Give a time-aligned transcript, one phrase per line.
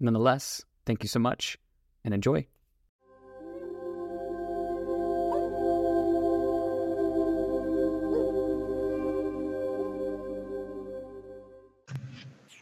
[0.00, 1.58] Nonetheless, thank you so much
[2.04, 2.46] and enjoy.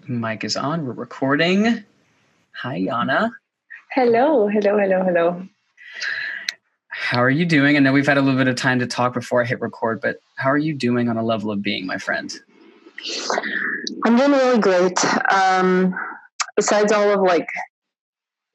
[0.09, 0.87] Mic is on.
[0.87, 1.84] We're recording.
[2.52, 3.30] Hi, Yana.
[3.93, 5.46] Hello, hello, hello, hello.
[6.88, 7.77] How are you doing?
[7.77, 10.01] I know we've had a little bit of time to talk before I hit record,
[10.01, 12.32] but how are you doing on a level of being, my friend?
[14.05, 15.05] I'm doing really great.
[15.32, 15.95] Um,
[16.56, 17.48] besides all of like,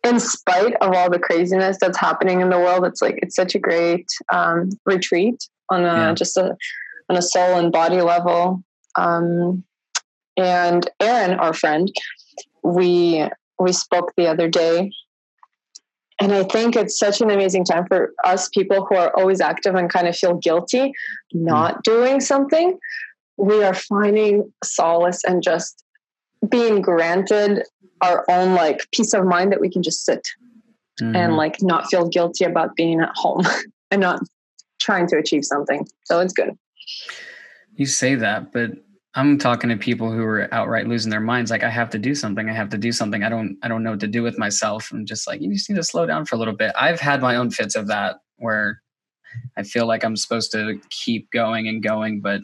[0.03, 3.55] in spite of all the craziness that's happening in the world, it's like it's such
[3.55, 6.13] a great um, retreat on a yeah.
[6.13, 6.55] just a
[7.09, 8.63] on a soul and body level.
[8.95, 9.63] Um,
[10.37, 11.91] and Aaron, our friend,
[12.63, 13.27] we
[13.59, 14.91] we spoke the other day
[16.21, 19.73] and I think it's such an amazing time for us people who are always active
[19.73, 20.93] and kind of feel guilty
[21.33, 21.83] not mm.
[21.83, 22.77] doing something.
[23.37, 25.83] We are finding solace and just
[26.49, 27.63] being granted
[28.01, 30.27] our own like peace of mind that we can just sit
[30.99, 31.15] mm.
[31.15, 33.41] and like not feel guilty about being at home
[33.91, 34.21] and not
[34.79, 35.87] trying to achieve something.
[36.05, 36.57] So it's good.
[37.75, 38.71] You say that, but
[39.13, 41.51] I'm talking to people who are outright losing their minds.
[41.51, 42.49] Like I have to do something.
[42.49, 43.23] I have to do something.
[43.23, 43.57] I don't.
[43.61, 44.89] I don't know what to do with myself.
[44.91, 46.73] I'm just like you just need to slow down for a little bit.
[46.79, 48.81] I've had my own fits of that where
[49.57, 52.41] I feel like I'm supposed to keep going and going, but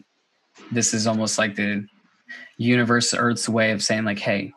[0.70, 1.86] this is almost like the
[2.58, 4.52] universe, Earth's way of saying like, "Hey,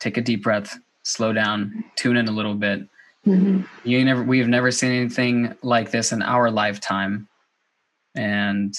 [0.00, 2.88] take a deep breath, slow down, tune in a little bit."
[3.26, 3.62] Mm-hmm.
[3.84, 4.22] You never.
[4.22, 7.28] We have never seen anything like this in our lifetime,
[8.14, 8.74] and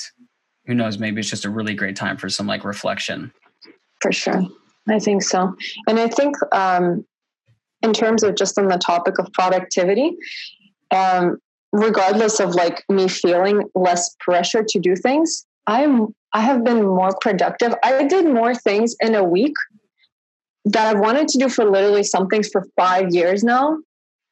[0.65, 3.31] who knows, maybe it's just a really great time for some like reflection.
[4.01, 4.43] For sure.
[4.87, 5.55] I think so.
[5.87, 7.05] And I think um,
[7.81, 10.15] in terms of just on the topic of productivity,
[10.91, 11.37] um,
[11.71, 17.15] regardless of like me feeling less pressure to do things, I'm I have been more
[17.21, 17.73] productive.
[17.81, 19.53] I did more things in a week
[20.65, 23.77] that I've wanted to do for literally some things for five years now.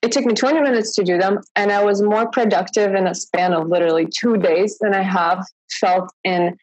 [0.01, 3.15] It took me 20 minutes to do them, and I was more productive in a
[3.15, 5.45] span of literally two days than I have
[5.79, 6.57] felt in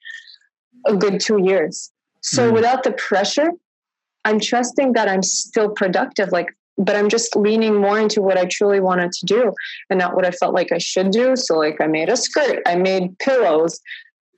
[0.86, 1.90] a good two years.
[2.20, 2.54] So mm.
[2.54, 3.50] without the pressure,
[4.26, 6.32] I'm trusting that I'm still productive.
[6.32, 9.52] Like, but I'm just leaning more into what I truly wanted to do
[9.88, 11.34] and not what I felt like I should do.
[11.36, 13.80] So, like, I made a skirt, I made pillows,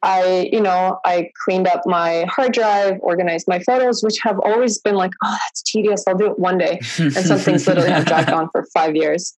[0.03, 4.79] I, you know, I cleaned up my hard drive, organized my photos, which have always
[4.79, 6.05] been like, oh, that's tedious.
[6.09, 6.81] I'll do it one day.
[6.99, 9.37] And some things literally have dragged on for five years.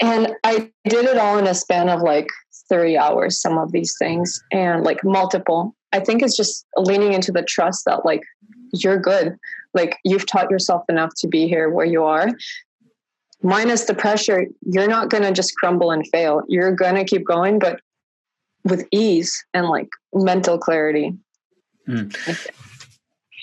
[0.00, 2.28] And I did it all in a span of like
[2.68, 5.74] three hours, some of these things, and like multiple.
[5.92, 8.22] I think it's just leaning into the trust that like
[8.72, 9.36] you're good.
[9.74, 12.28] Like you've taught yourself enough to be here where you are.
[13.42, 16.42] Minus the pressure, you're not going to just crumble and fail.
[16.48, 17.80] You're going to keep going, but
[18.64, 21.14] with ease and like mental clarity.
[21.88, 22.14] Mm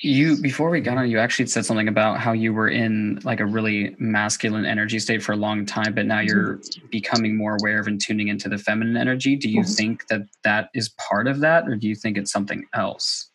[0.05, 3.39] you before we got on you actually said something about how you were in like
[3.39, 6.87] a really masculine energy state for a long time but now you're mm-hmm.
[6.87, 9.71] becoming more aware of and tuning into the feminine energy do you mm-hmm.
[9.71, 13.29] think that that is part of that or do you think it's something else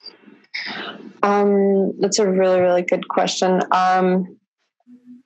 [1.22, 4.36] um that's a really really good question um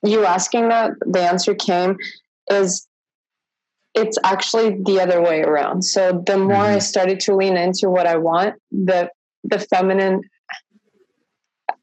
[0.02, 1.96] you asking that the answer came
[2.50, 2.86] is
[3.94, 6.76] it's actually the other way around so the more mm-hmm.
[6.76, 9.08] i started to lean into what i want the
[9.44, 10.20] the feminine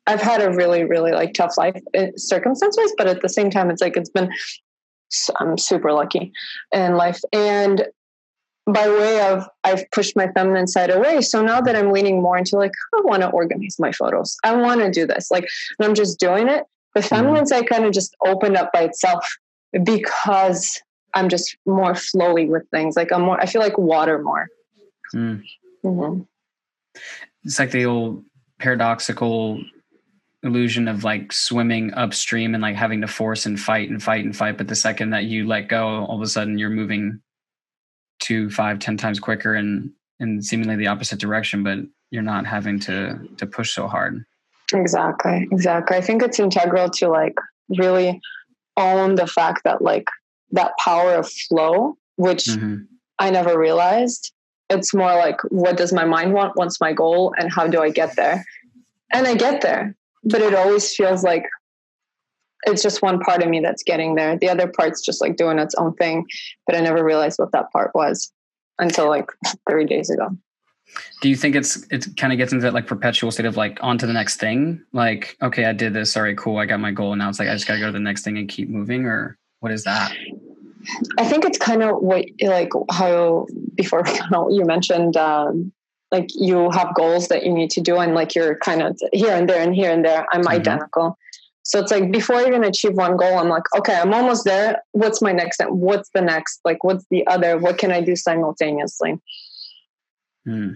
[0.08, 1.80] I've had a really, really like tough life
[2.18, 4.30] circumstances, but at the same time, it's like it's been,
[5.40, 6.32] I'm super lucky
[6.74, 7.20] in life.
[7.32, 7.86] And
[8.66, 11.22] by way of, I've pushed my feminine side away.
[11.22, 14.56] So now that I'm leaning more into like, I want to organize my photos, I
[14.56, 15.48] want to do this, like,
[15.80, 16.64] and I'm just doing it.
[16.94, 17.16] The mm-hmm.
[17.16, 19.26] feminine side kind of just opened up by itself
[19.84, 20.82] because
[21.14, 22.96] I'm just more flowy with things.
[22.96, 24.48] Like I'm more, I feel like water more.
[25.14, 25.44] Mm.
[25.84, 26.22] Mm-hmm.
[27.44, 28.24] It's like the old
[28.60, 29.62] paradoxical
[30.44, 34.36] illusion of like swimming upstream and like having to force and fight and fight and
[34.36, 37.22] fight but the second that you let go all of a sudden you're moving
[38.20, 41.78] two five ten times quicker and in seemingly the opposite direction but
[42.10, 44.24] you're not having to to push so hard
[44.74, 47.38] exactly exactly i think it's integral to like
[47.78, 48.20] really
[48.78, 50.08] own the fact that like
[50.52, 52.78] that power of flow which mm-hmm.
[53.20, 54.34] i never realized
[54.70, 57.90] it's more like what does my mind want what's my goal and how do i
[57.90, 58.46] get there
[59.14, 61.46] and i get there but it always feels like
[62.64, 64.38] it's just one part of me that's getting there.
[64.38, 66.26] The other part's just like doing its own thing,
[66.68, 68.32] but I never realized what that part was
[68.80, 69.30] until like
[69.70, 70.30] three days ago.
[71.22, 73.80] Do you think it's it kind of gets into that like perpetual state of like
[73.82, 74.84] on to the next thing?
[74.92, 76.18] Like, okay, I did this.
[76.18, 76.58] All right, cool.
[76.58, 77.14] I got my goal.
[77.14, 79.06] And now it's like I just gotta go to the next thing and keep moving,
[79.06, 80.14] or what is that?
[81.18, 84.04] I think it's kind of what like how before
[84.50, 85.72] you mentioned um,
[86.12, 89.34] like you have goals that you need to do and like you're kind of here
[89.34, 90.26] and there and here and there.
[90.32, 90.50] I'm mm-hmm.
[90.50, 91.18] identical.
[91.64, 94.82] So it's like before you're gonna achieve one goal, I'm like, okay, I'm almost there.
[94.92, 95.70] What's my next step?
[95.70, 96.60] What's the next?
[96.66, 97.58] Like, what's the other?
[97.58, 99.20] What can I do simultaneously?
[100.46, 100.70] Hmm.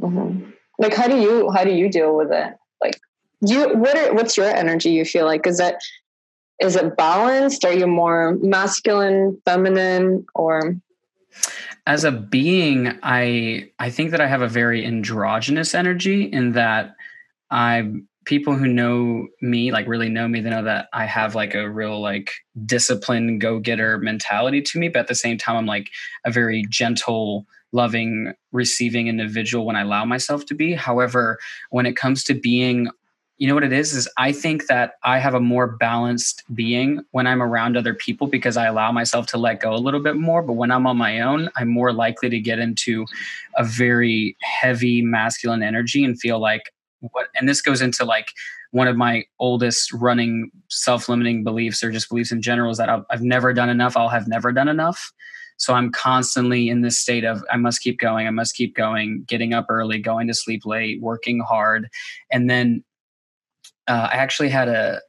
[0.00, 0.50] Mm-hmm.
[0.78, 2.54] Like, how do you how do you deal with it?
[2.80, 2.98] Like,
[3.40, 4.90] you what are what's your energy?
[4.90, 5.80] You feel like is that
[6.60, 7.64] is it balanced?
[7.64, 10.76] Are you more masculine, feminine, or?
[11.86, 16.94] As a being, I I think that I have a very androgynous energy in that
[17.50, 17.90] I
[18.28, 21.70] people who know me like really know me they know that i have like a
[21.70, 22.30] real like
[22.66, 25.88] disciplined go-getter mentality to me but at the same time i'm like
[26.26, 31.38] a very gentle loving receiving individual when i allow myself to be however
[31.70, 32.86] when it comes to being
[33.38, 37.00] you know what it is is i think that i have a more balanced being
[37.12, 40.16] when i'm around other people because i allow myself to let go a little bit
[40.16, 40.42] more.
[40.42, 43.06] But when i'm on my own i'm more likely to get into
[43.56, 48.32] a very heavy masculine energy and feel like what and this goes into like
[48.72, 53.04] one of my oldest running self-limiting beliefs or just beliefs in general is that I've,
[53.08, 55.12] I've never done enough i'll have never done enough.
[55.58, 59.24] So i'm constantly in this state of i must keep going i must keep going
[59.26, 61.88] getting up early going to sleep late working hard.
[62.30, 62.84] And then
[63.88, 65.00] uh, i actually had a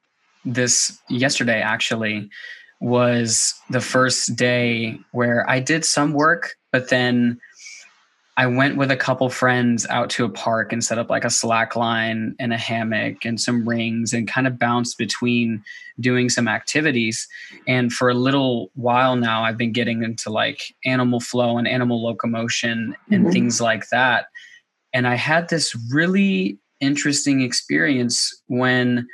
[0.46, 2.30] this yesterday actually
[2.82, 7.40] was the first day where i did some work but then
[8.40, 11.30] I went with a couple friends out to a park and set up like a
[11.30, 15.62] slack line and a hammock and some rings and kind of bounced between
[16.00, 17.28] doing some activities.
[17.68, 22.02] And for a little while now, I've been getting into like animal flow and animal
[22.02, 23.34] locomotion and mm-hmm.
[23.34, 24.28] things like that.
[24.94, 29.08] And I had this really interesting experience when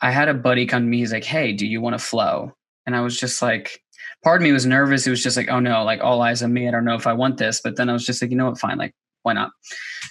[0.00, 0.98] I had a buddy come to me.
[0.98, 2.52] He's like, Hey, do you want to flow?
[2.86, 3.80] And I was just like,
[4.22, 5.06] part of me was nervous.
[5.06, 6.66] It was just like, oh no, like all eyes on me.
[6.66, 7.60] I don't know if I want this.
[7.62, 9.50] But then I was just like, you know what, fine, like why not?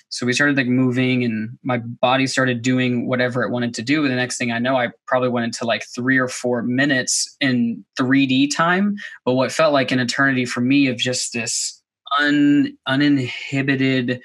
[0.09, 4.03] So we started like moving and my body started doing whatever it wanted to do.
[4.03, 7.35] And the next thing I know, I probably went into like three or four minutes
[7.39, 8.95] in 3D time.
[9.23, 11.81] But what felt like an eternity for me of just this
[12.19, 14.21] un, uninhibited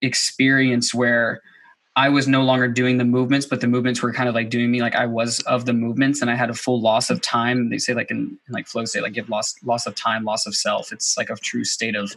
[0.00, 1.40] experience where
[1.96, 4.70] I was no longer doing the movements, but the movements were kind of like doing
[4.70, 7.70] me like I was of the movements, and I had a full loss of time.
[7.70, 10.24] They say like in, in like flow state, like you have loss loss of time,
[10.24, 10.92] loss of self.
[10.92, 12.16] It's like a true state of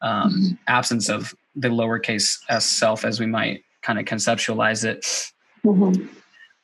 [0.00, 0.54] um, mm-hmm.
[0.66, 5.06] absence of the lowercase s self, as we might kind of conceptualize it.
[5.64, 6.06] Mm-hmm.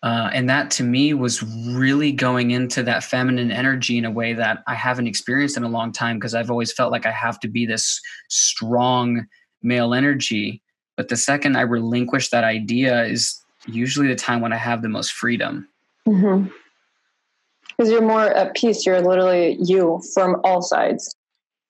[0.02, 4.32] Uh, and that to me was really going into that feminine energy in a way
[4.32, 7.40] that I haven't experienced in a long time because I've always felt like I have
[7.40, 9.26] to be this strong
[9.60, 10.62] male energy
[10.98, 14.88] but the second I relinquish that idea is usually the time when I have the
[14.88, 15.68] most freedom.
[16.04, 17.84] Because mm-hmm.
[17.84, 18.84] you're more at peace.
[18.84, 21.14] You're literally you from all sides.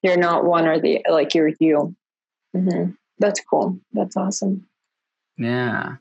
[0.02, 1.34] You're not one or the like.
[1.34, 1.94] You're you.
[2.56, 2.92] Mm-hmm.
[3.18, 3.78] That's cool.
[3.92, 4.66] That's awesome.
[5.36, 5.96] Yeah,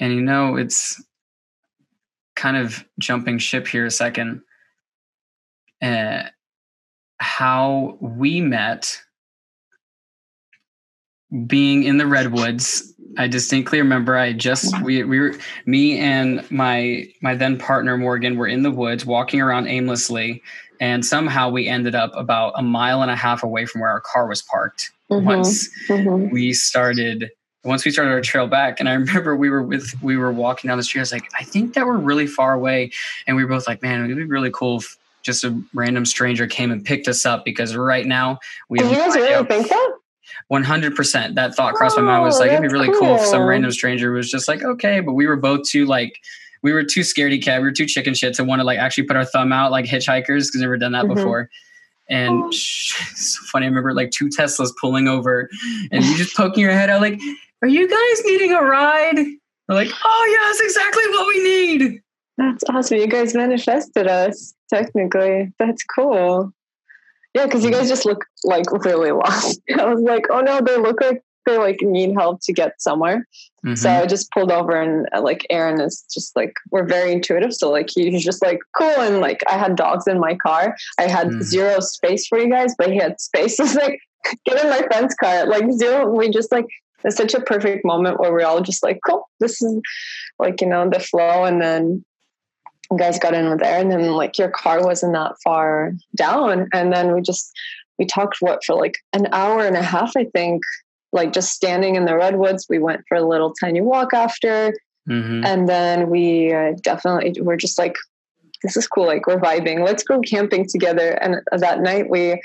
[0.00, 1.00] and you know it's
[2.34, 4.42] kind of jumping ship here a second.
[5.80, 6.24] Uh,
[7.18, 9.00] how we met
[11.46, 15.34] being in the redwoods i distinctly remember i just we, we were
[15.66, 20.42] me and my my then partner morgan were in the woods walking around aimlessly
[20.80, 24.00] and somehow we ended up about a mile and a half away from where our
[24.00, 25.24] car was parked mm-hmm.
[25.24, 26.32] once mm-hmm.
[26.32, 27.30] we started
[27.64, 30.68] once we started our trail back and i remember we were with we were walking
[30.68, 32.90] down the street i was like i think that we're really far away
[33.26, 36.06] and we were both like man it would be really cool if just a random
[36.06, 39.68] stranger came and picked us up because right now we have you guys really think
[39.68, 39.95] that
[40.52, 43.00] 100% that thought crossed oh, my mind was like it'd be really cool.
[43.00, 43.16] cool.
[43.16, 46.20] if some random stranger was just like okay but we were both too like
[46.62, 49.04] we were too scaredy cat we were too chicken shit to want to like actually
[49.04, 51.14] put our thumb out like hitchhikers because never done that mm-hmm.
[51.14, 51.50] before
[52.08, 52.50] and oh.
[52.52, 55.50] so funny i remember like two teslas pulling over
[55.90, 57.18] and you just poking your head out like
[57.62, 59.16] are you guys needing a ride
[59.68, 62.00] we're like oh yeah that's exactly what we need
[62.38, 66.52] that's awesome you guys manifested us technically that's cool
[67.36, 69.60] yeah, because you guys just look like really lost.
[69.78, 73.26] I was like, oh no, they look like they like need help to get somewhere.
[73.62, 73.74] Mm-hmm.
[73.74, 77.52] So I just pulled over and uh, like Aaron is just like we're very intuitive.
[77.52, 80.74] So like he's just like cool and like I had dogs in my car.
[80.98, 81.42] I had mm.
[81.42, 83.60] zero space for you guys, but he had space.
[83.60, 84.00] It's like
[84.46, 85.46] get in my friend's car.
[85.46, 86.10] Like zero.
[86.10, 86.66] We just like
[87.04, 89.28] it's such a perfect moment where we're all just like cool.
[89.40, 89.78] This is
[90.38, 92.02] like you know the flow, and then
[92.90, 96.68] you guys got in there and then like your car wasn't that far down.
[96.72, 97.52] And then we just
[97.98, 100.62] we talked what for like an hour and a half i think
[101.12, 102.66] like just standing in the redwoods.
[102.68, 104.74] We went for a little tiny walk after.
[105.08, 105.44] Mm-hmm.
[105.44, 107.94] and then we uh, definitely were just like
[108.64, 109.84] this is cool like we're vibing.
[109.84, 111.10] Let's go camping together.
[111.22, 112.42] And that night we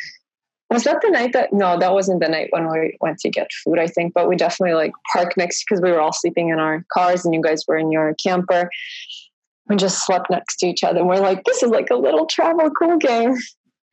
[0.69, 3.47] was that the night that no that wasn't the night when we went to get
[3.63, 4.13] food i think.
[4.13, 7.33] But we definitely like parked next because we were all sleeping in our cars and
[7.33, 8.69] you guys were in your camper
[9.67, 12.25] we just slept next to each other and we're like this is like a little
[12.25, 13.35] travel cool game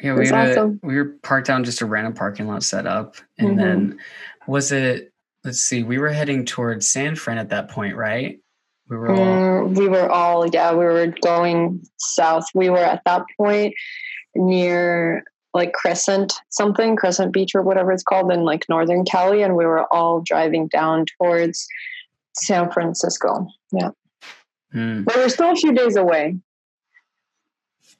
[0.00, 0.80] yeah we, were, awesome.
[0.82, 3.58] we were parked down just a random parking lot set up and mm-hmm.
[3.58, 3.98] then
[4.46, 5.12] was it
[5.44, 8.38] let's see we were heading towards san fran at that point right
[8.88, 13.02] we were all mm, we were all yeah we were going south we were at
[13.04, 13.74] that point
[14.34, 19.42] near like Crescent something, Crescent Beach or whatever it's called in like Northern Cali.
[19.42, 21.66] And we were all driving down towards
[22.34, 23.46] San Francisco.
[23.72, 23.90] Yeah.
[24.74, 25.04] Mm.
[25.04, 26.36] But we're still a few days away.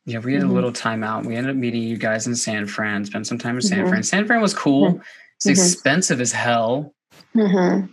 [0.05, 0.51] Yeah, we had mm-hmm.
[0.51, 1.27] a little time out.
[1.27, 3.89] We ended up meeting you guys in San Fran, spent some time in San mm-hmm.
[3.89, 4.03] Fran.
[4.03, 4.93] San Fran was cool.
[4.93, 5.03] Mm-hmm.
[5.37, 5.51] It's mm-hmm.
[5.51, 6.95] expensive as hell.
[7.37, 7.93] Mm-hmm.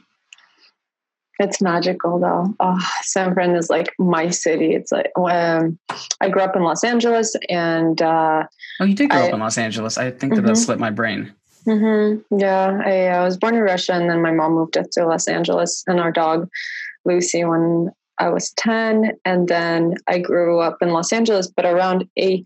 [1.40, 2.54] It's magical though.
[2.62, 4.74] Oh, San Fran is like my city.
[4.74, 5.78] It's like um,
[6.22, 8.46] I grew up in Los Angeles, and uh,
[8.80, 9.98] oh, you did grow I, up in Los Angeles.
[9.98, 10.48] I think that mm-hmm.
[10.48, 11.34] that slipped my brain.
[11.68, 12.40] Mm-hmm.
[12.40, 15.28] Yeah, I, I, was born in Russia, and then my mom moved us to Los
[15.28, 16.48] Angeles, and our dog
[17.04, 21.48] Lucy when I was ten, and then I grew up in Los Angeles.
[21.48, 22.44] But around a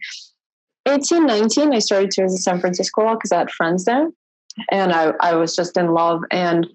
[0.88, 4.10] 18, 19, I started to visit San Francisco because I had friends there,
[4.72, 6.68] and I I was just in love and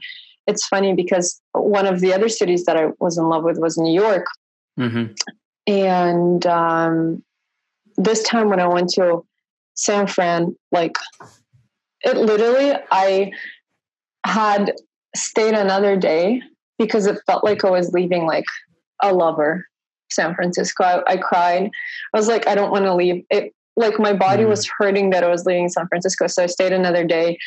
[0.46, 3.78] it's funny because one of the other cities that I was in love with was
[3.78, 4.26] New York.
[4.78, 5.12] Mm-hmm.
[5.66, 7.22] And um,
[7.96, 9.24] this time when I went to
[9.74, 10.96] San Fran, like
[12.02, 13.32] it literally, I
[14.26, 14.74] had
[15.16, 16.42] stayed another day
[16.78, 18.44] because it felt like I was leaving like
[19.02, 19.66] a lover,
[20.10, 20.84] San Francisco.
[20.84, 21.70] I, I cried.
[22.12, 23.24] I was like, I don't want to leave.
[23.30, 24.48] It like my body mm.
[24.48, 26.28] was hurting that I was leaving San Francisco.
[26.28, 27.38] So I stayed another day.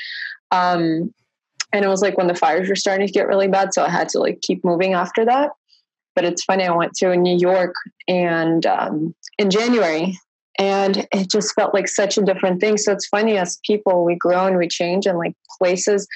[0.51, 1.13] Um,
[1.73, 3.89] and it was like when the fires were starting to get really bad so i
[3.89, 5.51] had to like keep moving after that
[6.15, 7.73] but it's funny i went to new york
[8.07, 10.17] and um, in january
[10.59, 14.15] and it just felt like such a different thing so it's funny as people we
[14.15, 16.07] grow and we change and like places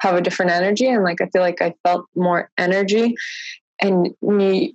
[0.00, 3.14] have a different energy and like i feel like i felt more energy
[3.82, 4.74] and me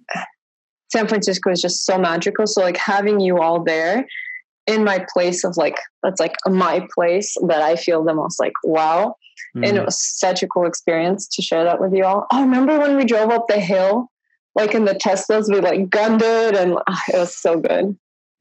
[0.92, 4.06] san francisco is just so magical so like having you all there
[4.68, 8.54] in my place of like that's like my place that i feel the most like
[8.64, 9.16] wow
[9.56, 9.68] Mm.
[9.68, 9.86] And it mm.
[9.86, 12.28] was such a cool experience to share that with you all.
[12.32, 14.10] Oh, remember when we drove up the hill,
[14.54, 17.98] like in the Teslas, we like gunned it and oh, it was so good.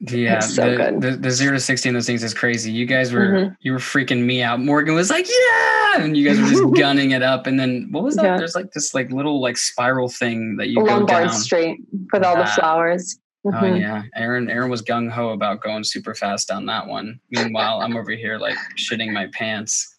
[0.06, 2.70] Yeah, so the, the, the, zero to sixty in those things is crazy.
[2.70, 3.54] You guys were mm-hmm.
[3.60, 4.60] you were freaking me out.
[4.60, 7.46] Morgan was like, "Yeah," and you guys were just gunning it up.
[7.46, 8.24] And then what was that?
[8.24, 8.36] Yeah.
[8.36, 11.32] There's like this like little like spiral thing that you Lombard go down.
[11.32, 11.80] Street
[12.12, 13.18] with all the flowers.
[13.46, 13.64] Oh, mm-hmm.
[13.64, 14.50] Oh yeah, Aaron.
[14.50, 17.18] Aaron was gung ho about going super fast down that one.
[17.30, 19.94] Meanwhile, I'm over here like shitting my pants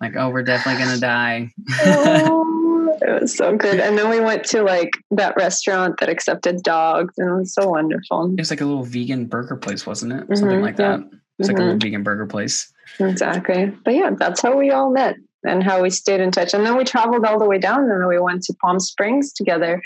[0.00, 1.50] like, oh, we're definitely gonna die.
[1.80, 2.58] oh,
[3.00, 3.80] it was so good.
[3.80, 7.68] And then we went to like that restaurant that accepted dogs, and it was so
[7.68, 8.32] wonderful.
[8.32, 10.24] It was like a little vegan burger place, wasn't it?
[10.24, 10.98] Mm-hmm, Something like yeah.
[10.98, 11.10] that.
[11.38, 11.62] It's like mm-hmm.
[11.62, 11.78] a little mm-hmm.
[11.78, 12.72] vegan burger place.
[12.98, 13.72] Exactly.
[13.84, 16.54] But yeah, that's how we all met and how we stayed in touch.
[16.54, 19.32] And then we traveled all the way down, and then we went to Palm Springs
[19.32, 19.82] together.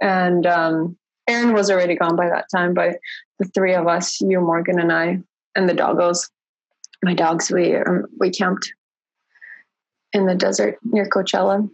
[0.00, 0.96] And um,
[1.28, 2.98] Aaron was already gone by that time, but
[3.38, 5.20] the three of us, you, Morgan, and I,
[5.54, 6.30] and the doggos,
[7.02, 8.72] my dogs, we um, we camped
[10.12, 11.68] in the desert near Coachella.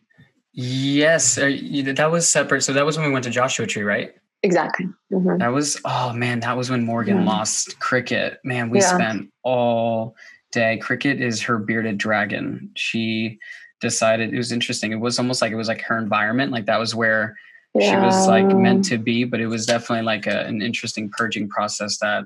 [0.61, 1.57] Yes, uh,
[1.95, 2.63] that was separate.
[2.63, 4.13] So that was when we went to Joshua Tree, right?
[4.43, 4.87] Exactly.
[5.13, 5.39] Mm-hmm.
[5.39, 7.29] That was oh man, that was when Morgan mm-hmm.
[7.29, 8.41] lost Cricket.
[8.43, 8.93] Man, we yeah.
[8.93, 10.17] spent all
[10.51, 10.79] day.
[10.79, 12.73] Cricket is her bearded dragon.
[12.75, 13.39] She
[13.81, 14.91] decided it was interesting.
[14.91, 16.51] It was almost like it was like her environment.
[16.51, 17.37] Like that was where
[17.77, 17.93] yeah.
[17.93, 19.23] she was like meant to be.
[19.23, 22.25] But it was definitely like a, an interesting purging process that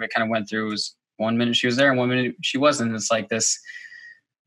[0.00, 0.66] we kind of went through.
[0.66, 2.92] It was one minute she was there and one minute she wasn't.
[2.92, 3.56] It's like this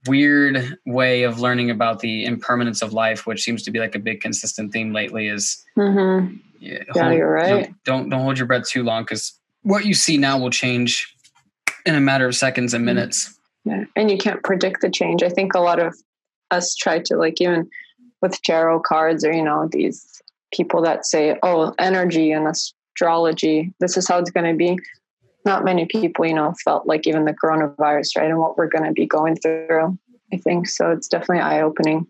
[0.08, 4.00] weird way of learning about the impermanence of life, which seems to be like a
[4.00, 5.28] big consistent theme lately.
[5.28, 6.36] Is mm-hmm.
[6.60, 7.74] yeah, hold, you're right.
[7.84, 9.34] don't don't hold your breath too long because
[9.64, 11.16] what you see now will change
[11.86, 12.96] in a matter of seconds and mm-hmm.
[12.96, 13.38] minutes.
[13.64, 15.24] Yeah, and you can't predict the change.
[15.24, 15.96] I think a lot of
[16.52, 17.70] us try to like even
[18.22, 20.22] with tarot cards or you know these
[20.54, 23.74] people that say, "Oh, energy and astrology.
[23.80, 24.78] This is how it's going to be."
[25.46, 28.30] Not many people, you know, felt like even the coronavirus, right?
[28.30, 29.98] And what we're going to be going through,
[30.34, 30.68] I think.
[30.68, 32.08] So it's definitely eye opening.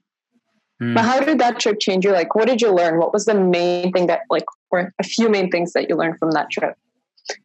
[0.81, 0.95] Mm.
[0.95, 2.11] But how did that trip change you?
[2.11, 2.97] Like, what did you learn?
[2.97, 6.19] What was the main thing that, like, or a few main things that you learned
[6.19, 6.75] from that trip?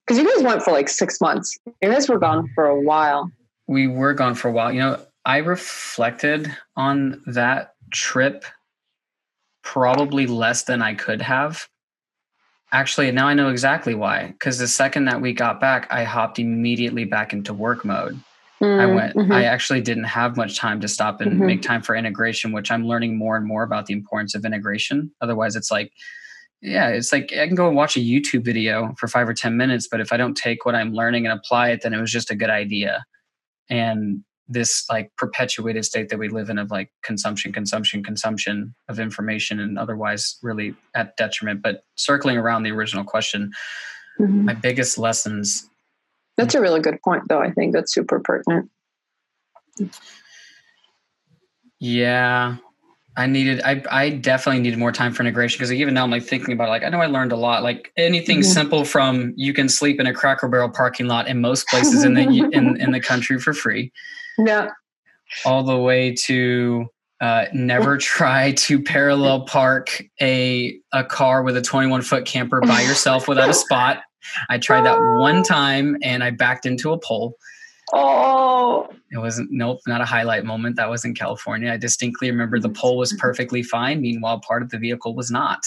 [0.06, 1.59] Because you guys went for like six months.
[1.80, 3.30] You guys were gone for a while.
[3.66, 4.73] We were gone for a while.
[4.73, 8.44] You know, I reflected on that trip
[9.62, 11.68] probably less than I could have
[12.73, 14.29] Actually, now I know exactly why.
[14.29, 18.21] Because the second that we got back, I hopped immediately back into work mode.
[18.62, 19.33] Mm, I went, mm-hmm.
[19.33, 21.47] I actually didn't have much time to stop and mm-hmm.
[21.47, 25.11] make time for integration, which I'm learning more and more about the importance of integration.
[25.21, 25.93] Otherwise, it's like,
[26.61, 29.57] yeah, it's like I can go and watch a YouTube video for five or 10
[29.57, 32.12] minutes, but if I don't take what I'm learning and apply it, then it was
[32.12, 33.05] just a good idea.
[33.71, 38.99] And this like perpetuated state that we live in of like consumption, consumption, consumption of
[38.99, 41.62] information and otherwise really at detriment.
[41.62, 43.52] But circling around the original question,
[44.19, 44.47] mm-hmm.
[44.47, 45.71] my biggest lessons.
[46.37, 47.40] That's a really good point, though.
[47.40, 48.71] I think that's super pertinent.
[51.78, 52.57] Yeah.
[53.17, 56.23] I needed I I definitely needed more time for integration because even now I'm like
[56.23, 57.62] thinking about it, like I know I learned a lot.
[57.62, 58.50] Like anything mm-hmm.
[58.50, 62.14] simple from you can sleep in a Cracker Barrel parking lot in most places in
[62.14, 63.93] the in in the country for free.
[64.38, 64.71] Yeah.
[65.45, 66.87] All the way to
[67.21, 72.81] uh, never try to parallel park a a car with a 21 foot camper by
[72.83, 74.02] yourself without a spot.
[74.49, 77.37] I tried that one time and I backed into a pole.
[77.92, 78.88] Oh.
[79.12, 80.76] It wasn't nope, not a highlight moment.
[80.76, 81.73] That was in California.
[81.73, 84.00] I distinctly remember the pole was perfectly fine.
[84.00, 85.61] Meanwhile, part of the vehicle was not.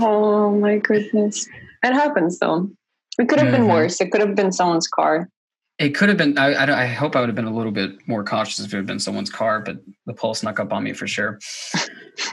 [0.00, 1.48] Oh my goodness.
[1.82, 2.70] It happens though.
[3.18, 3.62] It could have mm-hmm.
[3.62, 4.00] been worse.
[4.00, 5.28] It could have been someone's car.
[5.78, 6.38] It could have been.
[6.38, 8.76] I, I, I, hope I would have been a little bit more cautious if it
[8.76, 11.38] had been someone's car, but the pole snuck up on me for sure.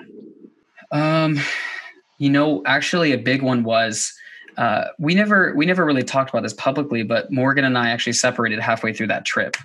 [0.92, 1.40] um,
[2.18, 4.15] you know, actually, a big one was
[4.58, 8.14] uh, we never we never really talked about this publicly, but Morgan and I actually
[8.14, 9.58] separated halfway through that trip.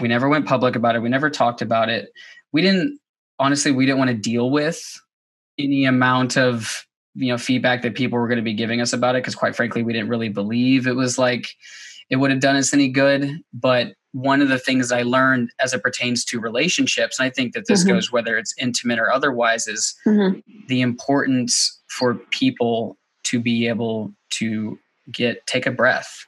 [0.00, 1.00] We never went public about it.
[1.00, 2.10] We never talked about it.
[2.52, 2.98] We didn't
[3.38, 3.70] honestly.
[3.70, 4.82] We didn't want to deal with
[5.58, 9.14] any amount of you know feedback that people were going to be giving us about
[9.14, 11.48] it because quite frankly we didn't really believe it was like
[12.10, 13.30] it would have done us any good.
[13.52, 17.54] But one of the things I learned as it pertains to relationships, and I think
[17.54, 17.94] that this mm-hmm.
[17.94, 20.40] goes whether it's intimate or otherwise, is mm-hmm.
[20.68, 24.78] the importance for people to be able to
[25.12, 26.26] get take a breath.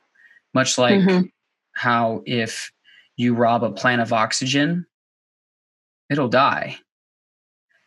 [0.54, 1.26] Much like mm-hmm.
[1.74, 2.70] how if
[3.16, 4.86] you rob a plant of oxygen,
[6.10, 6.76] it'll die.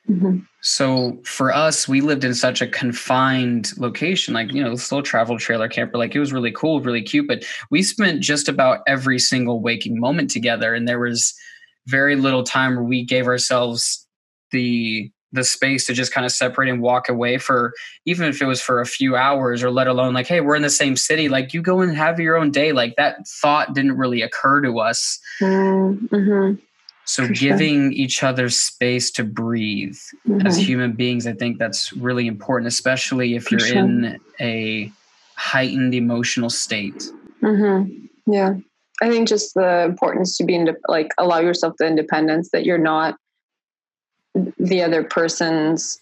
[0.09, 0.39] Mm-hmm.
[0.61, 5.03] So for us, we lived in such a confined location, like, you know, this little
[5.03, 5.97] travel trailer camper.
[5.97, 9.99] Like it was really cool, really cute, but we spent just about every single waking
[9.99, 10.73] moment together.
[10.73, 11.33] And there was
[11.87, 14.05] very little time where we gave ourselves
[14.51, 17.73] the the space to just kind of separate and walk away for
[18.05, 20.61] even if it was for a few hours or let alone like hey we're in
[20.61, 23.97] the same city like you go and have your own day like that thought didn't
[23.97, 26.53] really occur to us mm-hmm.
[27.09, 27.91] So For giving sure.
[27.91, 30.45] each other space to breathe mm-hmm.
[30.45, 33.79] as human beings, I think that's really important, especially if you're sure.
[33.79, 34.91] in a
[35.33, 37.09] heightened emotional state.
[37.41, 38.05] Mm-hmm.
[38.31, 38.57] Yeah.
[39.01, 42.77] I think just the importance to be in, like allow yourself the independence that you're
[42.77, 43.15] not
[44.35, 45.99] the other person's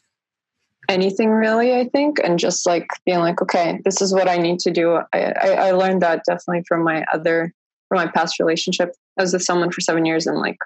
[0.90, 4.60] anything really i think and just like being like okay this is what i need
[4.60, 7.54] to do i i, I learned that definitely from my other
[7.90, 10.58] from my past relationship i was with someone for seven years and like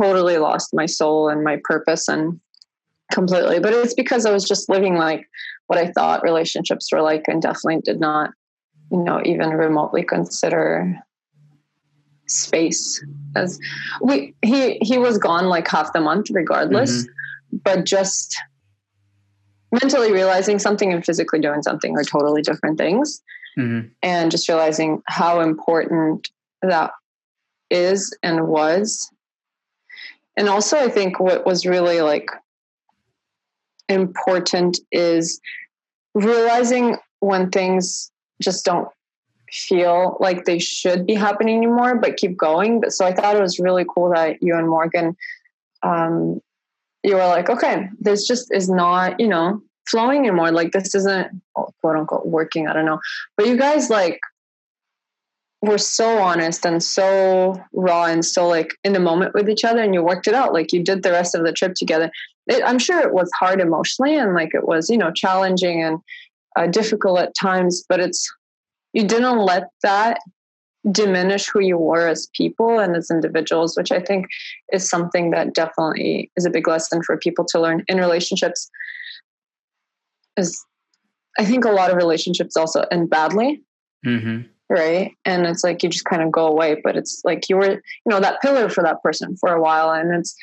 [0.00, 2.40] totally lost my soul and my purpose and
[3.12, 3.58] completely.
[3.58, 5.28] But it's because I was just living like
[5.66, 8.30] what I thought relationships were like and definitely did not,
[8.90, 10.98] you know, even remotely consider
[12.28, 13.04] space
[13.36, 13.58] as
[14.02, 17.56] we he he was gone like half the month regardless mm-hmm.
[17.64, 18.36] but just
[19.72, 23.22] mentally realizing something and physically doing something are totally different things
[23.58, 23.88] mm-hmm.
[24.02, 26.28] and just realizing how important
[26.62, 26.90] that
[27.70, 29.10] is and was
[30.36, 32.30] and also i think what was really like
[33.88, 35.40] important is
[36.14, 38.10] realizing when things
[38.42, 38.88] just don't
[39.52, 42.80] feel like they should be happening anymore but keep going.
[42.80, 45.16] But so i thought it was really cool that you and morgan
[45.82, 46.40] um
[47.04, 50.50] you were like okay this just is not you know flowing anymore.
[50.52, 52.68] Like this isn't quote unquote working.
[52.68, 53.00] I don't know.
[53.36, 54.20] But you guys like
[55.60, 59.82] were so honest and so raw and so like in the moment with each other
[59.82, 60.52] and you worked it out.
[60.52, 62.10] Like you did the rest of the trip together.
[62.46, 65.98] It, i'm sure it was hard emotionally and like it was you know challenging and
[66.56, 68.26] uh, difficult at times but it's
[68.92, 70.20] you didn't let that
[70.90, 74.26] diminish who you were as people and as individuals which i think
[74.72, 78.70] is something that definitely is a big lesson for people to learn in relationships.
[80.36, 80.64] Is
[81.38, 83.62] i think a lot of relationships also end badly.
[84.06, 84.42] Mm-hmm.
[84.70, 85.16] Right?
[85.24, 87.80] And it's like you just kind of go away but it's like you were you
[88.06, 90.36] know that pillar for that person for a while and it's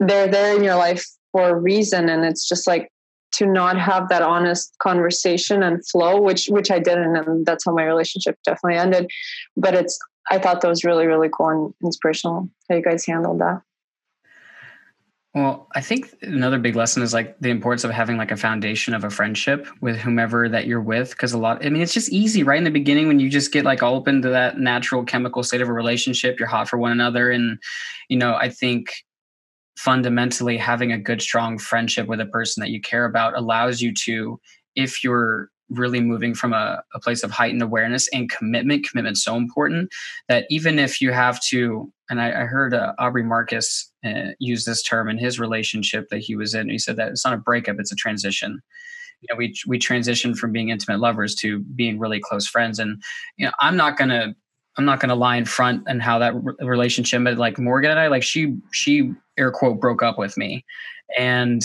[0.00, 2.90] they're there in your life for a reason and it's just like
[3.32, 7.72] to not have that honest conversation and flow which which i didn't and that's how
[7.72, 9.08] my relationship definitely ended
[9.56, 9.98] but it's
[10.30, 13.60] i thought that was really really cool and inspirational how you guys handled that
[15.34, 18.94] Well, I think another big lesson is like the importance of having like a foundation
[18.94, 21.16] of a friendship with whomever that you're with.
[21.16, 23.52] Cause a lot, I mean, it's just easy right in the beginning when you just
[23.52, 26.78] get like all open to that natural chemical state of a relationship, you're hot for
[26.78, 27.30] one another.
[27.30, 27.58] And,
[28.08, 28.88] you know, I think
[29.78, 33.94] fundamentally having a good, strong friendship with a person that you care about allows you
[33.94, 34.40] to,
[34.74, 39.36] if you're really moving from a, a place of heightened awareness and commitment, commitment so
[39.36, 39.88] important
[40.28, 44.64] that even if you have to, and I, I heard uh, Aubrey Marcus uh, use
[44.64, 46.70] this term in his relationship that he was in.
[46.70, 48.60] He said that it's not a breakup; it's a transition.
[49.20, 52.78] You know, we we transitioned from being intimate lovers to being really close friends.
[52.80, 53.00] And
[53.36, 54.34] you know, I'm not gonna
[54.78, 58.00] I'm not gonna lie in front and how that re- relationship, but like Morgan and
[58.00, 60.64] I, like she she air quote broke up with me,
[61.18, 61.62] and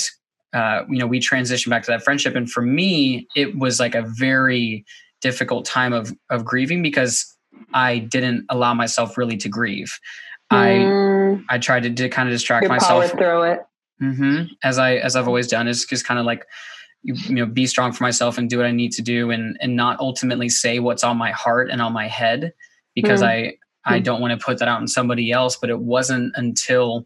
[0.54, 2.36] uh, you know we transitioned back to that friendship.
[2.36, 4.84] And for me, it was like a very
[5.21, 7.34] difficult time of of grieving because
[7.73, 9.97] I didn't allow myself really to grieve.
[10.52, 11.45] Mm.
[11.49, 13.12] I I tried to, to kind of distract myself.
[13.12, 13.60] Power through it.
[14.02, 14.54] Mm-hmm.
[14.63, 16.45] As I as I've always done is just kind of like
[17.04, 19.58] you, you know be strong for myself and do what I need to do and
[19.62, 22.54] and not ultimately say what's on my heart and on my head
[22.95, 23.27] because mm.
[23.27, 23.53] I
[23.86, 24.03] I mm.
[24.03, 25.56] don't want to put that out on somebody else.
[25.56, 27.06] But it wasn't until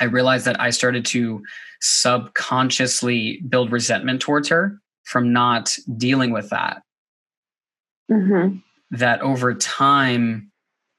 [0.00, 1.42] I realized that I started to
[1.80, 6.82] subconsciously build resentment towards her from not dealing with that.
[8.10, 8.58] Mm-hmm.
[8.90, 10.50] That over time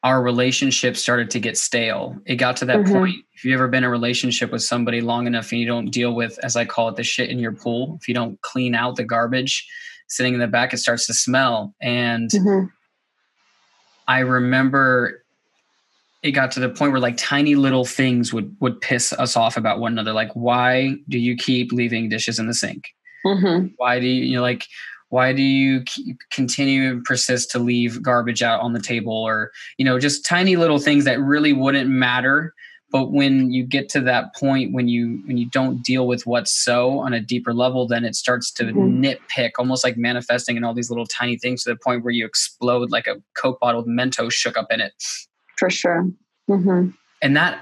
[0.04, 2.18] our relationship started to get stale.
[2.26, 2.94] It got to that mm-hmm.
[2.94, 3.16] point.
[3.34, 6.16] If you've ever been in a relationship with somebody long enough and you don't deal
[6.16, 8.96] with, as I call it, the shit in your pool, if you don't clean out
[8.96, 9.68] the garbage
[10.08, 11.76] sitting in the back, it starts to smell.
[11.82, 12.68] And mm-hmm.
[14.10, 15.24] I remember
[16.24, 19.56] it got to the point where like tiny little things would would piss us off
[19.56, 20.12] about one another.
[20.12, 22.90] Like, why do you keep leaving dishes in the sink?
[23.26, 23.68] Mm-hmm.
[23.78, 24.66] Why do you, you know, like
[25.10, 25.84] why do you
[26.32, 30.56] continue and persist to leave garbage out on the table or you know just tiny
[30.56, 32.54] little things that really wouldn't matter
[32.92, 36.52] but when you get to that point when you when you don't deal with what's
[36.52, 39.04] so on a deeper level then it starts to mm-hmm.
[39.04, 42.26] nitpick almost like manifesting in all these little tiny things to the point where you
[42.26, 44.94] explode like a coke bottle with mentos shook up in it
[45.58, 46.10] for sure
[46.50, 46.90] mm-hmm.
[47.22, 47.62] and that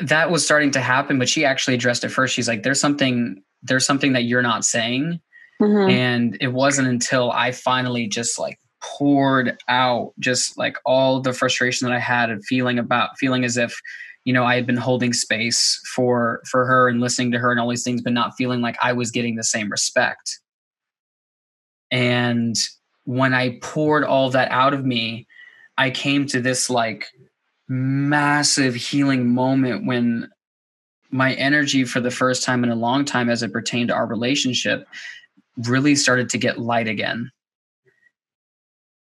[0.00, 3.42] that was starting to happen but she actually addressed it first she's like there's something
[3.62, 5.20] there's something that you're not saying
[5.60, 5.90] Mm-hmm.
[5.90, 11.88] And it wasn't until I finally just like poured out just like all the frustration
[11.88, 13.80] that I had and feeling about feeling as if
[14.24, 17.60] you know I had been holding space for for her and listening to her and
[17.60, 20.40] all these things but not feeling like I was getting the same respect.
[21.90, 22.56] And
[23.04, 25.26] when I poured all that out of me,
[25.78, 27.06] I came to this like
[27.68, 30.28] massive healing moment when
[31.10, 34.06] my energy for the first time in a long time as it pertained to our
[34.06, 34.86] relationship
[35.66, 37.30] really started to get light again.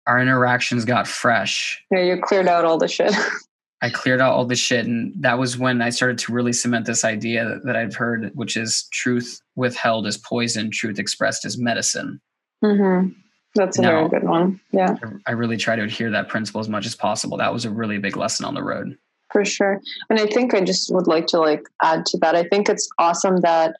[0.05, 1.81] Our interactions got fresh.
[1.89, 3.15] Yeah, you cleared out all the shit.
[3.83, 4.85] I cleared out all the shit.
[4.85, 8.31] And that was when I started to really cement this idea that, that I've heard,
[8.33, 12.19] which is truth withheld is poison, truth expressed is medicine.
[12.63, 13.09] Mm-hmm.
[13.55, 14.59] That's a now, very good one.
[14.71, 14.95] Yeah.
[15.27, 17.37] I really try to adhere that principle as much as possible.
[17.37, 18.97] That was a really big lesson on the road.
[19.31, 19.79] For sure.
[20.09, 22.35] And I think I just would like to like add to that.
[22.35, 23.75] I think it's awesome that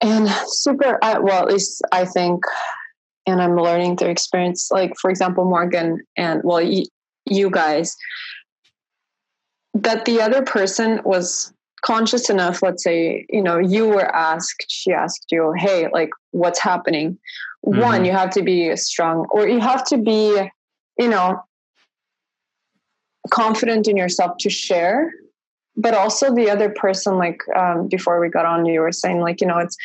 [0.00, 2.44] and super well at least i think
[3.26, 6.84] and i'm learning through experience like for example morgan and well y-
[7.24, 7.96] you guys
[9.82, 14.92] that the other person was conscious enough let's say you know you were asked she
[14.92, 17.18] asked you hey like what's happening
[17.64, 17.80] mm-hmm.
[17.80, 20.48] one you have to be strong or you have to be
[20.98, 21.40] you know
[23.30, 25.12] confident in yourself to share
[25.76, 29.40] but also the other person like um, before we got on you were saying like
[29.40, 29.76] you know it's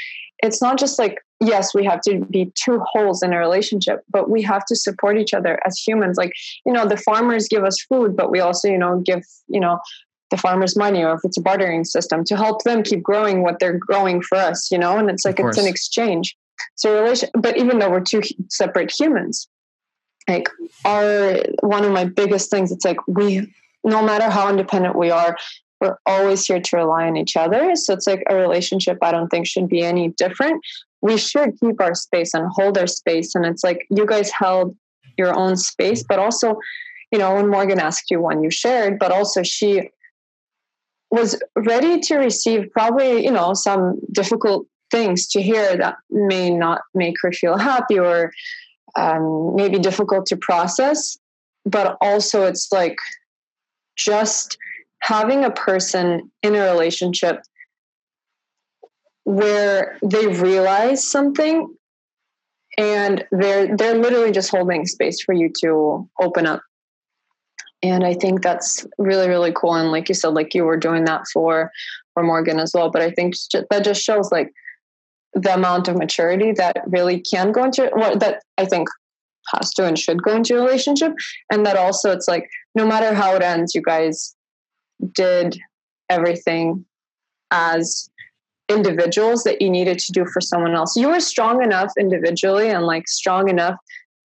[0.42, 4.30] it's not just like yes we have to be two wholes in a relationship but
[4.30, 6.18] we have to support each other as humans.
[6.18, 6.34] Like
[6.66, 9.80] you know the farmers give us food but we also you know give you know
[10.30, 13.60] the farmers money or if it's a bartering system to help them keep growing what
[13.60, 16.36] they're growing for us you know and it's like it's an exchange.
[16.76, 19.48] So relation but even though we're two separate humans
[20.28, 20.48] like
[20.86, 23.52] our one of my biggest things it's like we
[23.84, 25.36] no matter how independent we are
[25.82, 27.76] we're always here to rely on each other.
[27.76, 30.64] So it's like a relationship I don't think should be any different.
[31.02, 33.34] We should keep our space and hold our space.
[33.34, 34.78] And it's like you guys held
[35.18, 36.60] your own space, but also,
[37.12, 39.90] you know, when Morgan asked you one, you shared, but also she
[41.10, 46.82] was ready to receive probably, you know, some difficult things to hear that may not
[46.94, 48.32] make her feel happy or
[48.96, 51.18] um, maybe difficult to process.
[51.66, 52.98] But also, it's like
[53.96, 54.58] just
[55.02, 57.42] having a person in a relationship
[59.24, 61.74] where they realize something
[62.78, 66.62] and they're they're literally just holding space for you to open up
[67.84, 71.04] and i think that's really really cool and like you said like you were doing
[71.04, 71.72] that for
[72.14, 72.90] for Morgan as well.
[72.90, 73.36] But I think
[73.70, 74.52] that just shows like
[75.34, 78.88] the amount of maturity that really can go into what that I think
[79.56, 81.14] has to and should go into a relationship.
[81.52, 84.36] And that also it's like no matter how it ends, you guys
[85.14, 85.60] did
[86.10, 86.86] everything
[87.52, 88.10] as
[88.70, 90.96] individuals that you needed to do for someone else.
[90.96, 93.76] You were strong enough individually and like strong enough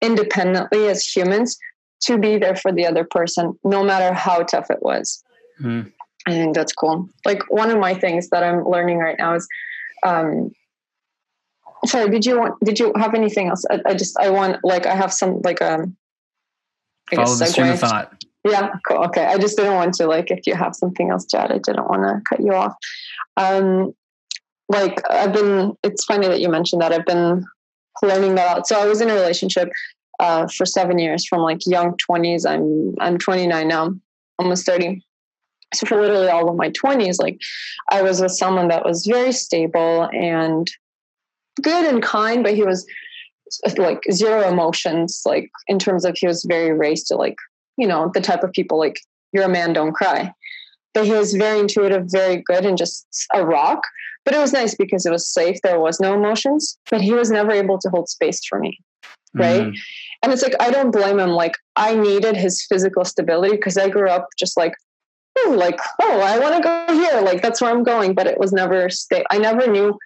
[0.03, 1.59] independently as humans
[2.03, 5.23] to be there for the other person, no matter how tough it was.
[5.61, 5.93] Mm.
[6.27, 7.09] I think that's cool.
[7.25, 9.47] Like one of my things that I'm learning right now is,
[10.05, 10.51] um,
[11.87, 13.65] sorry, did you want, did you have anything else?
[13.71, 15.97] I, I just, I want, like, I have some, like, um,
[17.13, 18.25] I Follow the stream of thought.
[18.45, 19.05] Yeah, cool.
[19.05, 19.25] Okay.
[19.25, 21.89] I just didn't want to, like, if you have something else to add, I didn't
[21.89, 22.75] want to cut you off.
[23.37, 23.95] Um,
[24.69, 26.93] like I've been, it's funny that you mentioned that.
[26.93, 27.45] I've been
[28.03, 28.67] learning that out.
[28.67, 29.71] So I was in a relationship
[30.21, 32.47] uh, for seven years from like young 20s.
[32.47, 33.95] I'm, I'm 29 now,
[34.39, 35.03] almost 30.
[35.75, 37.39] So for literally all of my 20s, like
[37.91, 40.67] I was with someone that was very stable and
[41.61, 42.87] good and kind, but he was
[43.77, 47.37] like zero emotions, like in terms of he was very raised to like,
[47.77, 49.01] you know, the type of people like,
[49.33, 50.33] you're a man, don't cry.
[50.93, 53.83] But he was very intuitive, very good, and just a rock.
[54.25, 55.59] But it was nice because it was safe.
[55.63, 58.79] There was no emotions, but he was never able to hold space for me.
[59.35, 59.63] Right.
[59.63, 59.75] Mm.
[60.23, 61.31] And it's like, I don't blame him.
[61.31, 64.73] Like, I needed his physical stability because I grew up just like,
[65.39, 67.21] oh, like, oh, I want to go here.
[67.21, 68.15] Like, that's where I'm going.
[68.15, 69.25] But it was never stay.
[69.31, 69.99] I never knew.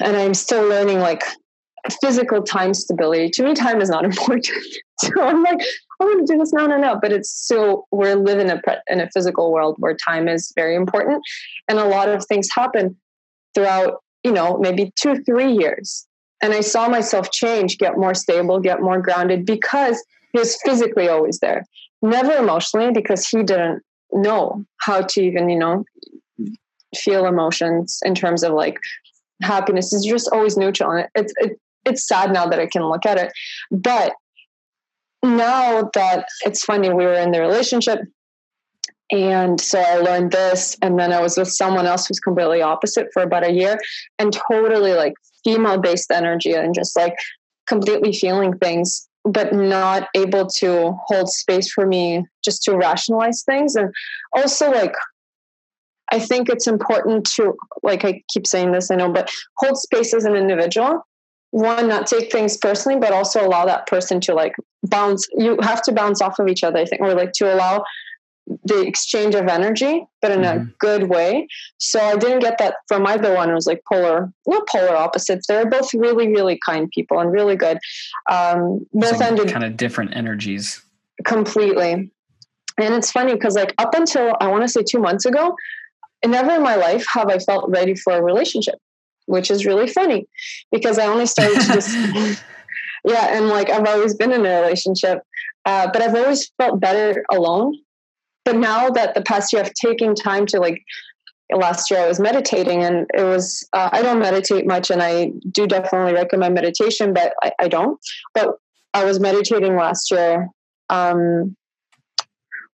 [0.00, 1.22] And I'm still learning like
[2.00, 3.30] physical time stability.
[3.30, 4.48] To me, time is not important.
[5.14, 5.60] so I'm like,
[6.00, 6.52] I want to do this.
[6.52, 6.98] No, no, no.
[7.00, 10.74] But it's so we're living in a, in a physical world where time is very
[10.74, 11.22] important.
[11.68, 12.96] And a lot of things happen
[13.54, 16.06] throughout, you know, maybe two, three years.
[16.42, 21.08] And I saw myself change, get more stable, get more grounded because he was physically
[21.08, 21.64] always there.
[22.00, 25.84] Never emotionally because he didn't know how to even, you know,
[26.96, 28.76] feel emotions in terms of like
[29.42, 30.90] happiness is just always neutral.
[30.90, 33.32] And it's, it, it's sad now that I can look at it.
[33.70, 34.14] But
[35.22, 38.00] now that it's funny, we were in the relationship
[39.12, 40.76] and so I learned this.
[40.80, 43.78] And then I was with someone else who's completely opposite for about a year
[44.18, 45.12] and totally like
[45.44, 47.14] female based energy and just like
[47.68, 53.76] completely feeling things, but not able to hold space for me just to rationalize things.
[53.76, 53.92] And
[54.34, 54.94] also, like,
[56.10, 60.14] I think it's important to, like, I keep saying this, I know, but hold space
[60.14, 61.06] as an individual.
[61.50, 65.26] One, not take things personally, but also allow that person to like bounce.
[65.32, 67.84] You have to bounce off of each other, I think, or like to allow
[68.64, 70.62] the exchange of energy, but in mm-hmm.
[70.62, 71.46] a good way.
[71.78, 73.50] So I didn't get that from either one.
[73.50, 75.46] It was like polar, not polar opposites.
[75.46, 77.78] They're both really, really kind people and really good.
[78.30, 80.82] Um, both like ended kind of different energies.
[81.24, 81.92] Completely.
[82.78, 85.54] And it's funny because like up until I want to say two months ago,
[86.26, 88.76] never in my life have I felt ready for a relationship,
[89.26, 90.26] which is really funny
[90.70, 92.44] because I only started to just
[93.04, 95.22] yeah, and like I've always been in a relationship,
[95.64, 97.76] uh, but I've always felt better alone.
[98.44, 100.82] But now that the past year I've time to like
[101.54, 105.32] last year I was meditating and it was uh, I don't meditate much and I
[105.50, 108.00] do definitely recommend meditation but I, I don't.
[108.34, 108.56] But
[108.94, 110.48] I was meditating last year
[110.90, 111.56] um,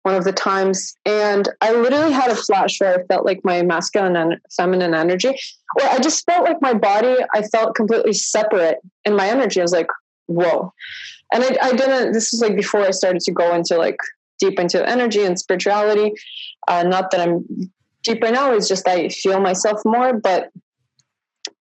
[0.03, 3.63] one of the times and I literally had a flash where I felt like my
[3.63, 5.37] masculine and feminine energy.
[5.75, 9.61] Where I just felt like my body I felt completely separate in my energy.
[9.61, 9.89] I was like
[10.29, 10.73] whoa
[11.33, 13.99] and I, I didn't this was like before I started to go into like
[14.39, 16.13] deep into energy and spirituality.
[16.67, 17.45] Uh, not that I'm
[18.03, 20.13] deep right now, it's just I feel myself more.
[20.15, 20.51] But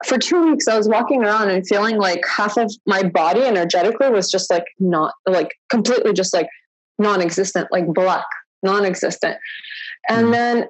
[0.05, 4.09] for two weeks, I was walking around and feeling like half of my body energetically
[4.09, 6.47] was just like not like completely just like
[6.99, 8.25] non existent, like black,
[8.63, 9.37] non existent.
[10.09, 10.31] And mm.
[10.31, 10.65] then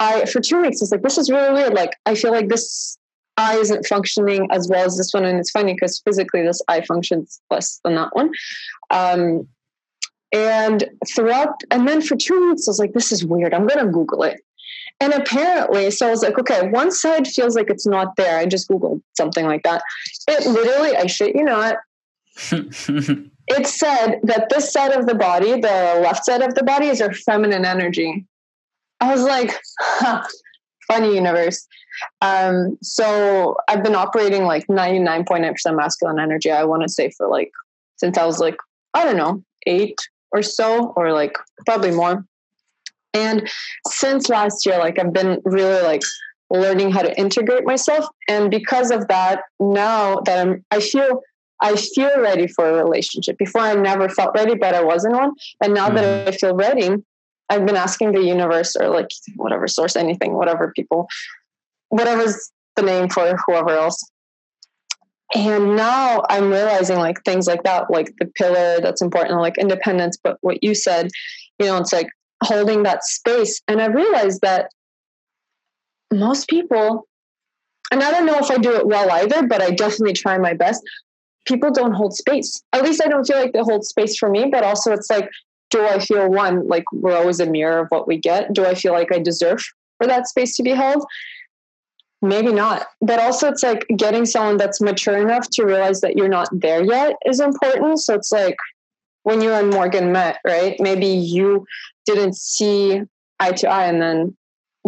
[0.00, 1.74] I, for two weeks, it's like, this is really weird.
[1.74, 2.96] Like, I feel like this
[3.38, 5.24] eye isn't functioning as well as this one.
[5.24, 8.30] And it's funny because physically this eye functions less than that one.
[8.90, 9.48] Um,
[10.32, 13.54] and throughout, and then for two weeks, I was like, this is weird.
[13.54, 14.40] I'm going to Google it.
[15.00, 18.38] And apparently, so I was like, okay, one side feels like it's not there.
[18.38, 19.82] I just Googled something like that.
[20.26, 21.76] It literally, I shit you not,
[22.52, 27.00] it said that this side of the body, the left side of the body, is
[27.00, 28.26] our feminine energy.
[29.00, 30.24] I was like, huh,
[30.88, 31.66] funny universe.
[32.22, 37.50] Um, so I've been operating like 99.9% masculine energy, I want to say, for like,
[37.96, 38.56] since I was like,
[38.94, 39.98] I don't know, eight,
[40.32, 42.24] or so, or like probably more.
[43.14, 43.48] And
[43.88, 46.02] since last year, like I've been really like
[46.50, 48.06] learning how to integrate myself.
[48.28, 51.22] And because of that, now that I'm, I feel,
[51.60, 53.36] I feel ready for a relationship.
[53.38, 55.32] Before I never felt ready, but I wasn't one.
[55.62, 55.96] And now mm-hmm.
[55.96, 56.90] that I feel ready,
[57.50, 61.08] I've been asking the universe or like whatever source, anything, whatever people,
[61.88, 64.02] whatever's the name for whoever else.
[65.34, 70.16] And now I'm realizing like things like that, like the pillar that's important, like independence.
[70.22, 71.10] But what you said,
[71.58, 72.08] you know, it's like
[72.42, 73.60] holding that space.
[73.68, 74.70] And I realized that
[76.12, 77.06] most people,
[77.90, 80.54] and I don't know if I do it well either, but I definitely try my
[80.54, 80.82] best.
[81.46, 82.62] People don't hold space.
[82.72, 85.28] At least I don't feel like they hold space for me, but also it's like,
[85.70, 88.52] do I feel one, like we're always a mirror of what we get?
[88.52, 89.62] Do I feel like I deserve
[89.98, 91.04] for that space to be held?
[92.20, 92.86] Maybe not.
[93.00, 96.82] But also, it's like getting someone that's mature enough to realize that you're not there
[96.82, 98.00] yet is important.
[98.00, 98.56] So it's like
[99.22, 100.76] when you and Morgan met, right?
[100.80, 101.64] Maybe you
[102.06, 103.02] didn't see
[103.38, 104.36] eye to eye and then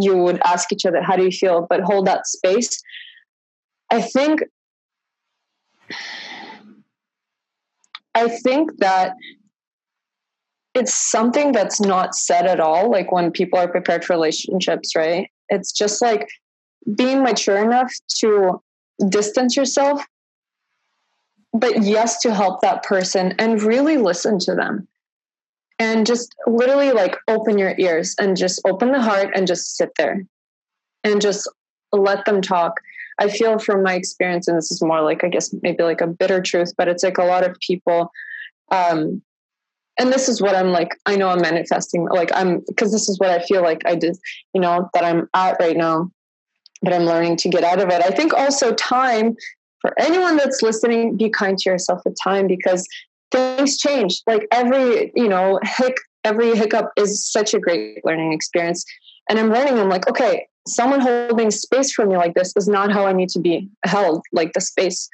[0.01, 1.67] you would ask each other, How do you feel?
[1.69, 2.83] But hold that space.
[3.91, 4.43] I think.
[8.15, 9.15] I think that
[10.75, 12.91] it's something that's not said at all.
[12.91, 15.31] Like when people are prepared for relationships, right?
[15.49, 16.29] It's just like
[16.95, 18.63] being mature enough to
[19.09, 20.05] distance yourself,
[21.53, 24.87] but yes, to help that person and really listen to them.
[25.79, 29.91] And just literally like open your ears and just open the heart and just sit
[29.97, 30.25] there
[31.05, 31.51] and just
[31.91, 32.81] let them talk.
[33.19, 36.07] I feel from my experience, and this is more like, I guess, maybe like a
[36.07, 38.11] bitter truth, but it's like a lot of people
[38.71, 39.23] um,
[39.99, 43.19] and this is what I'm like, I know I'm manifesting, like I'm, because this is
[43.19, 44.17] what I feel like I did,
[44.55, 46.11] you know, that I'm at right now,
[46.83, 48.03] but I'm learning to get out of it.
[48.03, 49.35] I think also time
[49.81, 52.87] for anyone that's listening, be kind to yourself with time because
[53.31, 54.23] things change.
[54.27, 58.85] Like every, you know, hic, every hiccup is such a great learning experience.
[59.29, 62.93] And I'm learning, I'm like, okay, someone holding space for me like this is not
[62.93, 65.09] how I need to be held, like the space.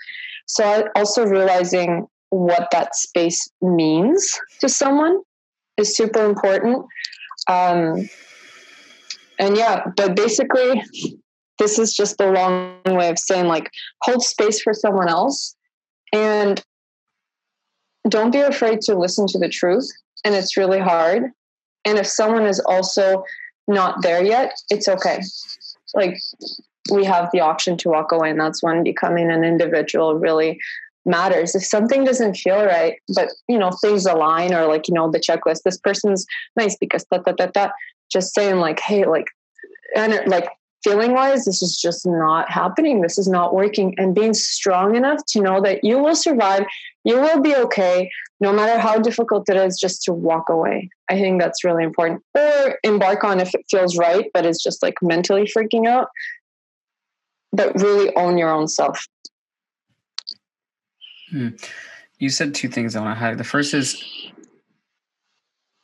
[0.46, 5.20] So I also realizing what that space means to someone
[5.76, 6.84] is super important.
[7.48, 8.08] Um,
[9.38, 10.82] and yeah, but basically,
[11.58, 13.70] this is just the long way of saying like
[14.02, 15.54] hold space for someone else
[16.12, 16.62] and
[18.08, 19.88] don't be afraid to listen to the truth.
[20.24, 21.24] And it's really hard.
[21.84, 23.24] And if someone is also
[23.68, 25.20] not there yet, it's okay.
[25.94, 26.16] Like
[26.92, 30.58] we have the option to walk away, and that's when becoming an individual really
[31.06, 31.54] matters.
[31.54, 35.20] If something doesn't feel right but you know things align or like you know the
[35.20, 37.72] checklist this person's nice because that that that that
[38.10, 39.26] just saying like hey like
[39.94, 40.48] and like
[40.84, 43.00] feeling wise this is just not happening.
[43.00, 43.94] This is not working.
[43.98, 46.64] And being strong enough to know that you will survive
[47.04, 50.90] you will be okay no matter how difficult it is just to walk away.
[51.08, 52.22] I think that's really important.
[52.34, 56.08] Or embark on if it feels right but it's just like mentally freaking out.
[57.52, 59.06] But really own your own self
[61.30, 61.48] Hmm.
[62.18, 63.38] You said two things I want to highlight.
[63.38, 64.02] The first is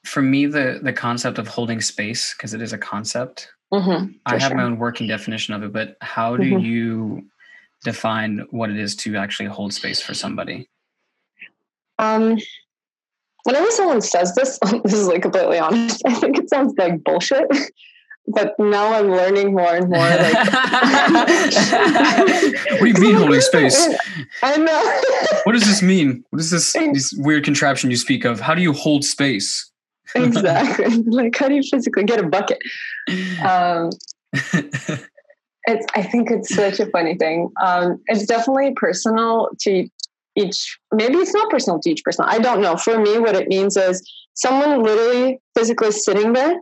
[0.04, 3.48] for me the the concept of holding space because it is a concept.
[3.72, 4.56] Mm-hmm, I have sure.
[4.56, 6.64] my own working definition of it, but how do mm-hmm.
[6.64, 7.24] you
[7.84, 10.68] define what it is to actually hold space for somebody?
[11.98, 12.36] Um,
[13.44, 16.02] whenever someone says this, this is like completely honest.
[16.06, 17.46] I think it sounds like bullshit
[18.28, 19.98] but now I'm learning more and more.
[19.98, 20.34] Like,
[22.80, 23.88] what do you mean holding space?
[24.42, 25.00] I know.
[25.44, 26.24] what does this mean?
[26.30, 28.40] What is this, this weird contraption you speak of?
[28.40, 29.70] How do you hold space?
[30.14, 31.02] exactly.
[31.06, 32.58] Like, how do you physically get a bucket?
[33.44, 33.90] Um,
[35.64, 35.86] it's.
[35.94, 37.50] I think it's such a funny thing.
[37.62, 39.88] Um, it's definitely personal to
[40.36, 40.78] each.
[40.92, 42.24] Maybe it's not personal to each person.
[42.28, 42.76] I don't know.
[42.76, 44.02] For me, what it means is
[44.34, 46.56] someone literally physically sitting there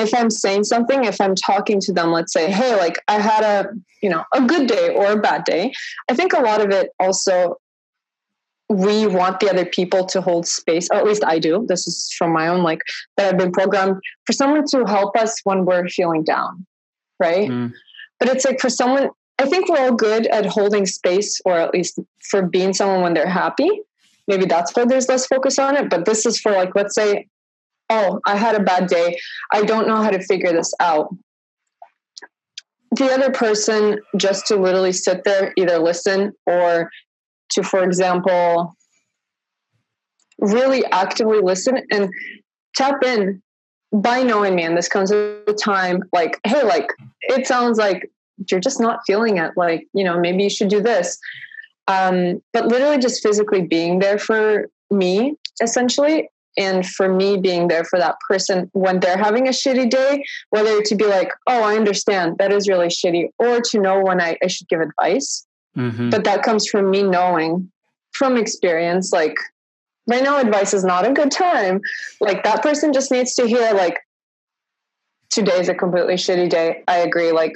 [0.00, 3.44] if I'm saying something, if I'm talking to them, let's say, hey, like I had
[3.44, 3.68] a,
[4.02, 5.72] you know, a good day or a bad day,
[6.08, 7.58] I think a lot of it also
[8.68, 11.66] we want the other people to hold space, or at least I do.
[11.68, 12.80] This is from my own, like
[13.16, 16.64] that I've been programmed for someone to help us when we're feeling down,
[17.18, 17.50] right?
[17.50, 17.72] Mm.
[18.20, 19.10] But it's like for someone,
[19.40, 21.98] I think we're all good at holding space, or at least
[22.30, 23.68] for being someone when they're happy.
[24.28, 25.90] Maybe that's why there's less focus on it.
[25.90, 27.26] But this is for like, let's say
[27.90, 29.18] oh, I had a bad day.
[29.52, 31.14] I don't know how to figure this out.
[32.92, 36.90] The other person just to literally sit there, either listen or
[37.50, 38.74] to, for example,
[40.38, 42.10] really actively listen and
[42.74, 43.42] tap in
[43.92, 44.64] by knowing me.
[44.64, 46.88] And this comes with time like, hey, like,
[47.20, 48.10] it sounds like
[48.50, 49.52] you're just not feeling it.
[49.56, 51.18] Like, you know, maybe you should do this.
[51.86, 57.84] Um, but literally just physically being there for me essentially and for me being there
[57.84, 61.76] for that person when they're having a shitty day whether to be like oh i
[61.76, 62.36] understand.
[62.38, 65.46] That is really shitty or to know when i, I should give advice.
[65.76, 66.10] Mm-hmm.
[66.10, 67.70] but that comes from me knowing
[68.10, 69.36] from experience like
[70.10, 71.80] right now advice is not a good time.
[72.20, 73.98] Like that person just needs to hear like
[75.30, 76.82] today is a completely shitty day.
[76.86, 77.32] I agree.
[77.32, 77.54] Like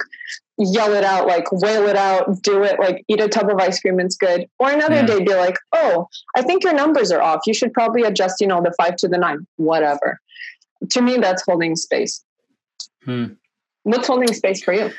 [0.57, 3.79] yell it out, like wail it out, do it, like eat a tub of ice
[3.79, 4.47] cream, it's good.
[4.59, 5.05] Or another yeah.
[5.05, 7.41] day be like, oh, I think your numbers are off.
[7.45, 10.19] You should probably adjust, you know, the five to the nine, whatever.
[10.91, 12.23] To me, that's holding space.
[13.03, 13.25] Hmm.
[13.83, 14.91] What's holding space for you?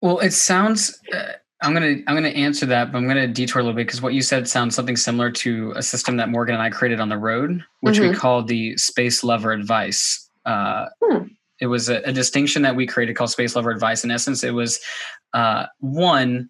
[0.00, 0.98] Well, it sounds.
[1.12, 1.32] Uh,
[1.62, 4.14] I'm gonna I'm gonna answer that, but I'm gonna detour a little bit because what
[4.14, 7.18] you said sounds something similar to a system that Morgan and I created on the
[7.18, 8.10] road, which mm-hmm.
[8.10, 10.30] we call the Space Lover Advice.
[10.46, 11.24] Uh, hmm.
[11.60, 14.04] It was a, a, distinction that we created called Space Lover Advice.
[14.04, 14.80] In essence, it was
[15.34, 16.48] uh, one.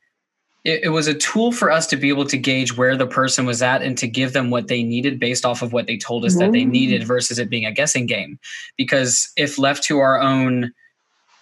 [0.65, 3.47] It, it was a tool for us to be able to gauge where the person
[3.47, 6.25] was at and to give them what they needed based off of what they told
[6.25, 6.47] us mm-hmm.
[6.47, 8.39] that they needed versus it being a guessing game.
[8.77, 10.73] Because if left to our own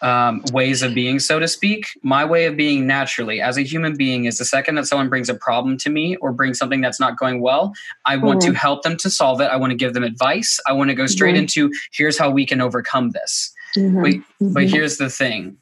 [0.00, 1.86] um, ways of being, so to speak.
[2.02, 5.28] My way of being naturally as a human being is the second that someone brings
[5.28, 7.72] a problem to me or brings something that's not going well,
[8.04, 8.52] I want mm-hmm.
[8.52, 9.46] to help them to solve it.
[9.46, 10.60] I want to give them advice.
[10.66, 11.42] I want to go straight mm-hmm.
[11.42, 13.52] into here's how we can overcome this.
[13.78, 14.02] Mm-hmm.
[14.02, 14.72] But, but mm-hmm.
[14.72, 15.58] here's the thing.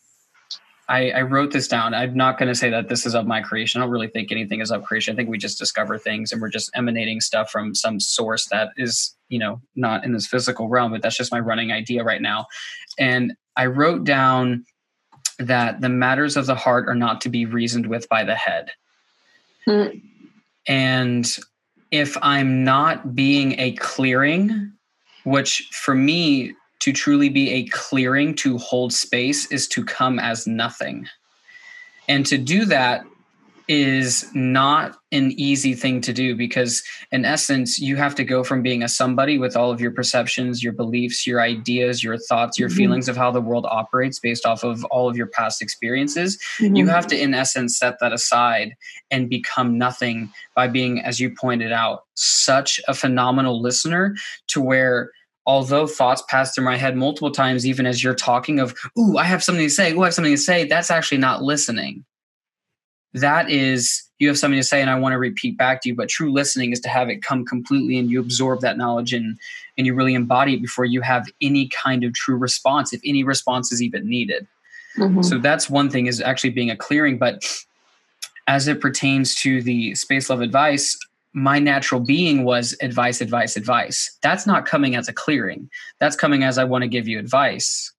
[0.89, 1.95] I, I wrote this down.
[1.95, 3.81] I'm not going to say that this is of my creation.
[3.81, 5.13] I don't really think anything is of creation.
[5.13, 8.71] I think we just discover things and we're just emanating stuff from some source that
[8.77, 12.23] is, you know, not in this physical realm, but that's just my running idea right
[12.23, 12.47] now.
[12.99, 14.65] And I wrote down
[15.39, 18.71] that the matters of the heart are not to be reasoned with by the head.
[19.69, 20.01] Mm.
[20.69, 21.37] And
[21.91, 24.73] if I'm not being a clearing,
[25.25, 30.47] which for me, to truly be a clearing to hold space is to come as
[30.47, 31.07] nothing.
[32.09, 33.05] And to do that
[33.69, 38.63] is not an easy thing to do because in essence you have to go from
[38.63, 42.69] being a somebody with all of your perceptions your beliefs your ideas your thoughts your
[42.69, 42.77] mm-hmm.
[42.77, 46.77] feelings of how the world operates based off of all of your past experiences mm-hmm.
[46.77, 48.77] you have to in essence set that aside
[49.11, 54.15] and become nothing by being as you pointed out such a phenomenal listener
[54.47, 55.11] to where
[55.47, 59.25] although thoughts pass through my head multiple times even as you're talking of ooh i
[59.25, 62.05] have something to say ooh i have something to say that's actually not listening
[63.17, 65.95] that is you have something to say and I want to repeat back to you.
[65.95, 69.39] But true listening is to have it come completely and you absorb that knowledge and
[69.77, 73.25] and you really embody it before you have any kind of true response, if any
[73.25, 74.47] response is even needed.
[74.97, 75.23] Mm-hmm.
[75.23, 77.19] So that's one thing is actually being a clearing.
[77.19, 77.45] But
[78.47, 80.99] as it pertains to the space love advice,
[81.37, 84.17] my natural being was advice, advice, advice.
[84.23, 85.69] That's not coming as a clearing.
[86.01, 87.93] That's coming as I want to give you advice.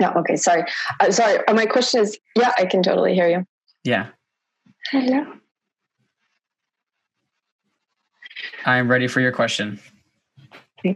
[0.00, 0.62] No, okay, sorry.
[1.00, 3.44] Uh, sorry, uh, my question is yeah, I can totally hear you.
[3.82, 4.10] Yeah.
[4.92, 5.26] Hello.
[8.64, 9.80] I'm ready for your question.
[10.84, 10.94] I,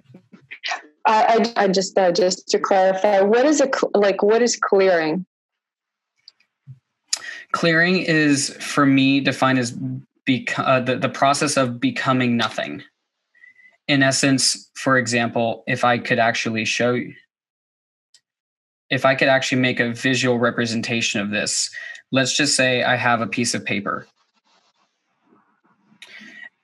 [1.07, 4.22] I, I just uh, just to clarify, what is a like?
[4.22, 5.26] What is clearing?
[7.51, 9.76] Clearing is for me defined as
[10.38, 12.82] bec- uh, the the process of becoming nothing.
[13.88, 17.12] In essence, for example, if I could actually show you,
[18.88, 21.70] if I could actually make a visual representation of this,
[22.12, 24.06] let's just say I have a piece of paper.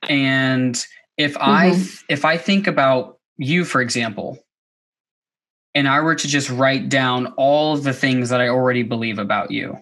[0.09, 0.87] And
[1.17, 1.43] if mm-hmm.
[1.43, 4.39] I if I think about you for example,
[5.75, 9.19] and I were to just write down all of the things that I already believe
[9.19, 9.79] about you.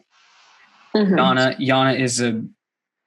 [0.94, 1.14] Mm-hmm.
[1.14, 2.42] Yana Yana is a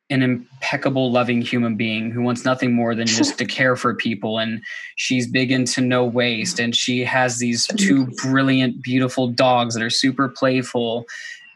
[0.09, 4.39] an impeccable loving human being who wants nothing more than just to care for people
[4.39, 4.61] and
[4.95, 9.89] she's big into no waste and she has these two brilliant beautiful dogs that are
[9.89, 11.05] super playful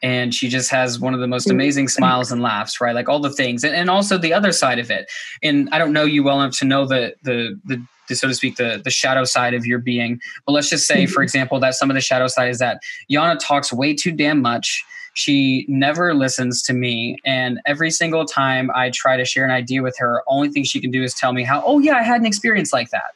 [0.03, 2.95] and she just has one of the most amazing smiles and laughs right?
[2.95, 5.09] Like all the things and, and also the other side of it
[5.41, 8.33] and i don't know you well enough to know the the the, the so to
[8.33, 11.73] speak the the shadow side of your being but let's just say for example that
[11.73, 14.83] some of the shadow side is that yana talks way too damn much
[15.13, 19.81] she never listens to me and every single time i try to share an idea
[19.81, 22.19] with her only thing she can do is tell me how oh yeah i had
[22.19, 23.13] an experience like that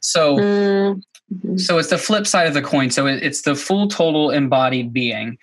[0.00, 1.56] so mm-hmm.
[1.56, 4.92] so it's the flip side of the coin so it, it's the full total embodied
[4.92, 5.36] being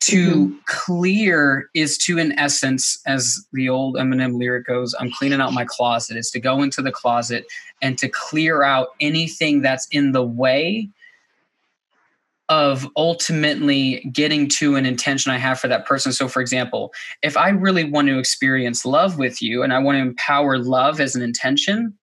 [0.00, 0.56] to mm-hmm.
[0.66, 5.64] clear is to in essence as the old eminem lyric goes i'm cleaning out my
[5.64, 7.44] closet is to go into the closet
[7.82, 10.88] and to clear out anything that's in the way
[12.48, 16.92] of ultimately getting to an intention i have for that person so for example
[17.22, 21.00] if i really want to experience love with you and i want to empower love
[21.00, 21.94] as an intention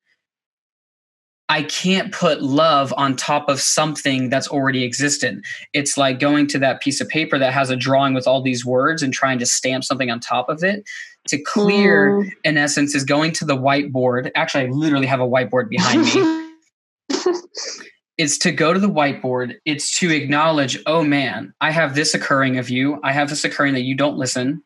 [1.47, 5.45] I can't put love on top of something that's already existent.
[5.73, 8.65] It's like going to that piece of paper that has a drawing with all these
[8.65, 10.83] words and trying to stamp something on top of it.
[11.27, 12.31] To clear, mm.
[12.43, 14.31] in essence, is going to the whiteboard.
[14.35, 16.53] Actually, I literally have a whiteboard behind me.
[18.17, 19.55] it's to go to the whiteboard.
[19.65, 22.99] It's to acknowledge, oh man, I have this occurring of you.
[23.03, 24.63] I have this occurring that you don't listen.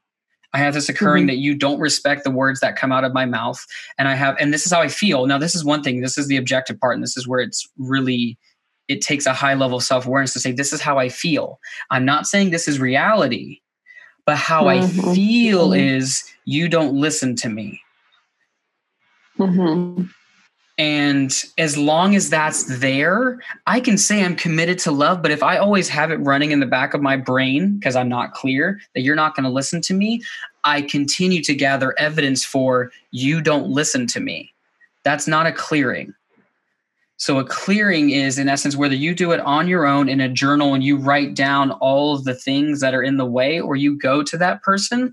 [0.54, 1.36] I have this occurring mm-hmm.
[1.36, 3.64] that you don't respect the words that come out of my mouth.
[3.98, 5.28] And I have, and this is how I feel.
[5.28, 7.68] Now, this is one thing, this is the objective part, and this is where it's
[7.78, 8.38] really
[8.88, 11.60] it takes a high level of self awareness to say, this is how I feel.
[11.92, 13.60] I'm not saying this is reality,
[14.26, 15.10] but how mm-hmm.
[15.10, 15.80] I feel mm-hmm.
[15.80, 17.82] is you don't listen to me.
[19.38, 20.06] Mm-hmm.
[20.80, 25.22] And as long as that's there, I can say I'm committed to love.
[25.22, 28.08] But if I always have it running in the back of my brain because I'm
[28.08, 30.24] not clear that you're not going to listen to me,
[30.64, 34.54] I continue to gather evidence for you don't listen to me.
[35.04, 36.14] That's not a clearing.
[37.18, 40.30] So, a clearing is, in essence, whether you do it on your own in a
[40.30, 43.76] journal and you write down all of the things that are in the way, or
[43.76, 45.12] you go to that person.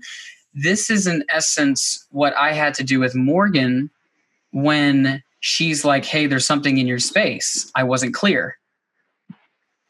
[0.53, 3.89] This is, in essence, what I had to do with Morgan
[4.53, 7.71] when she's like, hey, there's something in your space.
[7.75, 8.57] I wasn't clear.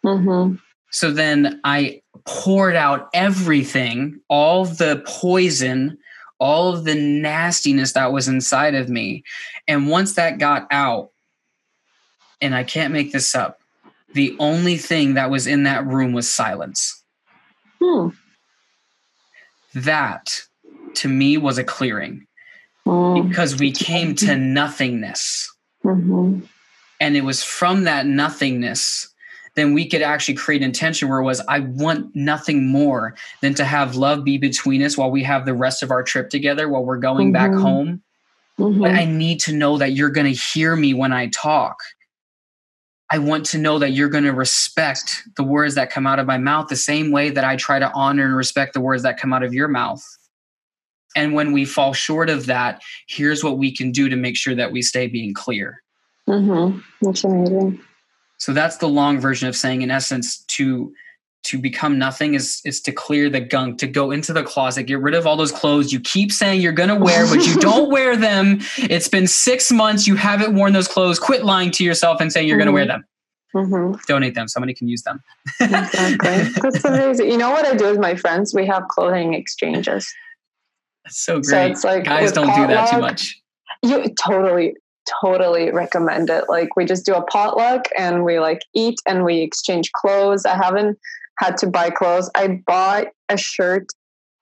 [0.06, 0.56] Mm-hmm.
[0.92, 5.98] So then I poured out everything, all the poison,
[6.40, 9.24] all of the nastiness that was inside of me.
[9.68, 11.12] And once that got out,
[12.42, 13.60] and I can't make this up,
[14.14, 17.04] the only thing that was in that room was silence.
[17.82, 18.10] Hmm.
[19.74, 20.42] That
[20.96, 22.27] to me was a clearing
[22.88, 23.30] mm.
[23.30, 25.54] because we came to nothingness.
[25.84, 26.42] Mm-hmm.
[27.00, 29.14] And it was from that nothingness
[29.58, 33.66] then we could actually create intention where it was i want nothing more than to
[33.66, 36.86] have love be between us while we have the rest of our trip together while
[36.86, 37.52] we're going mm-hmm.
[37.52, 38.02] back home
[38.58, 38.80] mm-hmm.
[38.80, 41.78] but i need to know that you're going to hear me when i talk
[43.12, 46.28] i want to know that you're going to respect the words that come out of
[46.28, 49.20] my mouth the same way that i try to honor and respect the words that
[49.20, 50.06] come out of your mouth
[51.16, 54.56] and when we fall short of that, here's what we can do to make sure
[54.56, 55.82] that we stay being clear.
[56.28, 56.80] Mm-hmm.
[57.02, 57.80] That's amazing.
[58.38, 60.94] So that's the long version of saying, in essence, to
[61.44, 65.00] to become nothing is is to clear the gunk, to go into the closet, get
[65.00, 68.18] rid of all those clothes you keep saying you're gonna wear, but you don't wear
[68.18, 68.60] them.
[68.78, 71.20] It's been six months, you haven't worn those clothes.
[71.20, 72.66] Quit lying to yourself and saying you're mm-hmm.
[72.66, 73.06] gonna wear them.
[73.56, 74.00] Mm-hmm.
[74.08, 74.48] Donate them.
[74.48, 75.24] Somebody can use them.
[75.62, 76.62] exactly.
[76.62, 77.32] That's amazing.
[77.32, 78.54] You know what I do with my friends?
[78.54, 80.14] We have clothing exchanges.
[81.08, 81.46] That's so great.
[81.46, 83.42] So it's like guys don't potluck, do that too much.
[83.82, 84.76] You totally,
[85.22, 86.46] totally recommend it.
[86.50, 90.46] Like we just do a potluck and we like eat and we exchange clothes.
[90.46, 90.98] I haven't
[91.40, 92.30] had to buy clothes.
[92.36, 93.88] I bought a shirt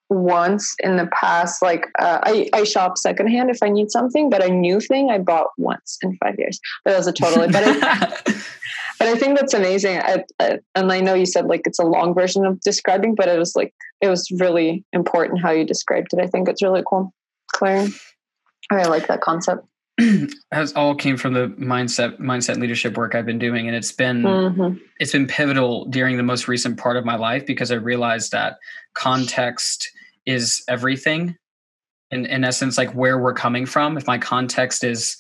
[0.10, 1.62] once in the past.
[1.62, 5.20] Like uh, I, I shop secondhand if I need something, but a new thing I
[5.20, 6.60] bought once in five years.
[6.84, 7.48] But it was a totally.
[7.48, 8.10] But I,
[9.00, 10.00] but I think that's amazing.
[10.00, 13.28] I, I, and I know you said like it's a long version of describing, but
[13.28, 13.74] it was like
[14.06, 16.20] it was really important how you described it.
[16.22, 17.14] I think it's really cool,
[17.54, 17.88] Claire.
[18.72, 19.66] I like that concept.
[20.52, 24.24] That all came from the mindset mindset leadership work I've been doing, and it's been
[24.24, 24.78] mm-hmm.
[25.00, 28.58] it's been pivotal during the most recent part of my life because I realized that
[28.94, 29.90] context
[30.26, 31.36] is everything.
[32.12, 33.98] In in essence, like where we're coming from.
[33.98, 35.18] If my context is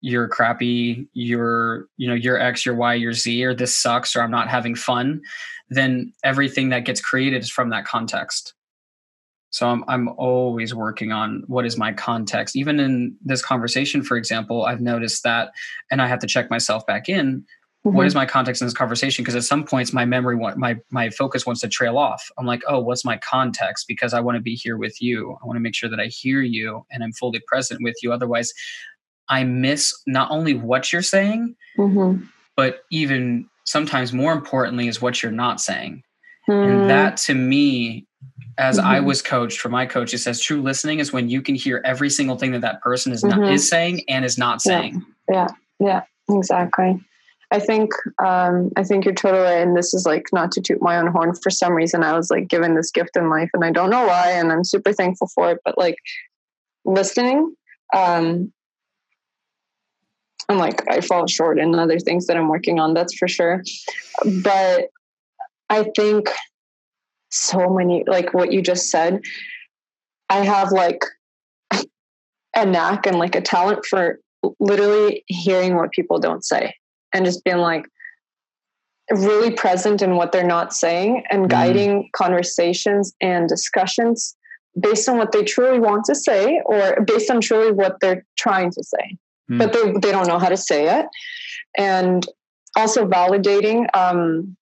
[0.00, 4.22] you're crappy, you're, you know, you're X, you're Y, you're Z, or this sucks, or
[4.22, 5.20] I'm not having fun,
[5.68, 8.54] then everything that gets created is from that context.
[9.50, 12.54] So I'm I'm always working on what is my context.
[12.54, 15.52] Even in this conversation, for example, I've noticed that,
[15.90, 17.44] and I have to check myself back in.
[17.86, 17.96] Mm-hmm.
[17.96, 19.22] What is my context in this conversation?
[19.22, 22.28] Because at some points, my memory, my my focus wants to trail off.
[22.36, 23.86] I'm like, oh, what's my context?
[23.88, 25.38] Because I want to be here with you.
[25.42, 28.12] I want to make sure that I hear you and I'm fully present with you.
[28.12, 28.52] Otherwise,
[29.28, 32.24] I miss not only what you're saying, mm-hmm.
[32.56, 36.02] but even sometimes more importantly is what you're not saying.
[36.48, 36.68] Mm.
[36.68, 38.06] And that to me,
[38.56, 38.86] as mm-hmm.
[38.86, 41.82] I was coached from my coach, it says true listening is when you can hear
[41.84, 43.40] every single thing that that person is mm-hmm.
[43.40, 45.04] not is saying and is not saying.
[45.28, 45.48] Yeah,
[45.80, 47.00] yeah, yeah exactly.
[47.50, 49.62] I think um, I think you're totally right.
[49.66, 51.34] And this is like not to toot my own horn.
[51.34, 54.06] For some reason, I was like given this gift in life, and I don't know
[54.06, 55.60] why, and I'm super thankful for it.
[55.64, 55.96] But like
[56.84, 57.54] listening,
[57.94, 58.52] um,
[60.48, 63.62] I'm like I fall short in other things that I'm working on, that's for sure.
[64.42, 64.88] But
[65.68, 66.30] I think
[67.30, 69.20] so many like what you just said,
[70.28, 71.04] I have like
[72.56, 74.20] a knack and like a talent for
[74.58, 76.74] literally hearing what people don't say
[77.12, 77.86] and just being like
[79.10, 81.48] really present in what they're not saying and mm.
[81.48, 82.12] guiding mm.
[82.12, 84.36] conversations and discussions
[84.78, 88.70] based on what they truly want to say or based on truly what they're trying
[88.70, 89.16] to say
[89.50, 89.58] mm.
[89.58, 91.06] but they, they don't know how to say it.
[91.76, 92.26] And
[92.76, 93.86] also validating.
[93.94, 94.56] Um,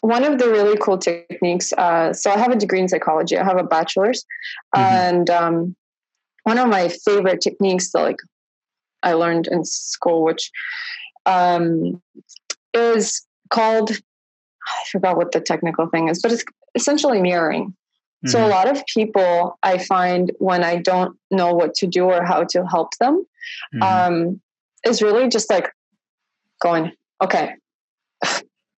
[0.00, 1.72] one of the really cool techniques.
[1.72, 3.36] Uh, so I have a degree in psychology.
[3.36, 4.24] I have a bachelor's,
[4.74, 4.80] mm-hmm.
[4.80, 5.76] and um,
[6.44, 8.20] one of my favorite techniques that like
[9.02, 10.50] I learned in school, which
[11.26, 12.00] um,
[12.74, 17.68] is called I forgot what the technical thing is, but it's essentially mirroring.
[17.68, 18.28] Mm-hmm.
[18.28, 18.50] So a mm-hmm.
[18.50, 22.66] lot of people I find when I don't know what to do or how to
[22.66, 23.24] help them,
[23.74, 23.82] mm-hmm.
[23.82, 24.40] um,
[24.86, 25.70] is really just like
[26.60, 26.92] going,
[27.22, 27.54] okay,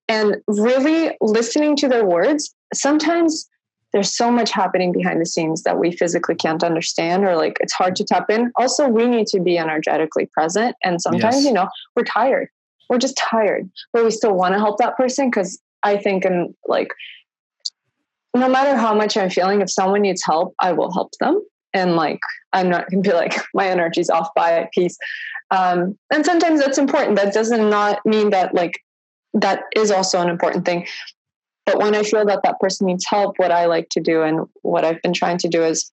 [0.08, 2.54] and really listening to their words.
[2.74, 3.48] Sometimes
[3.92, 7.72] there's so much happening behind the scenes that we physically can't understand or like it's
[7.72, 8.52] hard to tap in.
[8.56, 10.76] Also, we need to be energetically present.
[10.84, 11.44] And sometimes, yes.
[11.44, 12.48] you know, we're tired.
[12.88, 16.54] We're just tired, but we still want to help that person because I think, and
[16.66, 16.88] like,
[18.34, 21.42] no matter how much I'm feeling, if someone needs help, I will help them.
[21.72, 22.20] And like,
[22.52, 24.96] I'm not to be like, my energy's off by a piece.
[25.50, 27.16] Um, and sometimes that's important.
[27.16, 28.82] That doesn't not mean that like,
[29.34, 30.86] that is also an important thing.
[31.66, 34.46] But when I feel that that person needs help, what I like to do and
[34.62, 35.92] what I've been trying to do is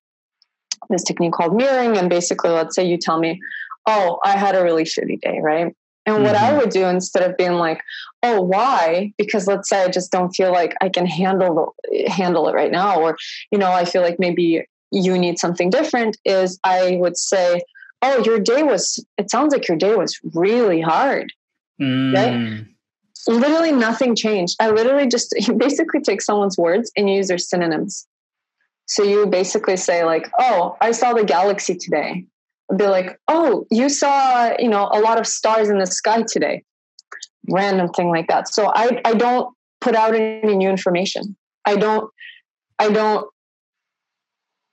[0.89, 1.97] this technique called mirroring.
[1.97, 3.39] And basically, let's say you tell me,
[3.87, 5.73] Oh, I had a really shitty day, right?
[6.05, 6.23] And mm-hmm.
[6.23, 6.57] what I mm-hmm.
[6.59, 7.81] would do instead of being like,
[8.21, 11.73] "Oh, why?" Because let's say I just don't feel like I can handle
[12.07, 13.17] handle it right now, or
[13.51, 16.17] you know, I feel like maybe you need something different.
[16.25, 17.61] Is I would say,
[18.01, 19.03] "Oh, your day was.
[19.17, 21.31] It sounds like your day was really hard."
[21.81, 22.13] Mm.
[22.15, 22.65] Right?
[23.27, 24.55] Literally nothing changed.
[24.59, 28.07] I literally just you basically take someone's words and you use their synonyms.
[28.85, 32.25] So you basically say like, "Oh, I saw the galaxy today."
[32.75, 36.63] be like, oh, you saw, you know, a lot of stars in the sky today.
[37.49, 38.53] Random thing like that.
[38.53, 41.37] So I, I don't put out any new information.
[41.63, 42.11] I don't,
[42.77, 43.27] I don't,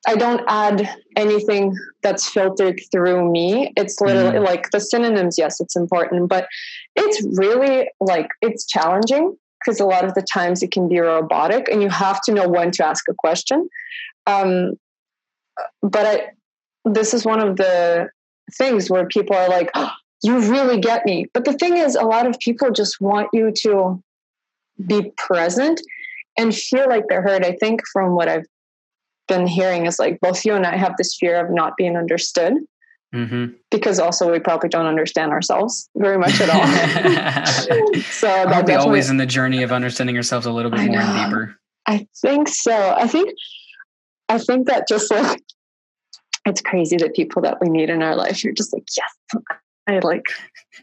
[0.07, 3.72] I don't add anything that's filtered through me.
[3.76, 4.44] It's literally mm.
[4.44, 6.46] like the synonyms, yes, it's important, but
[6.94, 11.68] it's really like it's challenging because a lot of the times it can be robotic
[11.68, 13.68] and you have to know when to ask a question.
[14.26, 14.74] Um,
[15.82, 16.26] but I,
[16.84, 18.09] this is one of the
[18.52, 19.90] things where people are like, oh,
[20.22, 21.26] you really get me.
[21.32, 24.02] But the thing is, a lot of people just want you to
[24.86, 25.80] be present
[26.36, 27.44] and feel like they're heard.
[27.44, 28.46] I think from what I've
[29.29, 32.55] been hearing is like both you and I have this fear of not being understood.
[33.14, 33.55] Mm-hmm.
[33.70, 38.03] Because also we probably don't understand ourselves very much at all.
[38.03, 41.57] so be always in the journey of understanding ourselves a little bit more and deeper.
[41.87, 42.95] I think so.
[42.97, 43.31] I think
[44.29, 45.41] I think that just like
[46.45, 49.43] it's crazy that people that we meet in our life, you're just like, yes,
[49.87, 50.25] I like.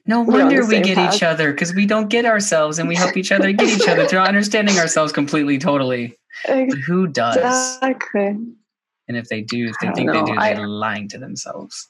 [0.06, 1.16] No wonder we get path.
[1.16, 4.08] each other because we don't get ourselves and we help each other get each other
[4.08, 6.18] through understanding ourselves completely, totally.
[6.46, 7.38] But who does?
[7.38, 8.38] Exactly.
[9.08, 10.14] And if they do, if they think know.
[10.14, 11.90] they do, they're I, lying to themselves.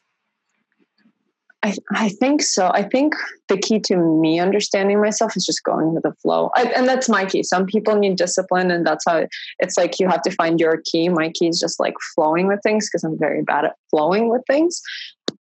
[1.63, 2.71] I, I think so.
[2.73, 3.13] I think
[3.47, 6.49] the key to me understanding myself is just going with the flow.
[6.55, 7.43] I, and that's my key.
[7.43, 9.27] Some people need discipline, and that's how
[9.59, 11.09] it's like you have to find your key.
[11.09, 14.41] My key is just like flowing with things because I'm very bad at flowing with
[14.47, 14.81] things.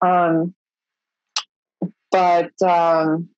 [0.00, 0.54] Um,
[2.10, 3.28] but um,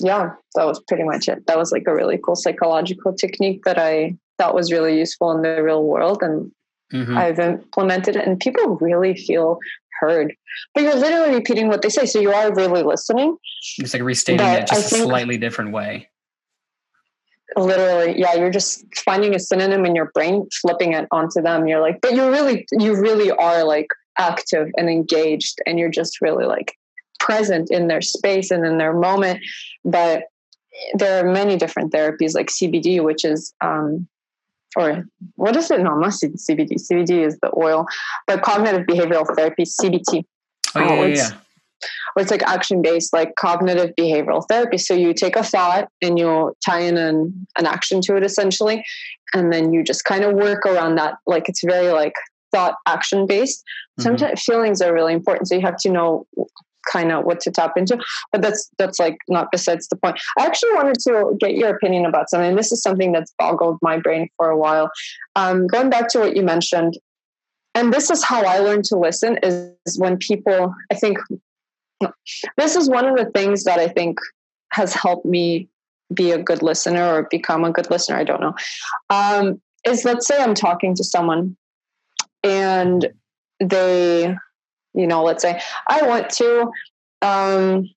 [0.00, 1.46] yeah, that was pretty much it.
[1.48, 5.42] That was like a really cool psychological technique that I thought was really useful in
[5.42, 6.22] the real world.
[6.22, 6.52] And
[6.92, 7.16] Mm-hmm.
[7.16, 9.58] I've implemented it, and people really feel
[10.00, 10.34] heard.
[10.74, 13.36] But you're literally repeating what they say, so you are really listening.
[13.78, 16.08] It's like restating it just a slightly different way.
[17.56, 21.66] Literally, yeah, you're just finding a synonym in your brain, flipping it onto them.
[21.66, 23.88] You're like, but you really, you really are like
[24.18, 26.76] active and engaged, and you're just really like
[27.20, 29.40] present in their space and in their moment.
[29.84, 30.24] But
[30.94, 34.08] there are many different therapies like CBD, which is um,
[34.76, 35.04] or
[35.36, 35.80] what is it?
[35.80, 36.74] No, not CBD.
[36.74, 37.86] CBD is the oil,
[38.26, 40.24] but cognitive behavioral therapy, CBT.
[40.74, 41.30] Oh, yeah, yeah, yeah.
[42.16, 44.78] Or it's like action based, like cognitive behavioral therapy.
[44.78, 48.84] So you take a thought and you tie in an, an action to it essentially.
[49.32, 51.14] And then you just kind of work around that.
[51.26, 52.14] Like it's very like
[52.52, 53.60] thought action based.
[53.62, 54.02] Mm-hmm.
[54.02, 55.48] Sometimes feelings are really important.
[55.48, 56.26] So you have to know
[56.90, 57.98] kind of what to tap into
[58.32, 60.20] but that's that's like not besides the point.
[60.38, 62.56] I actually wanted to get your opinion about something.
[62.56, 64.90] This is something that's boggled my brain for a while.
[65.36, 66.98] Um, going back to what you mentioned
[67.74, 71.18] and this is how i learned to listen is when people i think
[72.56, 74.18] this is one of the things that i think
[74.72, 75.68] has helped me
[76.12, 78.54] be a good listener or become a good listener i don't know.
[79.10, 81.56] Um, is let's say i'm talking to someone
[82.42, 83.08] and
[83.60, 84.34] they
[84.94, 86.70] you know, let's say I went to
[87.22, 87.88] um,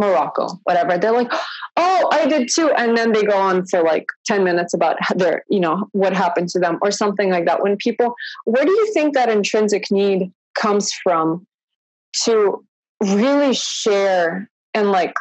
[0.00, 0.98] Morocco, whatever.
[0.98, 1.32] They're like,
[1.76, 2.70] oh, I did too.
[2.76, 6.48] And then they go on for like 10 minutes about their, you know, what happened
[6.50, 7.62] to them or something like that.
[7.62, 8.14] When people,
[8.44, 11.46] where do you think that intrinsic need comes from
[12.24, 12.64] to
[13.02, 15.14] really share and like,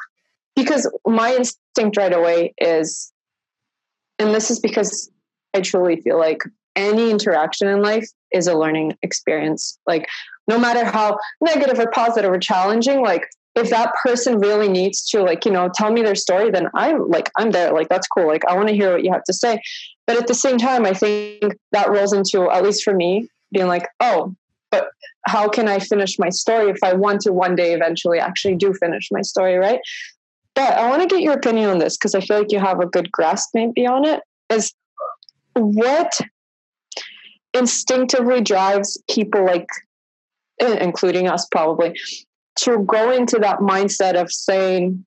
[0.56, 3.12] because my instinct right away is,
[4.18, 5.10] and this is because
[5.54, 6.42] I truly feel like
[6.76, 9.78] any interaction in life is a learning experience.
[9.88, 10.08] Like
[10.48, 15.24] no matter how negative or positive or challenging, like if that person really needs to
[15.24, 17.74] like, you know, tell me their story, then I'm like, I'm there.
[17.74, 18.28] Like, that's cool.
[18.28, 19.60] Like, I want to hear what you have to say.
[20.08, 23.68] But at the same time, I think that rolls into, at least for me, being
[23.68, 24.34] like, oh,
[24.72, 24.90] but
[25.26, 28.74] how can I finish my story if I want to one day eventually actually do
[28.74, 29.80] finish my story, right?
[30.60, 32.82] but I want to get your opinion on this because I feel like you have
[32.82, 34.22] a good grasp maybe on it.
[34.50, 34.74] Is
[35.54, 36.20] what
[37.54, 39.68] instinctively drives people like
[40.62, 41.96] eh, including us probably
[42.58, 45.06] to go into that mindset of saying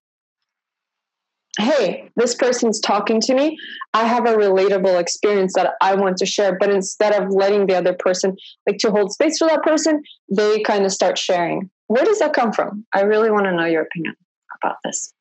[1.58, 3.58] hey this person's talking to me.
[3.94, 6.56] I have a relatable experience that i want to share.
[6.58, 8.36] But instead of letting the other person
[8.66, 10.02] like to hold space for that person
[10.34, 11.70] they kind of start sharing.
[11.88, 12.86] Where does that come from?
[12.94, 14.16] I really want to know your opinion
[14.62, 15.12] about this.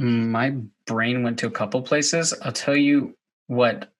[0.00, 0.54] Mm, my
[0.86, 2.32] brain went to a couple places.
[2.42, 3.14] I'll tell you
[3.48, 3.92] what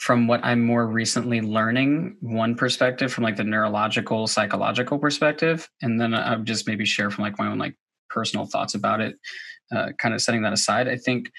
[0.00, 6.00] from what I'm more recently learning, one perspective from like the neurological, psychological perspective, and
[6.00, 7.76] then I'll just maybe share from like my own like
[8.08, 9.16] personal thoughts about it.
[9.70, 11.30] Uh, kind of setting that aside, I think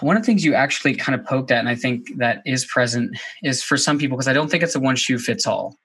[0.00, 2.66] one of the things you actually kind of poked at, and I think that is
[2.66, 5.76] present, is for some people because I don't think it's a one shoe fits all.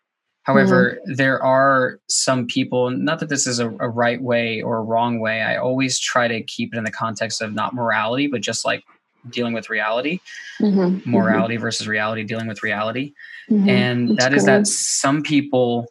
[0.44, 1.14] However, mm-hmm.
[1.14, 5.20] there are some people, not that this is a, a, right way or a wrong
[5.20, 5.42] way.
[5.42, 8.84] I always try to keep it in the context of not morality, but just like
[9.30, 10.20] dealing with reality,
[10.60, 11.10] mm-hmm.
[11.10, 11.62] morality mm-hmm.
[11.62, 13.14] versus reality, dealing with reality.
[13.50, 13.70] Mm-hmm.
[13.70, 15.88] And That's that is that some people,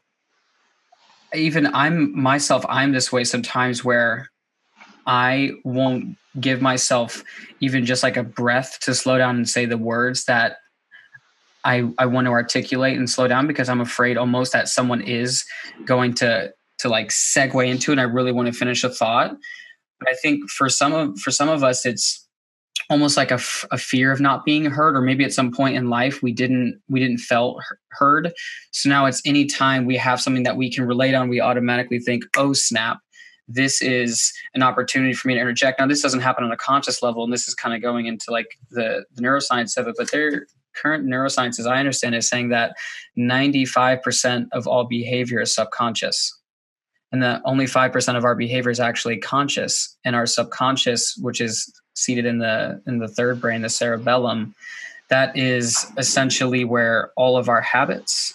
[1.35, 4.31] even I'm myself, I'm this way sometimes where
[5.07, 7.25] I won't give myself
[7.61, 10.59] even just like a breath to slow down and say the words that
[11.65, 15.45] I, I want to articulate and slow down because I'm afraid almost that someone is
[15.85, 17.95] going to to like segue into it.
[17.95, 19.37] And I really want to finish a thought.
[19.99, 22.27] But I think for some of for some of us, it's
[22.91, 25.77] almost like a, f- a fear of not being heard or maybe at some point
[25.77, 27.63] in life we didn't we didn't felt
[27.93, 28.33] heard.
[28.73, 32.01] So now it's any time we have something that we can relate on we automatically
[32.01, 32.99] think oh snap.
[33.47, 35.81] This is an opportunity for me to interject.
[35.81, 38.31] Now this doesn't happen on a conscious level and this is kind of going into
[38.31, 42.51] like the, the neuroscience of it but their current neuroscience as i understand is saying
[42.51, 42.77] that
[43.19, 46.33] 95% of all behavior is subconscious
[47.13, 51.73] and that only 5% of our behavior is actually conscious and our subconscious which is
[51.95, 54.55] seated in the in the third brain the cerebellum
[55.09, 58.35] that is essentially where all of our habits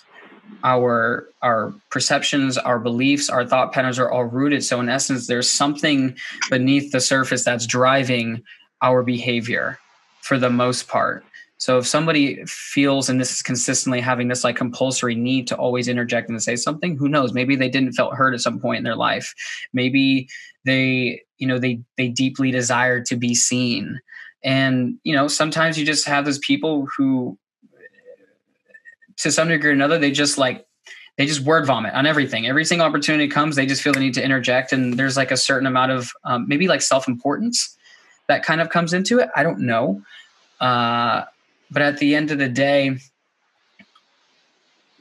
[0.63, 5.49] our our perceptions our beliefs our thought patterns are all rooted so in essence there's
[5.49, 6.15] something
[6.49, 8.41] beneath the surface that's driving
[8.81, 9.79] our behavior
[10.21, 11.23] for the most part
[11.57, 15.87] so if somebody feels, and this is consistently having this like compulsory need to always
[15.87, 17.33] interject and say something, who knows?
[17.33, 19.33] Maybe they didn't felt hurt at some point in their life.
[19.71, 20.27] Maybe
[20.65, 23.99] they, you know, they they deeply desire to be seen.
[24.43, 27.37] And you know, sometimes you just have those people who,
[29.17, 30.65] to some degree or another, they just like
[31.17, 32.45] they just word vomit on everything.
[32.45, 35.37] Every single opportunity comes, they just feel the need to interject, and there's like a
[35.37, 37.75] certain amount of um, maybe like self importance
[38.27, 39.29] that kind of comes into it.
[39.35, 40.01] I don't know.
[40.59, 41.23] Uh,
[41.71, 42.97] but at the end of the day,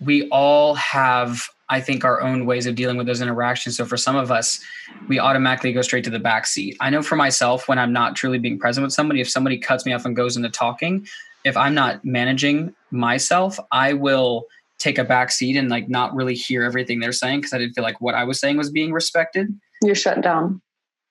[0.00, 1.42] we all have,
[1.75, 3.77] I think, our own ways of dealing with those interactions.
[3.77, 4.61] So for some of us,
[5.09, 6.77] we automatically go straight to the back seat.
[6.79, 9.85] I know for myself, when I'm not truly being present with somebody, if somebody cuts
[9.85, 11.05] me off and goes into talking,
[11.45, 14.45] if I'm not managing myself, I will
[14.79, 17.75] take a back seat and like not really hear everything they're saying because I didn't
[17.75, 19.49] feel like what I was saying was being respected.
[19.83, 20.62] You're shut down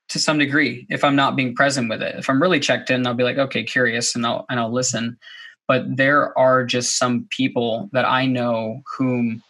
[0.10, 2.16] to some degree if I'm not being present with it.
[2.16, 5.18] If I'm really checked in, I'll be like, okay, curious, and I'll and I'll listen
[5.68, 9.42] but there are just some people that I know whom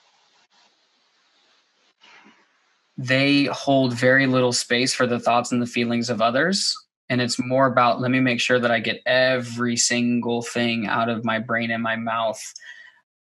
[2.97, 6.75] they hold very little space for the thoughts and the feelings of others.
[7.09, 11.09] And it's more about let me make sure that I get every single thing out
[11.09, 12.41] of my brain and my mouth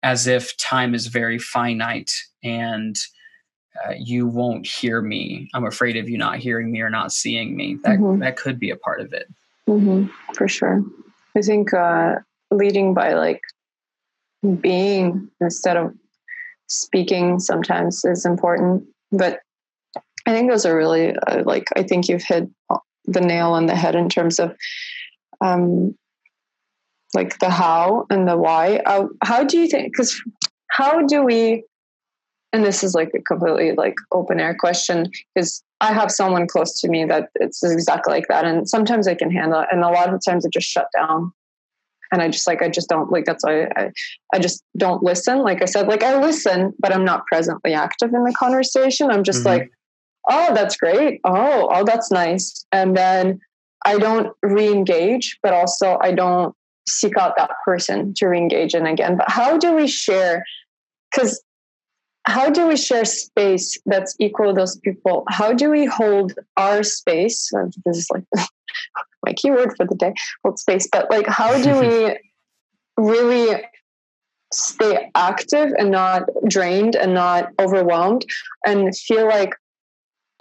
[0.01, 2.11] as if time is very finite
[2.43, 2.97] and
[3.85, 5.49] uh, you won't hear me.
[5.53, 7.77] I'm afraid of you not hearing me or not seeing me.
[7.83, 8.19] That mm-hmm.
[8.19, 9.27] that could be a part of it.
[9.67, 10.07] Mm-hmm.
[10.33, 10.83] For sure.
[11.35, 12.15] I think uh,
[12.51, 13.41] leading by like
[14.61, 15.93] being instead of
[16.67, 19.41] speaking sometimes is important but
[20.25, 22.49] i think those are really uh, like i think you've hit
[23.05, 24.55] the nail on the head in terms of
[25.41, 25.95] um
[27.13, 30.19] like the how and the why uh, how do you think because
[30.69, 31.63] how do we
[32.51, 36.79] and this is like a completely like open air question because i have someone close
[36.79, 39.89] to me that it's exactly like that and sometimes i can handle it and a
[39.89, 41.31] lot of times I just shut down
[42.13, 43.91] and I just like I just don't like that's why I
[44.33, 45.39] I just don't listen.
[45.39, 49.09] Like I said, like I listen, but I'm not presently active in the conversation.
[49.09, 49.47] I'm just mm-hmm.
[49.47, 49.71] like,
[50.29, 51.21] oh, that's great.
[51.23, 52.65] Oh, oh, that's nice.
[52.71, 53.39] And then
[53.85, 56.55] I don't re-engage, but also I don't
[56.87, 59.17] seek out that person to re-engage in again.
[59.17, 60.43] But how do we share?
[61.11, 61.43] Because
[62.25, 65.25] how do we share space that's equal to those people?
[65.29, 67.49] How do we hold our space?
[67.85, 68.23] This is like
[69.25, 70.13] my keyword for the day,
[70.43, 70.87] hold space.
[70.91, 72.17] But like, how do we
[72.97, 73.61] really
[74.53, 78.23] stay active and not drained and not overwhelmed
[78.65, 79.53] and feel like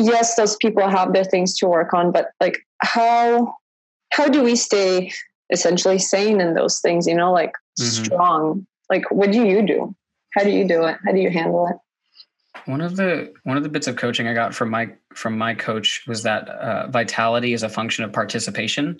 [0.07, 3.55] yes, those people have their things to work on, but like how
[4.13, 5.13] how do we stay
[5.51, 8.05] essentially sane in those things, you know, like mm-hmm.
[8.05, 8.67] strong?
[8.91, 9.95] Like what do you do?
[10.35, 10.97] How do you do it?
[11.05, 11.77] How do you handle it?
[12.67, 15.55] One of the one of the bits of coaching I got from my from my
[15.55, 18.99] coach was that uh, vitality is a function of participation,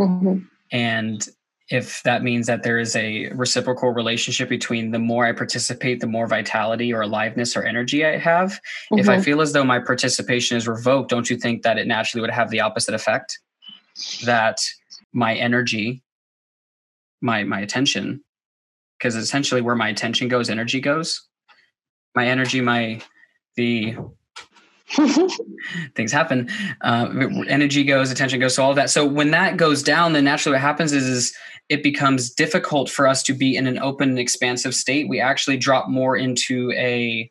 [0.00, 0.38] mm-hmm.
[0.72, 1.28] and
[1.68, 6.06] if that means that there is a reciprocal relationship between the more I participate, the
[6.06, 8.52] more vitality or aliveness or energy I have.
[8.52, 8.98] Mm-hmm.
[8.98, 9.22] If I mm-hmm.
[9.22, 12.50] feel as though my participation is revoked, don't you think that it naturally would have
[12.50, 13.40] the opposite effect?
[14.24, 14.58] That
[15.12, 16.02] my energy,
[17.20, 18.22] my my attention,
[18.98, 21.26] because essentially where my attention goes, energy goes.
[22.14, 23.00] My energy, my
[23.56, 23.96] the
[25.94, 26.48] things happen.
[26.80, 27.08] Uh,
[27.48, 28.90] energy goes, attention goes, so all of that.
[28.90, 31.34] So when that goes down, then naturally what happens is, is
[31.68, 35.08] it becomes difficult for us to be in an open expansive state.
[35.08, 37.30] We actually drop more into a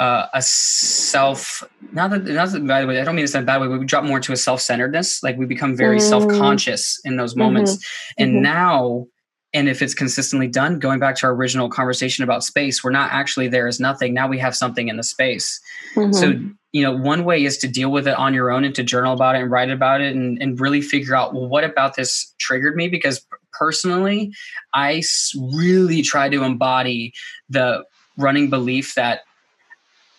[0.00, 1.62] uh, a self
[1.92, 3.00] not that not that bad way.
[3.00, 3.68] I don't mean it's in a bad way.
[3.68, 5.22] We drop more into a self centeredness.
[5.22, 6.08] Like we become very mm.
[6.08, 7.76] self conscious in those moments.
[7.76, 8.22] Mm-hmm.
[8.22, 8.42] And mm-hmm.
[8.42, 9.06] now,
[9.52, 13.12] and if it's consistently done, going back to our original conversation about space, we're not
[13.12, 14.14] actually there as nothing.
[14.14, 15.60] Now we have something in the space.
[15.94, 16.12] Mm-hmm.
[16.12, 16.32] So
[16.72, 19.12] you know, one way is to deal with it on your own and to journal
[19.12, 22.32] about it and write about it and, and really figure out, well, what about this
[22.38, 22.88] triggered me?
[22.88, 24.32] Because personally,
[24.72, 25.02] I
[25.36, 27.12] really try to embody
[27.48, 27.84] the
[28.16, 29.22] running belief that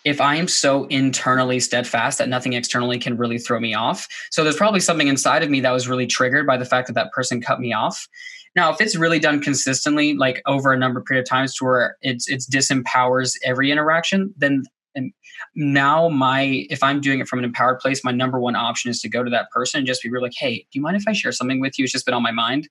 [0.04, 4.08] if I am so internally steadfast that nothing externally can really throw me off.
[4.30, 6.94] So there's probably something inside of me that was really triggered by the fact that
[6.94, 8.08] that person cut me off.
[8.54, 11.64] Now, if it's really done consistently, like over a number of period of times to
[11.64, 14.64] where it's it's disempowers every interaction, then
[14.94, 15.12] and
[15.54, 19.00] now my if i'm doing it from an empowered place my number one option is
[19.00, 21.04] to go to that person and just be real like hey do you mind if
[21.06, 21.84] i share something with you?
[21.84, 22.68] It's just been on my mind.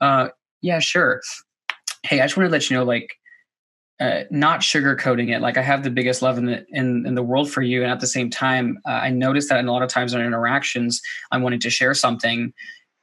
[0.00, 0.28] Uh
[0.62, 1.20] yeah sure.
[2.04, 3.14] Hey i just want to let you know like
[4.00, 5.40] uh, not sugarcoating it.
[5.40, 7.82] Like i have the biggest love in the in, in the world for you.
[7.82, 10.20] And at the same time uh, i notice that in a lot of times in
[10.20, 11.00] interactions
[11.32, 12.52] i'm wanting to share something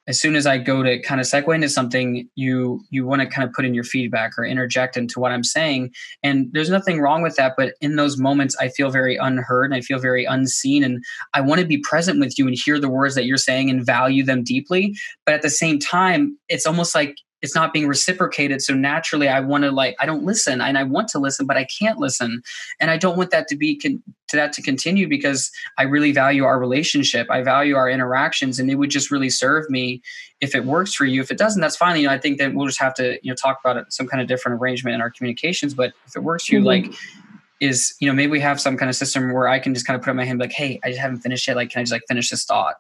[0.08, 3.28] as soon as I go to kind of segue into something, you you want to
[3.28, 5.94] kind of put in your feedback or interject into what I'm saying.
[6.22, 7.54] And there's nothing wrong with that.
[7.58, 10.84] But in those moments, I feel very unheard and I feel very unseen.
[10.84, 11.04] And
[11.34, 13.86] I want to be present with you and hear the words that you're saying and
[13.86, 14.96] value them deeply.
[15.26, 18.60] But at the same time, it's almost like it's not being reciprocated.
[18.62, 21.58] So naturally i want to like i don't listen and i want to listen but
[21.58, 22.42] i can't listen.
[22.80, 26.12] And i don't want that to be con- to that to continue because i really
[26.12, 27.28] value our relationship.
[27.30, 30.02] I value our interactions and it would just really serve me
[30.42, 31.22] if it works for you.
[31.22, 32.00] If it doesn't that's fine.
[32.00, 34.08] You know i think that we'll just have to you know talk about it some
[34.08, 35.76] kind of different arrangement in our communications.
[35.76, 36.90] But if it works for you mm-hmm.
[36.90, 36.94] like
[37.62, 39.96] is you know maybe we have some kind of system where i can just kind
[39.96, 41.56] of put up my hand like hey i just haven't finished yet.
[41.56, 42.76] Like can i just like finish this thought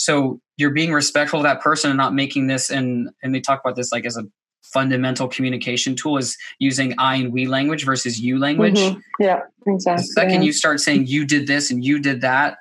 [0.00, 3.60] so you're being respectful of that person and not making this and and they talk
[3.62, 4.24] about this like as a
[4.62, 8.78] fundamental communication tool is using I and we language versus you language.
[8.78, 8.98] Mm-hmm.
[9.18, 10.02] Yeah, exactly.
[10.02, 12.56] The second you start saying you did this and you did that,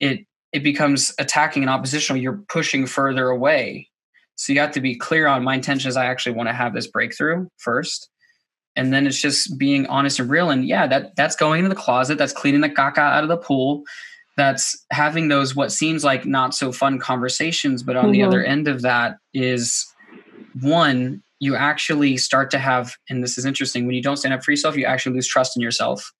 [0.00, 2.20] it it becomes attacking and oppositional.
[2.20, 3.88] You're pushing further away.
[4.34, 6.74] So you have to be clear on my intention is I actually want to have
[6.74, 8.08] this breakthrough first.
[8.74, 10.50] And then it's just being honest and real.
[10.50, 13.36] And yeah, that that's going into the closet, that's cleaning the caca out of the
[13.36, 13.84] pool,
[14.40, 18.12] that's having those what seems like not so fun conversations but on mm-hmm.
[18.12, 19.86] the other end of that is
[20.62, 24.42] one you actually start to have and this is interesting when you don't stand up
[24.42, 26.10] for yourself you actually lose trust in yourself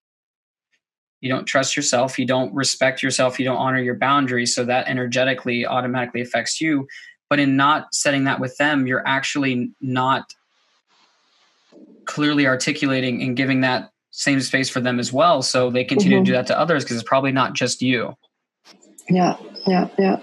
[1.23, 4.87] you don't trust yourself you don't respect yourself you don't honor your boundaries so that
[4.87, 6.87] energetically automatically affects you
[7.31, 10.35] but in not setting that with them you're actually not
[12.05, 13.91] clearly articulating and giving that
[14.21, 15.43] same space for them as well.
[15.43, 16.25] So they continue mm-hmm.
[16.25, 18.17] to do that to others because it's probably not just you.
[19.09, 20.21] Yeah yeah yeah.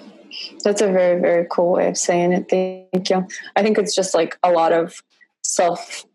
[0.64, 2.50] That's a very very cool way of saying it.
[2.50, 3.28] Thank you.
[3.56, 5.02] I think it's just like a lot of
[5.42, 6.06] self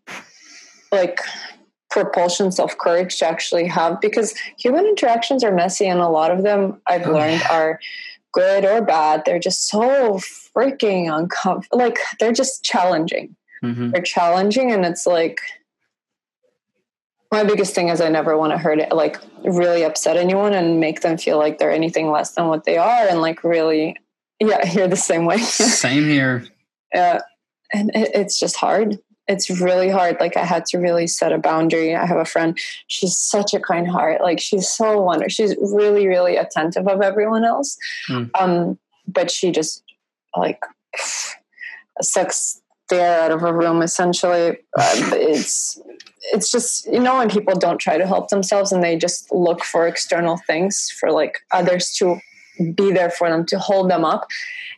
[0.91, 1.19] like
[1.89, 6.41] propulsion self courage to actually have because human interactions are messy and a lot of
[6.41, 7.53] them i've oh, learned yeah.
[7.53, 7.79] are
[8.33, 9.23] good or bad.
[9.25, 10.19] They're just so
[10.55, 13.35] freaking uncomfortable like they're just challenging.
[13.63, 13.91] Mm-hmm.
[13.91, 15.39] they're challenging and it's like
[17.33, 20.79] my biggest thing is I never want to hurt it, like really upset anyone and
[20.79, 23.07] make them feel like they're anything less than what they are.
[23.07, 23.97] And like really,
[24.39, 25.37] yeah, you're the same way.
[25.39, 26.45] same here.
[26.93, 27.21] Yeah.
[27.73, 28.99] And it, it's just hard.
[29.27, 30.17] It's really hard.
[30.19, 31.95] Like I had to really set a boundary.
[31.95, 32.55] I have a friend.
[32.85, 34.21] She's such a kind heart.
[34.21, 35.29] Like she's so wonderful.
[35.29, 37.79] She's really, really attentive of everyone else.
[38.07, 38.29] Mm.
[38.39, 38.77] Um,
[39.07, 39.81] but she just
[40.37, 40.61] like
[42.03, 42.61] sucks
[42.99, 44.57] air out of a room essentially.
[44.77, 45.79] Uh, it's
[46.31, 49.63] it's just you know when people don't try to help themselves and they just look
[49.63, 52.19] for external things for like others to
[52.75, 54.27] be there for them to hold them up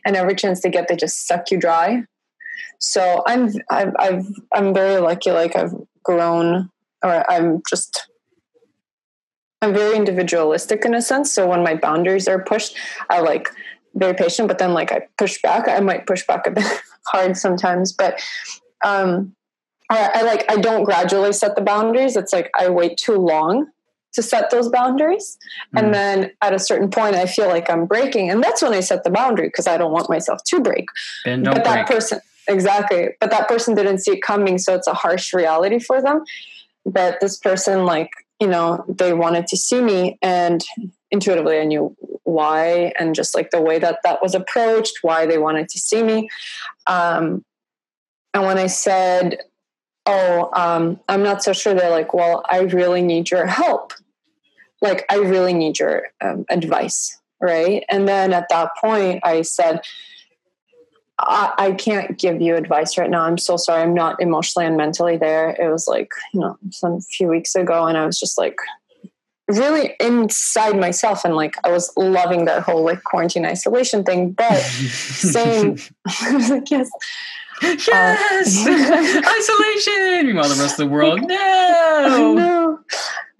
[0.04, 2.02] and every chance they get they just suck you dry
[2.80, 6.70] so i'm i've, I've i'm very lucky like i've grown
[7.04, 8.08] or i'm just
[9.62, 11.32] I'm very individualistic in a sense.
[11.32, 12.76] So when my boundaries are pushed,
[13.08, 13.48] I like
[13.96, 15.68] very patient, but then like I push back.
[15.68, 16.64] I might push back a bit
[17.06, 18.22] hard sometimes, but
[18.84, 19.34] um,
[19.90, 22.16] I, I like I don't gradually set the boundaries.
[22.16, 23.66] It's like I wait too long
[24.16, 25.38] to set those boundaries.
[25.74, 25.82] Mm.
[25.82, 28.30] And then at a certain point, I feel like I'm breaking.
[28.30, 30.86] And that's when I set the boundary because I don't want myself to break.
[31.24, 31.86] but that break.
[31.86, 33.10] person, exactly.
[33.20, 34.58] But that person didn't see it coming.
[34.58, 36.24] So it's a harsh reality for them.
[36.84, 40.18] But this person, like, you know, they wanted to see me.
[40.22, 40.64] And
[41.10, 41.94] intuitively, I knew
[42.26, 42.92] why.
[42.98, 46.28] And just like the way that that was approached, why they wanted to see me.
[46.86, 47.44] Um,
[48.34, 49.38] and when I said,
[50.04, 53.92] oh, um, I'm not so sure, they're like, well, I really need your help
[54.82, 59.80] like i really need your um, advice right and then at that point i said
[61.18, 64.76] I, I, can't give you advice right now i'm so sorry i'm not emotionally and
[64.76, 68.38] mentally there it was like you know some few weeks ago and i was just
[68.38, 68.56] like
[69.48, 74.58] really inside myself and like i was loving that whole like quarantine isolation thing but
[74.60, 75.78] saying
[76.48, 76.90] like yes
[77.62, 82.78] yes uh, isolation meanwhile the rest of the world no no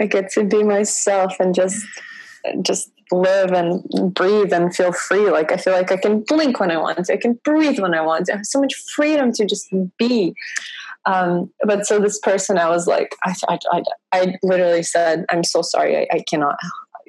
[0.00, 1.84] I get to be myself and just
[2.62, 3.82] just live and
[4.14, 5.30] breathe and feel free.
[5.30, 7.10] Like I feel like I can blink when I want.
[7.10, 8.30] I can breathe when I want.
[8.30, 10.34] I have so much freedom to just be.
[11.06, 13.82] Um, but so this person, I was like, I, I, I,
[14.12, 15.96] I literally said, I'm so sorry.
[15.96, 16.56] I, I, cannot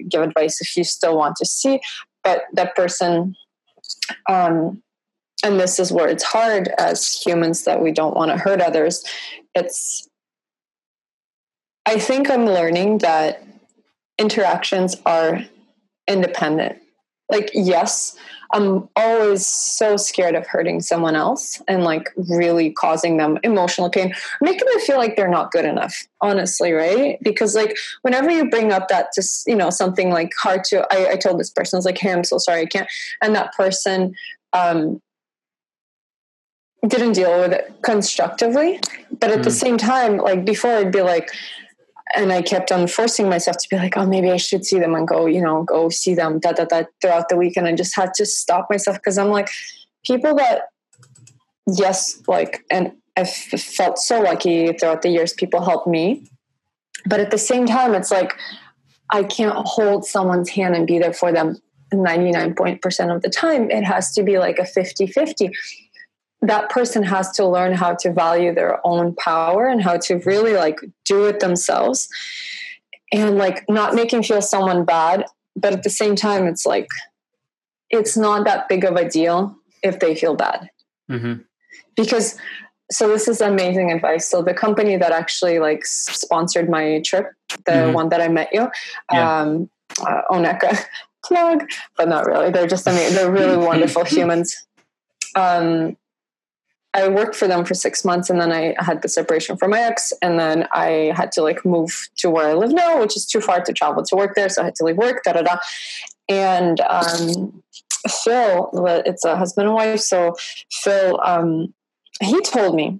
[0.08, 1.80] give advice if you still want to see.
[2.24, 3.36] But that person,
[4.30, 4.84] um,
[5.44, 9.04] and this is where it's hard as humans that we don't want to hurt others.
[9.56, 10.08] It's
[11.88, 13.42] I think I'm learning that
[14.20, 15.40] interactions are
[16.06, 16.80] independent.
[17.30, 18.18] Like, yes,
[18.52, 24.14] I'm always so scared of hurting someone else and like really causing them emotional pain,
[24.42, 27.18] making them feel like they're not good enough, honestly, right?
[27.22, 31.12] Because like whenever you bring up that just, you know, something like hard to, I,
[31.12, 32.88] I told this person, I was like, hey, I'm so sorry, I can't.
[33.22, 34.14] And that person
[34.54, 35.02] um,
[36.88, 38.80] didn't deal with it constructively.
[39.20, 39.44] But at mm.
[39.44, 41.30] the same time, like before, I'd be like,
[42.16, 44.96] and I kept on forcing myself to be like, oh, maybe I should see them
[44.96, 47.58] and go, you know, go see them da, da, da, throughout the week.
[47.58, 49.50] And I just had to stop myself because I'm like,
[50.06, 50.70] people that,
[51.68, 56.30] yes, like, and I felt so lucky throughout the years, people helped me.
[57.06, 58.34] But at the same time, it's like,
[59.10, 61.58] I can't hold someone's hand and be there for them
[61.94, 63.72] 99% of the time.
[63.72, 65.52] It has to be like a 50 50
[66.42, 70.54] that person has to learn how to value their own power and how to really
[70.54, 72.08] like do it themselves
[73.12, 75.26] and like not making feel someone bad
[75.56, 76.88] but at the same time it's like
[77.90, 80.70] it's not that big of a deal if they feel bad
[81.10, 81.42] mm-hmm.
[81.96, 82.38] because
[82.92, 87.32] so this is amazing advice so the company that actually like sponsored my trip
[87.66, 87.94] the mm-hmm.
[87.94, 88.70] one that i met you
[89.12, 89.42] yeah.
[89.42, 89.70] um
[90.02, 90.78] uh, oneka
[91.26, 91.68] plug
[91.98, 94.66] but not really they're just amazing they're really wonderful humans
[95.36, 95.98] um
[96.98, 99.80] I worked for them for six months and then I had the separation from my
[99.80, 103.26] ex and then I had to like move to where I live now, which is
[103.26, 104.50] too far to travel to work there.
[104.50, 105.58] So I had to leave work, da da da.
[106.28, 107.62] And um,
[108.24, 108.72] Phil,
[109.06, 110.00] it's a husband and wife.
[110.00, 110.36] So
[110.72, 111.74] Phil, um,
[112.20, 113.00] he told me,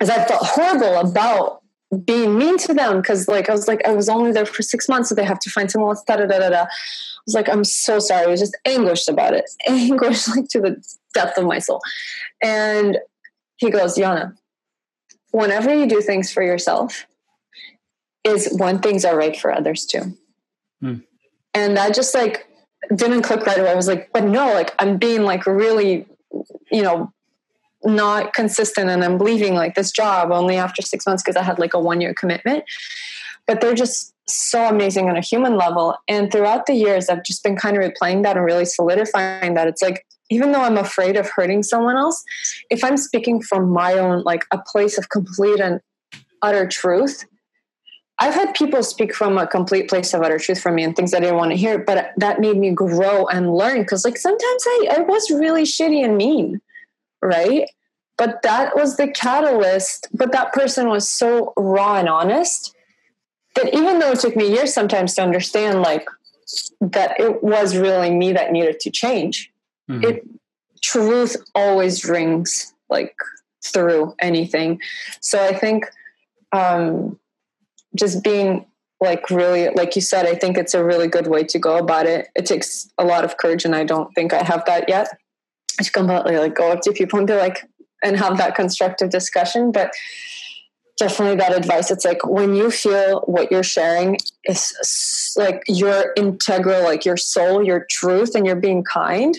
[0.00, 1.62] as I felt horrible about
[2.04, 4.88] being mean to them because like I was like I was only there for six
[4.88, 6.02] months, so they have to find someone else.
[6.06, 6.62] Da da da da.
[6.62, 6.66] I
[7.26, 8.24] was like, I'm so sorry.
[8.24, 11.80] I was just anguished about it, anguished like to the depth of my soul.
[12.42, 12.98] And
[13.56, 14.36] he goes, Yana,
[15.30, 17.06] whenever you do things for yourself,
[18.24, 20.16] is when things are right for others too.
[20.80, 20.98] Hmm.
[21.54, 22.46] And that just like
[22.94, 23.70] didn't click right away.
[23.70, 26.06] I was like, but no, like I'm being like really,
[26.70, 27.12] you know,
[27.84, 31.58] not consistent and I'm leaving like this job only after six months because I had
[31.58, 32.64] like a one year commitment.
[33.46, 35.96] But they're just so amazing on a human level.
[36.08, 39.68] And throughout the years, I've just been kind of replaying that and really solidifying that.
[39.68, 42.22] It's like even though I'm afraid of hurting someone else,
[42.70, 45.80] if I'm speaking from my own, like a place of complete and
[46.42, 47.24] utter truth,
[48.18, 51.12] I've had people speak from a complete place of utter truth for me and things
[51.12, 54.64] I didn't want to hear, but that made me grow and learn because, like, sometimes
[54.66, 56.60] I, I was really shitty and mean,
[57.20, 57.68] right?
[58.16, 60.08] But that was the catalyst.
[60.14, 62.74] But that person was so raw and honest
[63.54, 66.08] that even though it took me years sometimes to understand, like,
[66.80, 69.52] that it was really me that needed to change
[69.90, 70.04] mm-hmm.
[70.04, 70.26] it
[70.82, 73.14] truth always rings like
[73.64, 74.80] through anything
[75.20, 75.86] so i think
[76.52, 77.18] um
[77.94, 78.66] just being
[79.00, 82.06] like really like you said i think it's a really good way to go about
[82.06, 85.08] it it takes a lot of courage and i don't think i have that yet
[85.82, 87.68] to completely like go up to people and be like
[88.02, 89.92] and have that constructive discussion but
[90.96, 91.90] definitely that advice.
[91.90, 97.62] It's like when you feel what you're sharing is like your integral, like your soul,
[97.62, 99.36] your truth, and you're being kind,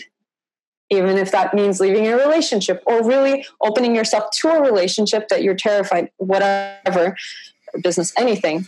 [0.90, 5.42] even if that means leaving a relationship or really opening yourself to a relationship that
[5.42, 7.16] you're terrified, whatever,
[7.82, 8.66] business, anything,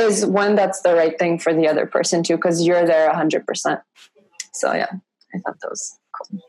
[0.00, 3.82] is when that's the right thing for the other person too, because you're there 100%.
[4.52, 4.86] So, yeah,
[5.34, 6.40] I thought that was cool.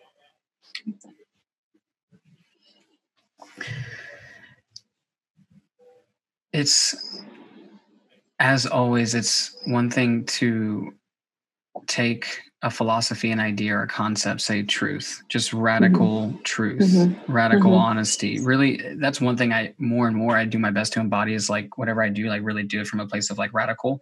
[6.52, 6.96] It's
[8.40, 10.94] as always, it's one thing to
[11.88, 16.42] take a philosophy, an idea, or a concept, say truth, just radical mm-hmm.
[16.44, 17.32] truth, mm-hmm.
[17.32, 17.80] radical mm-hmm.
[17.80, 18.40] honesty.
[18.42, 21.50] Really, that's one thing I more and more I do my best to embody is
[21.50, 24.02] like whatever I do, like really do it from a place of like radical.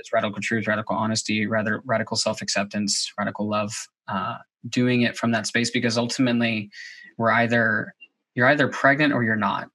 [0.00, 3.72] It's radical truth, radical honesty, rather radical self acceptance, radical love.
[4.08, 4.36] Uh,
[4.68, 6.70] doing it from that space because ultimately,
[7.18, 7.94] we're either
[8.34, 9.68] you're either pregnant or you're not.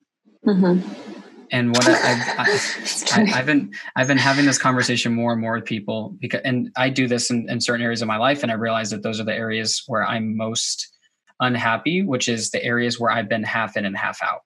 [1.51, 1.93] And what I,
[2.37, 6.71] I, have been I've been having this conversation more and more with people because and
[6.77, 9.19] I do this in, in certain areas of my life and I realize that those
[9.19, 10.95] are the areas where I'm most
[11.39, 14.41] unhappy, which is the areas where I've been half in and half out.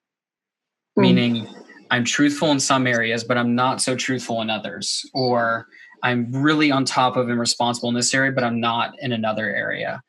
[0.98, 1.02] Mm.
[1.02, 1.48] Meaning
[1.90, 5.04] I'm truthful in some areas, but I'm not so truthful in others.
[5.12, 5.66] Or
[6.02, 9.54] I'm really on top of and responsible in this area, but I'm not in another
[9.54, 10.02] area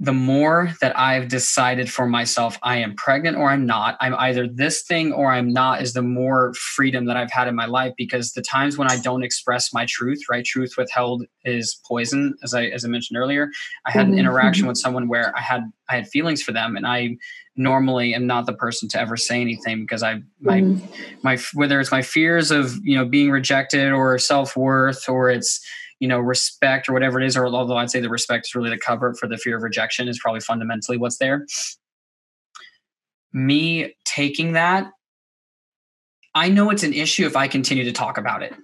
[0.00, 4.48] the more that I've decided for myself, I am pregnant or I'm not, I'm either
[4.48, 7.94] this thing or I'm not, is the more freedom that I've had in my life.
[7.96, 10.44] Because the times when I don't express my truth, right?
[10.44, 13.50] Truth withheld is poison, as I as I mentioned earlier.
[13.86, 14.20] I had an mm-hmm.
[14.20, 14.70] interaction mm-hmm.
[14.70, 17.16] with someone where I had I had feelings for them, and I
[17.56, 20.86] normally am not the person to ever say anything because I my mm-hmm.
[21.22, 25.64] my whether it's my fears of you know being rejected or self worth or it's
[26.00, 28.70] you know respect or whatever it is or although i'd say the respect is really
[28.70, 31.46] the cover for the fear of rejection is probably fundamentally what's there
[33.32, 34.90] me taking that
[36.34, 38.54] i know it's an issue if i continue to talk about it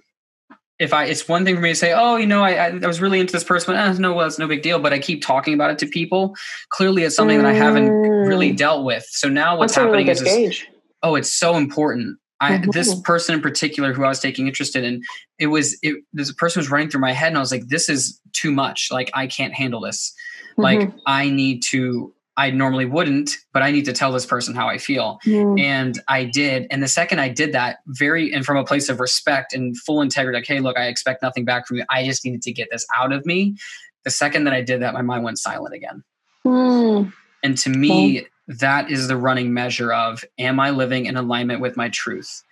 [0.81, 2.87] if I, it's one thing for me to say, oh, you know, I, I, I
[2.87, 4.79] was really into this person, but eh, no, well, it's no big deal.
[4.79, 6.35] But I keep talking about it to people.
[6.69, 7.43] Clearly, it's something mm.
[7.43, 8.57] that I haven't really mm.
[8.57, 9.05] dealt with.
[9.07, 10.63] So now what's That's happening really is,
[11.03, 12.71] oh, it's so important I, mm-hmm.
[12.71, 15.03] this person in particular who I was taking interest in,
[15.37, 17.87] it was it this person was running through my head, and I was like, "This
[17.87, 18.89] is too much.
[18.91, 20.13] Like, I can't handle this.
[20.53, 20.61] Mm-hmm.
[20.61, 22.13] Like, I need to.
[22.37, 25.61] I normally wouldn't, but I need to tell this person how I feel." Mm.
[25.61, 26.65] And I did.
[26.71, 30.01] And the second I did that, very and from a place of respect and full
[30.01, 31.85] integrity, like, "Hey, look, I expect nothing back from you.
[31.91, 33.55] I just needed to get this out of me."
[34.03, 36.03] The second that I did that, my mind went silent again.
[36.43, 37.13] Mm.
[37.43, 38.25] And to me,
[38.59, 42.43] that is the running measure of am I living in alignment with my truth?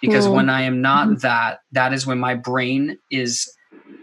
[0.00, 0.34] Because mm.
[0.34, 1.18] when I am not mm-hmm.
[1.18, 3.52] that, that is when my brain is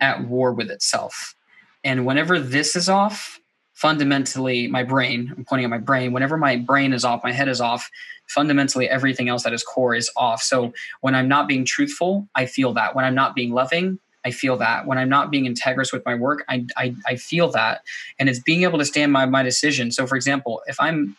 [0.01, 1.35] at war with itself.
[1.83, 3.39] And whenever this is off,
[3.73, 7.47] fundamentally, my brain, I'm pointing at my brain, whenever my brain is off, my head
[7.47, 7.89] is off,
[8.27, 10.41] fundamentally everything else that is core is off.
[10.41, 12.95] So when I'm not being truthful, I feel that.
[12.95, 14.87] When I'm not being loving, I feel that.
[14.87, 17.83] When I'm not being integrous with my work, I, I, I feel that.
[18.17, 19.91] And it's being able to stand by my decision.
[19.91, 21.15] So, for example, if I'm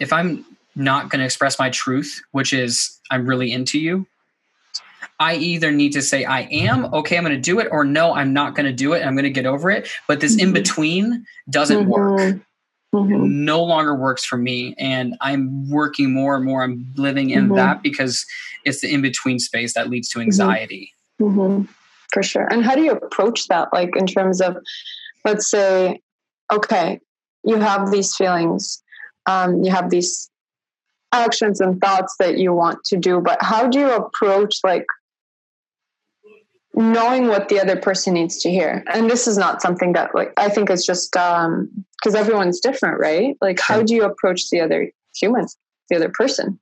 [0.00, 4.06] if I'm not going to express my truth, which is I'm really into you,
[5.18, 8.14] I either need to say I am okay, I'm going to do it, or no,
[8.14, 9.04] I'm not going to do it.
[9.04, 9.88] I'm going to get over it.
[10.06, 10.48] But this mm-hmm.
[10.48, 11.90] in between doesn't mm-hmm.
[11.90, 12.40] work.
[12.94, 13.44] Mm-hmm.
[13.44, 16.62] No longer works for me, and I'm working more and more.
[16.62, 17.56] I'm living in mm-hmm.
[17.56, 18.24] that because
[18.64, 20.26] it's the in between space that leads to mm-hmm.
[20.26, 20.92] anxiety.
[21.20, 21.70] Mm-hmm.
[22.12, 22.46] For sure.
[22.50, 23.68] And how do you approach that?
[23.72, 24.56] Like in terms of,
[25.24, 26.00] let's say,
[26.52, 27.00] okay,
[27.44, 28.82] you have these feelings
[29.26, 30.30] um, you have these
[31.12, 34.84] actions and thoughts that you want to do but how do you approach like
[36.76, 38.84] knowing what the other person needs to hear?
[38.92, 43.00] And this is not something that like i think it's just um because everyone's different
[43.00, 43.36] right?
[43.40, 45.46] Like how do you approach the other human
[45.88, 46.60] the other person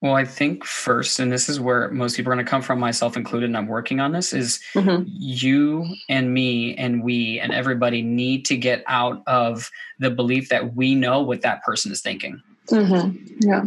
[0.00, 2.78] well, I think first, and this is where most people are going to come from,
[2.78, 5.04] myself included, and I'm working on this, is mm-hmm.
[5.06, 10.76] you and me and we and everybody need to get out of the belief that
[10.76, 12.40] we know what that person is thinking.
[12.68, 13.16] Mm-hmm.
[13.40, 13.64] Yeah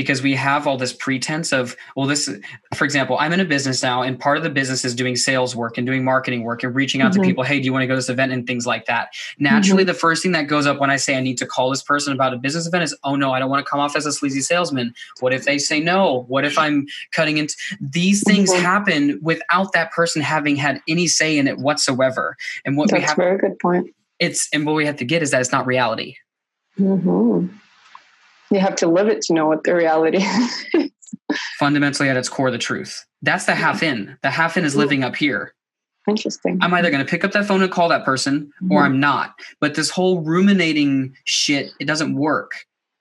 [0.00, 2.30] because we have all this pretense of well this
[2.74, 5.54] for example i'm in a business now and part of the business is doing sales
[5.54, 7.20] work and doing marketing work and reaching out mm-hmm.
[7.20, 9.10] to people hey do you want to go to this event and things like that.
[9.38, 9.88] Naturally mm-hmm.
[9.88, 12.14] the first thing that goes up when i say i need to call this person
[12.14, 14.12] about a business event is oh no i don't want to come off as a
[14.12, 14.94] sleazy salesman.
[15.20, 16.24] What if they say no?
[16.28, 18.62] What if i'm cutting into these things mm-hmm.
[18.62, 22.36] happen without that person having had any say in it whatsoever.
[22.64, 23.94] And what That's we have a very good point.
[24.18, 26.16] It's and what we have to get is that it's not reality.
[26.78, 27.56] Mm-hmm
[28.50, 30.18] you have to live it to know what the reality
[30.74, 30.90] is.
[31.58, 33.04] Fundamentally, at its core, the truth.
[33.22, 34.16] That's the half in.
[34.22, 35.54] The half in is living up here.
[36.08, 36.58] Interesting.
[36.60, 38.72] I'm either going to pick up that phone and call that person mm-hmm.
[38.72, 39.34] or I'm not.
[39.60, 42.52] But this whole ruminating shit, it doesn't work.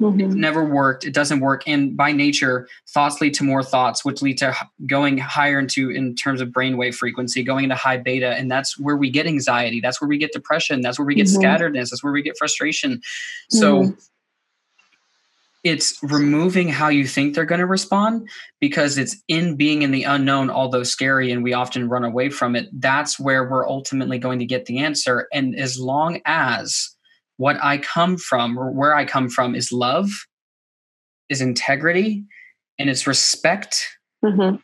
[0.02, 0.22] Mm-hmm.
[0.22, 1.06] It's never worked.
[1.06, 1.64] It doesn't work.
[1.68, 4.56] And by nature, thoughts lead to more thoughts, which lead to
[4.86, 8.96] going higher into in terms of brainwave frequency, going into high beta, and that's where
[8.96, 9.82] we get anxiety.
[9.82, 10.82] That's where we get depression.
[10.82, 11.42] That's where we get mm-hmm.
[11.42, 11.90] scatteredness.
[11.90, 13.02] That's where we get frustration.
[13.50, 14.00] So mm-hmm.
[15.64, 18.30] It's removing how you think they're going to respond
[18.62, 22.56] because it's in being in the unknown, although scary, and we often run away from
[22.56, 22.70] it.
[22.72, 25.28] That's where we're ultimately going to get the answer.
[25.34, 26.96] And as long as
[27.38, 30.10] what I come from or where I come from is love,
[31.30, 32.24] is integrity,
[32.78, 33.86] and it's respect
[34.24, 34.56] mm-hmm.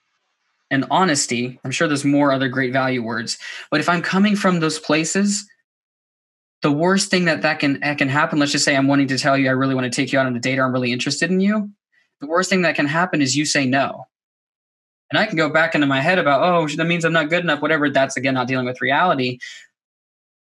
[0.72, 1.60] and honesty.
[1.64, 3.38] I'm sure there's more other great value words,
[3.70, 5.46] but if I'm coming from those places,
[6.62, 8.40] the worst thing that that can that can happen.
[8.40, 10.26] Let's just say I'm wanting to tell you I really want to take you out
[10.26, 11.70] on a date, or I'm really interested in you.
[12.22, 14.06] The worst thing that can happen is you say no.
[15.12, 17.44] And I can go back into my head about, oh, that means I'm not good
[17.44, 17.90] enough, whatever.
[17.90, 19.40] That's again not dealing with reality.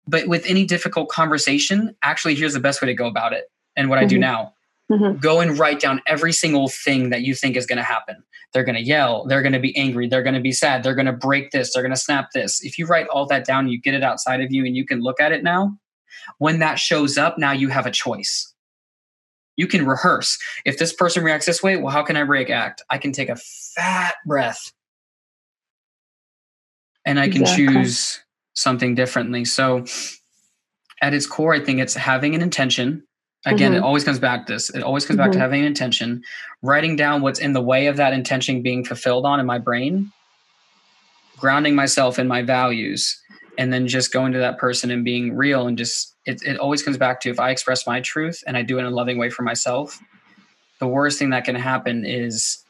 [0.07, 3.45] But with any difficult conversation, actually, here's the best way to go about it.
[3.75, 4.05] And what mm-hmm.
[4.05, 4.21] I do mm-hmm.
[4.21, 4.53] now
[4.91, 5.19] mm-hmm.
[5.19, 8.23] go and write down every single thing that you think is going to happen.
[8.53, 9.25] They're going to yell.
[9.25, 10.07] They're going to be angry.
[10.07, 10.83] They're going to be sad.
[10.83, 11.73] They're going to break this.
[11.73, 12.63] They're going to snap this.
[12.63, 15.01] If you write all that down, you get it outside of you and you can
[15.01, 15.77] look at it now.
[16.37, 18.53] When that shows up, now you have a choice.
[19.55, 20.37] You can rehearse.
[20.65, 22.83] If this person reacts this way, well, how can I react?
[22.89, 24.71] I can take a fat breath
[27.05, 27.67] and I can exactly.
[27.67, 28.23] choose
[28.53, 29.45] something differently.
[29.45, 29.85] So
[31.01, 33.03] at its core, I think it's having an intention.
[33.45, 33.77] Again, mm-hmm.
[33.77, 34.69] it always comes back to this.
[34.69, 35.25] It always comes mm-hmm.
[35.25, 35.41] back to mm-hmm.
[35.41, 36.21] having an intention,
[36.61, 40.11] writing down what's in the way of that intention being fulfilled on in my brain,
[41.37, 43.21] grounding myself in my values,
[43.57, 46.83] and then just going to that person and being real and just it, it always
[46.83, 49.17] comes back to if I express my truth and I do it in a loving
[49.17, 49.99] way for myself,
[50.79, 52.63] the worst thing that can happen is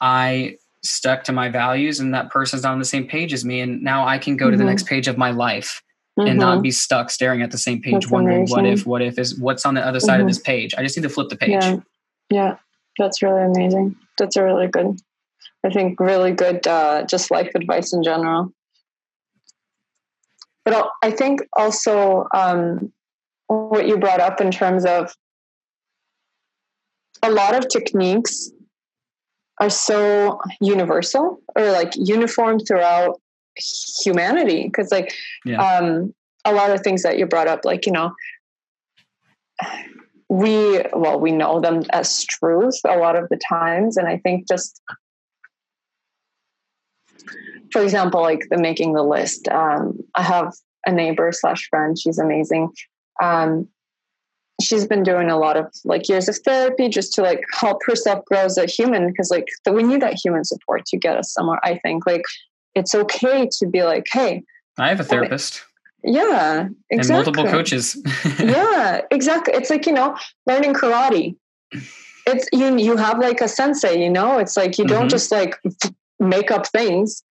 [0.00, 3.60] I stuck to my values and that person's not on the same page as me
[3.60, 4.52] and now i can go mm-hmm.
[4.52, 4.94] to the next mm-hmm.
[4.94, 5.82] page of my life
[6.18, 6.28] mm-hmm.
[6.28, 6.62] and not mm-hmm.
[6.62, 8.56] be stuck staring at the same page that's wondering amazing.
[8.56, 10.22] what if what if is what's on the other side mm-hmm.
[10.22, 11.76] of this page i just need to flip the page yeah.
[12.30, 12.56] yeah
[12.96, 14.96] that's really amazing that's a really good
[15.64, 18.52] i think really good uh, just life advice in general
[20.68, 22.92] but i think also um,
[23.46, 25.14] what you brought up in terms of
[27.22, 28.50] a lot of techniques
[29.60, 33.20] are so universal or like uniform throughout
[34.04, 35.12] humanity because like
[35.44, 35.78] yeah.
[35.78, 36.14] um
[36.44, 38.12] a lot of things that you brought up like you know
[40.28, 44.46] we well we know them as truth a lot of the times and i think
[44.46, 44.80] just
[47.72, 50.52] for example like the making the list um i have
[50.86, 51.98] a neighbor slash friend.
[51.98, 52.70] She's amazing.
[53.22, 53.68] Um
[54.60, 58.24] she's been doing a lot of like years of therapy just to like help herself
[58.24, 59.06] grow as a human.
[59.06, 62.06] Because like the, when you get human support you get us somewhere i think.
[62.06, 62.24] Like
[62.74, 64.42] it's okay to be like hey
[64.78, 65.64] i have a therapist.
[66.02, 66.98] Yeah exactly.
[66.98, 67.96] and multiple coaches.
[68.38, 69.54] Yeah exactly.
[69.54, 70.16] It's like you know
[70.46, 71.36] learning karate.
[72.26, 74.38] It's you you have like a sensei you know?
[74.38, 75.08] It's like you don't mm-hmm.
[75.08, 75.56] just like
[76.20, 77.22] make up things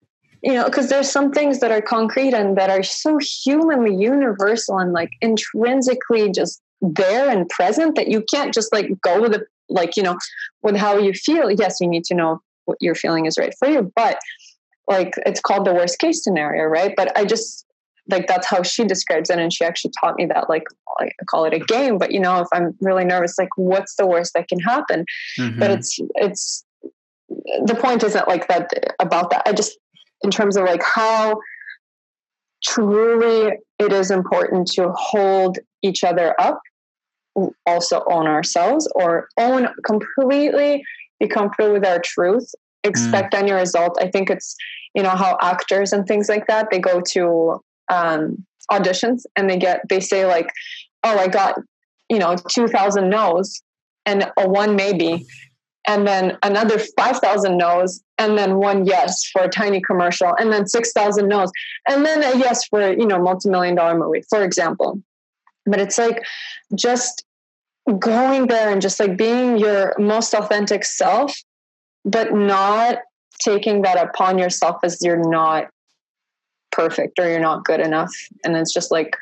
[0.47, 4.79] you know because there's some things that are concrete and that are so humanly universal
[4.79, 9.41] and like intrinsically just there and present that you can't just like go with it
[9.67, 10.17] like you know
[10.63, 11.51] with how you feel.
[11.51, 14.19] Yes you need to know what you're feeling is right for you but
[14.87, 16.93] like it's called the worst case scenario right?
[16.95, 17.65] But i just
[18.09, 20.63] like that's how she describes it and she actually taught me that like
[21.01, 24.07] i call it a game but you know if i'm really nervous like what's the
[24.07, 25.03] worst that can happen?
[25.37, 25.59] Mm-hmm.
[25.59, 26.63] but it's it's
[27.65, 29.43] the point isn't like that about that.
[29.45, 29.77] I just
[30.23, 31.39] in terms of like how
[32.63, 36.59] truly it is important to hold each other up
[37.65, 40.83] also own ourselves or own completely
[41.19, 42.49] be comfortable with our truth
[42.83, 43.39] expect mm.
[43.39, 44.55] any result i think it's
[44.95, 49.57] you know how actors and things like that they go to um, auditions and they
[49.57, 50.49] get they say like
[51.03, 51.55] oh i got
[52.09, 53.61] you know 2000 no's
[54.05, 55.25] and a one maybe
[55.87, 60.67] and then another 5000 no's and then one yes for a tiny commercial and then
[60.67, 61.51] 6000 no's
[61.89, 65.01] and then a yes for you know multi-million dollar movie for example
[65.65, 66.25] but it's like
[66.75, 67.25] just
[67.99, 71.41] going there and just like being your most authentic self,
[72.03, 72.99] but not
[73.39, 75.69] taking that upon yourself as you're not
[76.71, 78.11] perfect or you're not good enough.
[78.43, 79.15] And it's just like,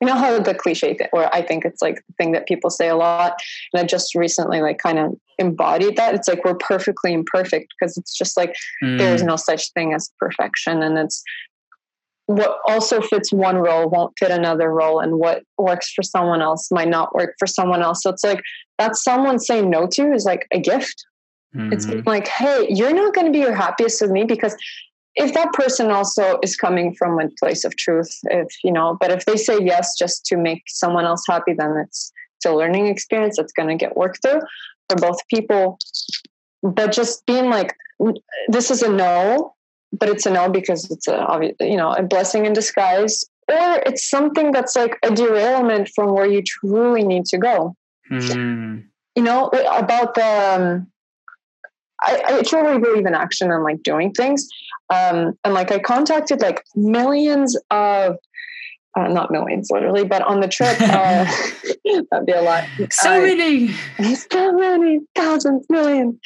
[0.00, 2.70] you know how the cliche thing, or I think it's like the thing that people
[2.70, 3.38] say a lot.
[3.72, 6.14] And I just recently like kind of embodied that.
[6.14, 8.98] It's like we're perfectly imperfect because it's just like mm.
[8.98, 10.82] there is no such thing as perfection.
[10.82, 11.22] And it's
[12.26, 16.68] what also fits one role won't fit another role and what works for someone else
[16.70, 18.42] might not work for someone else so it's like
[18.78, 21.06] that someone saying no to is like a gift
[21.54, 21.72] mm-hmm.
[21.72, 24.56] it's like hey you're not going to be your happiest with me because
[25.14, 29.12] if that person also is coming from a place of truth if you know but
[29.12, 32.86] if they say yes just to make someone else happy then it's it's a learning
[32.86, 34.40] experience that's going to get worked through
[34.88, 35.78] for both people.
[36.62, 37.74] But just being like,
[38.48, 39.54] this is a no,
[39.92, 43.82] but it's a no because it's a obvious, you know, a blessing in disguise, or
[43.86, 47.76] it's something that's like a derailment from where you truly need to go.
[48.10, 48.84] Mm.
[49.14, 50.86] You know, about the, um,
[52.02, 54.46] I, I, truly believe in action and like doing things.
[54.90, 58.16] Um, and like I contacted like millions of
[58.96, 61.24] uh, not millions literally, but on the trip, uh,
[62.10, 62.64] that'd be a lot.
[62.90, 63.68] So uh, many,
[64.14, 66.18] so many thousands, millions,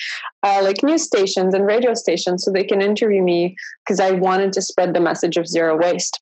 [0.42, 4.52] uh, like news stations and radio stations, so they can interview me because I wanted
[4.54, 6.20] to spread the message of zero waste.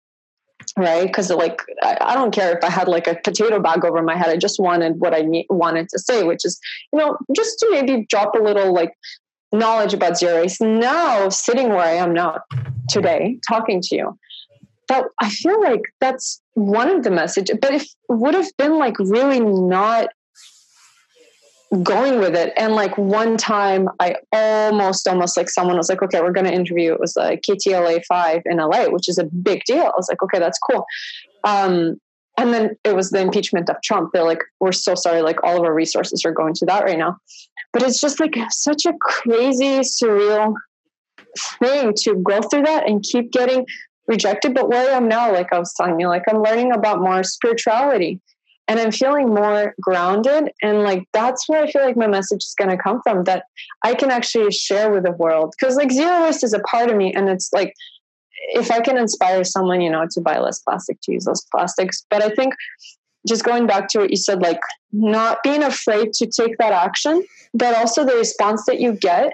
[0.77, 4.03] Right, because like I, I, don't care if I had like a potato bag over
[4.03, 4.29] my head.
[4.29, 6.59] I just wanted what I need, wanted to say, which is
[6.93, 8.93] you know just to maybe drop a little like
[9.53, 10.61] knowledge about zero waste.
[10.61, 12.41] Now, sitting where I am now
[12.91, 14.19] today, talking to you,
[14.89, 17.57] that I feel like that's one of the messages.
[17.61, 20.09] But it would have been like really not
[21.83, 22.53] going with it.
[22.57, 26.53] And like one time I almost, almost like someone was like, okay, we're going to
[26.53, 26.93] interview.
[26.93, 29.83] It was like KTLA 5 in LA, which is a big deal.
[29.83, 30.87] I was like, okay, that's cool.
[31.45, 32.01] Um,
[32.39, 34.11] and then it was the impeachment of Trump.
[34.13, 35.23] They're like, we're so sorry.
[35.23, 37.19] Like all of our resources are going to that right now.
[37.73, 40.55] But it's just like such a crazy, surreal
[41.37, 43.67] thing to go through that and keep getting
[44.09, 44.55] rejected.
[44.55, 47.23] But where I am now, like I was telling you, like I'm learning about more
[47.23, 48.21] spirituality
[48.67, 50.51] and I'm feeling more grounded.
[50.63, 53.45] And like that's where I feel like my message is going to come from that
[53.83, 55.55] I can actually share with the world.
[55.59, 57.13] Because like zero waste is a part of me.
[57.15, 57.75] And it's like,
[58.55, 62.05] if I can inspire someone, you know, to buy less plastic, to use less plastics.
[62.09, 62.55] But I think
[63.27, 64.61] just going back to what you said, like
[64.93, 69.33] not being afraid to take that action, but also the response that you get,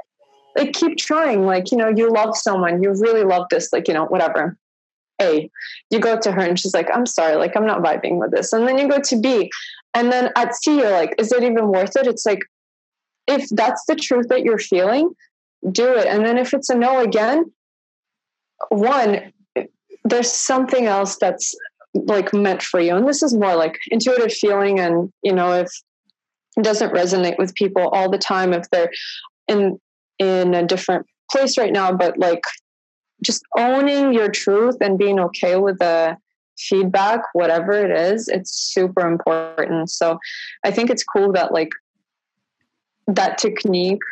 [0.57, 1.45] like keep trying.
[1.45, 4.57] Like, you know, you love someone, you really love this, like, you know, whatever.
[5.21, 5.51] A,
[5.91, 8.53] you go to her and she's like, I'm sorry, like I'm not vibing with this.
[8.53, 9.51] And then you go to B.
[9.95, 12.07] And then at C, you're like, is it even worth it?
[12.07, 12.41] It's like,
[13.27, 15.11] if that's the truth that you're feeling,
[15.71, 16.07] do it.
[16.07, 17.53] And then if it's a no again,
[18.69, 19.33] one,
[20.05, 21.55] there's something else that's
[21.95, 22.97] like meant for you.
[22.97, 24.81] And this is more like intuitive feeling.
[24.81, 25.69] And, you know, if
[26.57, 28.91] it doesn't resonate with people all the time, if they're
[29.49, 29.79] in
[30.19, 32.43] in a different place right now, but like
[33.23, 36.17] just owning your truth and being okay with the
[36.59, 39.91] feedback, whatever it is, it's super important.
[39.91, 40.19] So
[40.65, 41.71] I think it's cool that like
[43.07, 44.03] that technique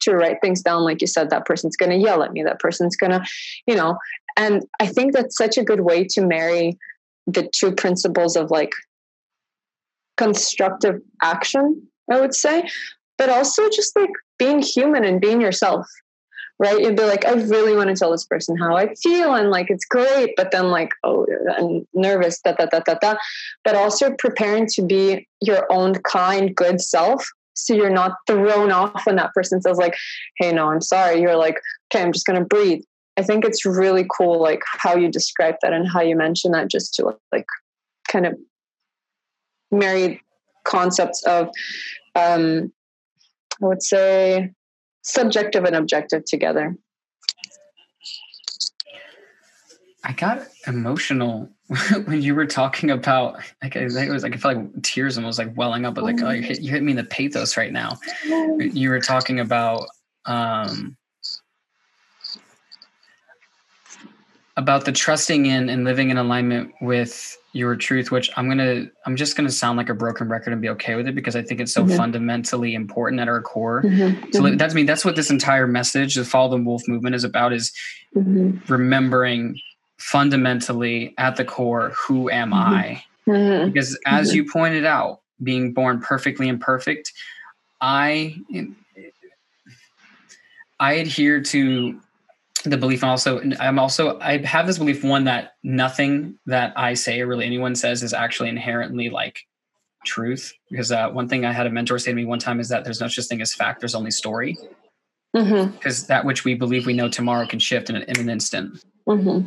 [0.00, 2.58] to write things down, like you said, that person's going to yell at me, that
[2.58, 3.22] person's going to,
[3.66, 3.98] you know,
[4.36, 6.78] and I think that's such a good way to marry
[7.26, 8.72] the two principles of like
[10.16, 12.68] constructive action, I would say,
[13.18, 15.86] but also just like being human and being yourself
[16.60, 16.78] right?
[16.78, 19.70] You'd be like, I really want to tell this person how I feel, and like
[19.70, 21.26] it's great, but then like, oh,
[21.58, 23.16] I'm nervous, da da da da da.
[23.64, 29.06] But also preparing to be your own kind, good self, so you're not thrown off
[29.06, 29.96] when that person says like,
[30.36, 31.58] "Hey, no, I'm sorry." You're like,
[31.92, 32.82] "Okay, I'm just gonna breathe."
[33.16, 36.68] I think it's really cool, like how you describe that and how you mention that,
[36.68, 37.46] just to like
[38.08, 38.34] kind of
[39.70, 40.22] marry
[40.64, 41.48] concepts of,
[42.14, 42.72] um,
[43.62, 44.52] I would say
[45.02, 46.76] subjective and objective together.
[50.02, 51.50] I got emotional
[52.04, 55.38] when you were talking about like I it was like I felt like tears almost
[55.38, 55.94] like welling up.
[55.94, 57.98] but like, oh, you hit, you hit me in the pathos right now.
[58.24, 59.86] You were talking about
[60.26, 60.96] um
[64.56, 69.16] about the trusting in and living in alignment with your truth which i'm gonna i'm
[69.16, 71.60] just gonna sound like a broken record and be okay with it because i think
[71.60, 71.96] it's so mm-hmm.
[71.96, 74.30] fundamentally important at our core mm-hmm.
[74.32, 74.56] so mm-hmm.
[74.56, 77.24] that's I me mean, that's what this entire message the follow the wolf movement is
[77.24, 77.72] about is
[78.14, 78.58] mm-hmm.
[78.72, 79.58] remembering
[79.98, 82.74] fundamentally at the core who am mm-hmm.
[82.74, 83.70] i mm-hmm.
[83.70, 87.12] because as you pointed out being born perfectly imperfect
[87.80, 88.36] i
[90.78, 92.00] i adhere to
[92.64, 96.94] the belief and also i'm also i have this belief one that nothing that i
[96.94, 99.40] say or really anyone says is actually inherently like
[100.04, 102.68] truth because uh, one thing i had a mentor say to me one time is
[102.68, 104.56] that there's no such thing as fact there's only story
[105.32, 106.06] because mm-hmm.
[106.06, 109.46] that which we believe we know tomorrow can shift in an, in an instant mm-hmm.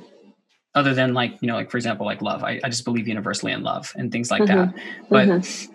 [0.76, 3.52] other than like you know like for example like love i, I just believe universally
[3.52, 4.72] in love and things like mm-hmm.
[4.72, 5.74] that but mm-hmm.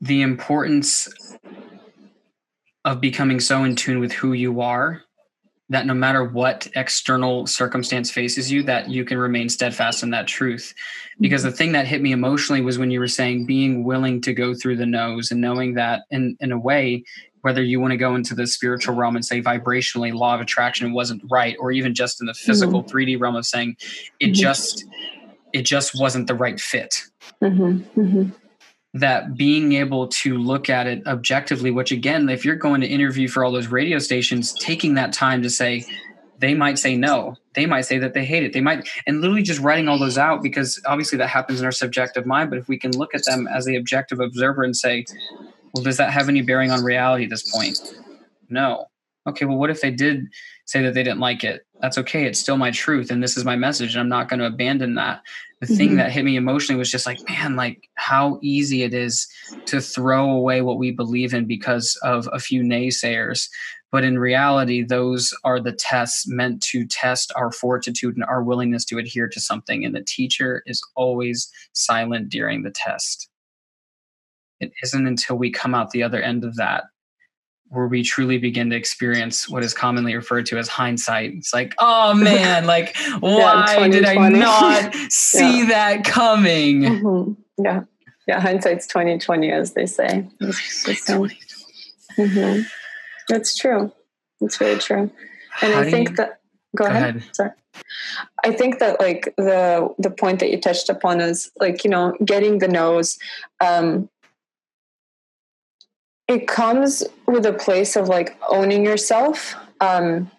[0.00, 1.08] the importance
[2.84, 5.02] of becoming so in tune with who you are
[5.72, 10.26] that no matter what external circumstance faces you that you can remain steadfast in that
[10.26, 10.74] truth
[11.20, 11.56] because the mm-hmm.
[11.56, 14.76] thing that hit me emotionally was when you were saying being willing to go through
[14.76, 17.02] the no's and knowing that in in a way
[17.40, 20.92] whether you want to go into the spiritual realm and say vibrationally law of attraction
[20.92, 22.96] wasn't right or even just in the physical mm-hmm.
[22.96, 23.76] 3d realm of saying
[24.20, 24.32] it mm-hmm.
[24.34, 24.84] just
[25.52, 27.02] it just wasn't the right fit
[27.42, 28.30] mm-hmm.
[28.94, 33.26] That being able to look at it objectively, which again, if you're going to interview
[33.26, 35.84] for all those radio stations, taking that time to say,
[36.38, 37.36] they might say no.
[37.54, 38.52] They might say that they hate it.
[38.52, 41.72] They might, and literally just writing all those out because obviously that happens in our
[41.72, 42.50] subjective mind.
[42.50, 45.06] But if we can look at them as the objective observer and say,
[45.72, 47.78] well, does that have any bearing on reality at this point?
[48.50, 48.86] No.
[49.26, 50.26] Okay, well, what if they did
[50.64, 51.64] say that they didn't like it?
[51.80, 52.24] That's okay.
[52.24, 53.10] It's still my truth.
[53.10, 53.94] And this is my message.
[53.94, 55.22] And I'm not going to abandon that
[55.62, 55.76] the mm-hmm.
[55.76, 59.28] thing that hit me emotionally was just like man like how easy it is
[59.64, 63.48] to throw away what we believe in because of a few naysayers
[63.92, 68.84] but in reality those are the tests meant to test our fortitude and our willingness
[68.84, 73.28] to adhere to something and the teacher is always silent during the test
[74.58, 76.84] it isn't until we come out the other end of that
[77.72, 81.32] where we truly begin to experience what is commonly referred to as hindsight.
[81.32, 85.66] It's like, oh man, like why yeah, did I not see yeah.
[85.66, 86.82] that coming?
[86.82, 87.64] Mm-hmm.
[87.64, 87.84] Yeah,
[88.28, 88.40] yeah.
[88.40, 90.28] Hindsight's twenty twenty, as they say.
[92.18, 92.60] mm-hmm.
[93.28, 93.90] That's true.
[94.40, 95.10] That's very true.
[95.62, 96.40] And How I think you, that.
[96.76, 97.16] Go, go ahead.
[97.16, 97.34] ahead.
[97.34, 97.50] Sorry.
[98.44, 102.14] I think that like the the point that you touched upon is like you know
[102.24, 103.18] getting the no's.
[103.60, 104.10] Um,
[106.28, 109.54] it comes with a place of like owning yourself.
[109.80, 110.30] Um,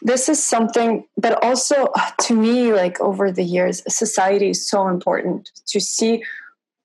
[0.00, 5.50] this is something but also to me like over the years society is so important
[5.66, 6.24] to see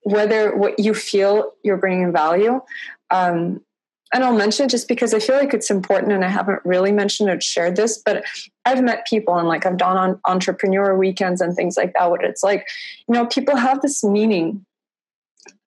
[0.02, 2.62] whether what you feel you're bringing value.
[3.10, 3.62] Um,
[4.14, 7.30] and i'll mention just because i feel like it's important and i haven't really mentioned
[7.30, 8.24] or shared this but
[8.66, 12.24] i've met people and like i've done on entrepreneur weekends and things like that what
[12.24, 12.66] it's like.
[13.08, 14.66] You know people have this meaning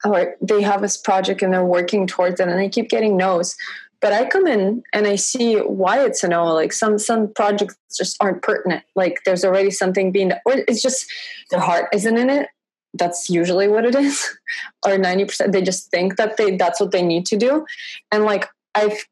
[0.04, 3.56] or they have this project and they're working towards it and they keep getting no's.
[4.00, 7.76] But i come in and i see why it's a no like some some projects
[7.96, 8.82] just aren't pertinent.
[8.96, 11.06] Like there's already something being or it's just
[11.50, 12.48] their heart isn't in it.
[12.94, 14.26] That's usually what it is.
[14.86, 17.66] Or 90% they just think that they that's what they need to do.
[18.10, 19.04] And like i've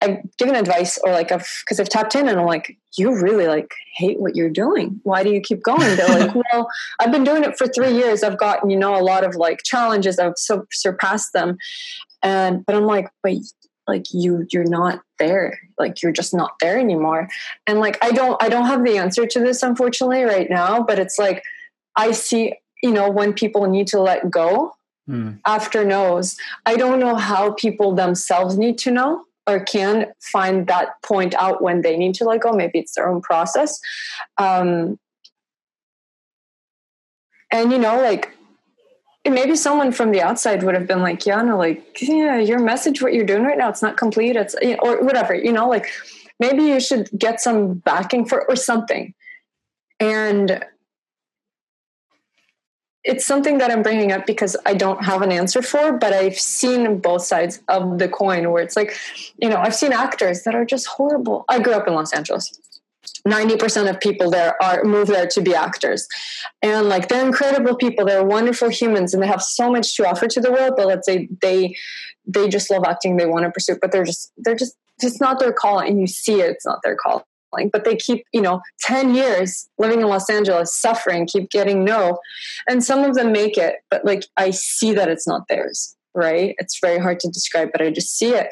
[0.00, 3.48] I've given advice or like I've because I've tapped in and I'm like, you really
[3.48, 5.00] like hate what you're doing.
[5.02, 5.96] Why do you keep going?
[5.96, 6.68] They're like, well,
[7.00, 8.22] I've been doing it for three years.
[8.22, 10.18] I've gotten, you know, a lot of like challenges.
[10.18, 11.58] I've so surpassed them.
[12.22, 13.34] And but I'm like, but
[13.88, 15.58] like you you're not there.
[15.78, 17.28] Like you're just not there anymore.
[17.66, 21.00] And like I don't I don't have the answer to this unfortunately right now, but
[21.00, 21.42] it's like
[21.96, 24.74] I see, you know, when people need to let go
[25.08, 25.40] mm.
[25.44, 26.36] after no's.
[26.64, 31.62] I don't know how people themselves need to know or can find that point out
[31.62, 32.52] when they need to let go.
[32.52, 33.80] Maybe it's their own process.
[34.36, 34.98] Um,
[37.50, 38.36] and you know, like
[39.26, 43.02] maybe someone from the outside would have been like, yeah, no, like, yeah, your message,
[43.02, 44.36] what you're doing right now, it's not complete.
[44.36, 45.86] It's or whatever, you know, like
[46.38, 49.14] maybe you should get some backing for or something.
[49.98, 50.64] And
[53.08, 56.38] it's something that I'm bringing up because I don't have an answer for, but I've
[56.38, 58.94] seen both sides of the coin where it's like,
[59.38, 61.46] you know, I've seen actors that are just horrible.
[61.48, 62.52] I grew up in Los Angeles.
[63.26, 66.06] 90% of people there are move there to be actors
[66.62, 70.28] and like they're incredible people they're wonderful humans and they have so much to offer
[70.28, 71.74] to the world but let's say they
[72.26, 75.40] they just love acting they want to pursue but they're just they're just it's not
[75.40, 77.26] their call and you see it it's not their call
[77.72, 82.18] but they keep you know 10 years living in los angeles suffering keep getting no.
[82.68, 86.56] And some of them make it but like i see that it's not theirs right?
[86.58, 88.48] It's very hard to describe but i just see it.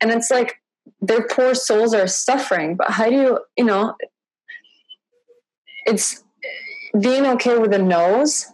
[0.00, 0.60] And it's like
[1.00, 3.94] their poor souls are suffering but how do you you know
[5.86, 6.22] it's
[6.98, 8.46] being okay with the no's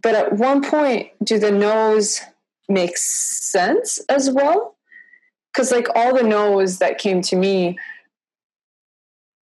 [0.00, 2.20] but at one point do the no's
[2.68, 4.76] make sense as well?
[5.52, 7.78] Because like all the no's that came to me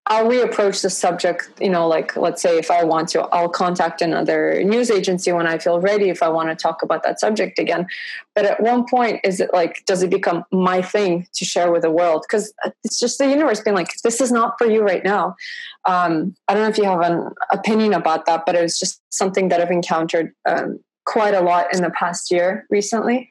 [0.08, 4.00] I'll reapproach the subject, you know, like let's say if I want to, I'll contact
[4.00, 7.58] another news agency when I feel ready if I want to talk about that subject
[7.58, 7.88] again.
[8.36, 11.82] But at one point, is it like, does it become my thing to share with
[11.82, 12.24] the world?
[12.28, 12.54] Because
[12.84, 15.34] it's just the universe being like, this is not for you right now.
[15.86, 19.02] Um, I don't know if you have an opinion about that, but it was just
[19.10, 23.28] something that I've encountered um, quite a lot in the past year recently.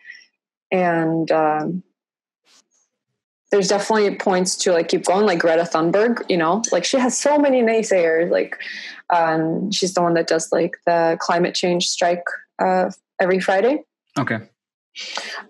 [0.72, 1.84] And, um,
[3.52, 6.62] there's definitely points to like keep going like greta thunberg you know?
[6.72, 8.58] Like she has so many naysayers like
[9.14, 12.24] um, she's the one that does like the climate change strike
[12.60, 12.90] uh,
[13.20, 13.84] every friday.
[14.18, 14.40] Okay.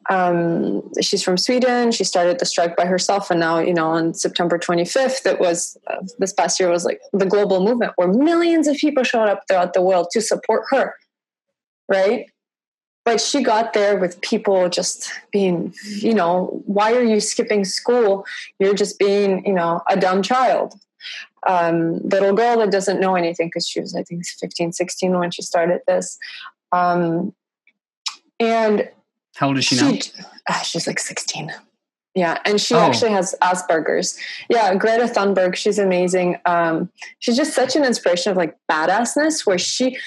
[0.10, 1.92] Um, she's from sweden.
[1.92, 5.78] She started the strike by herself and now you know on september 25th it was
[5.88, 9.44] uh, this past year was like the global movement where millions of people showed up
[9.48, 10.96] throughout the world to support her
[11.88, 12.26] right
[13.06, 18.26] but she got there with people just being you know why are you skipping school
[18.60, 20.76] you're just being you know a dumb child
[21.48, 25.32] um, little girl that doesn't know anything because she was i think 15 16 when
[25.32, 26.18] she started this
[26.72, 27.34] um,
[28.40, 28.90] And
[29.36, 29.98] how old is she, she now?
[30.50, 31.52] Uh, she's like 16.
[32.14, 32.80] Yeah, and she oh.
[32.80, 34.18] actually has Asperger's.
[34.50, 36.38] Yeah, Greta Thunberg, she's amazing.
[36.46, 39.98] Um, she's just such an inspiration of like badassness where she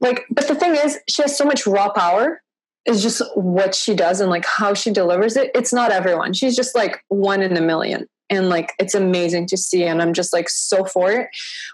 [0.00, 2.40] like but the thing is she has so much raw power
[2.88, 5.50] is just what she does and like how she delivers it.
[5.54, 6.32] It's not everyone.
[6.32, 8.08] She's just like one in a million.
[8.30, 9.84] And like it's amazing to see.
[9.84, 11.28] And I'm just like so for it.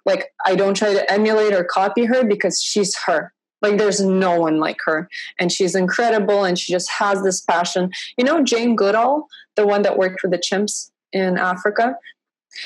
[0.04, 3.32] Like I don't try to emulate or copy her because she's her.
[3.62, 5.08] Like there's no one like her.
[5.38, 7.90] And she's incredible and she just has this passion.
[8.18, 11.96] You know, Jane Goodall, the one that worked with the chimps in Africa.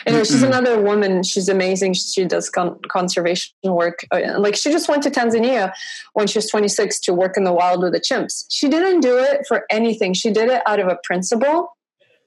[0.07, 0.33] Anyway, mm-hmm.
[0.33, 1.23] she's another woman.
[1.23, 1.95] She's amazing.
[1.95, 4.05] She does con- conservation work.
[4.11, 5.73] Uh, like she just went to Tanzania
[6.15, 8.45] when she was 26 to work in the wild with the chimps.
[8.51, 10.15] She didn't do it for anything.
[10.15, 11.77] She did it out of a principle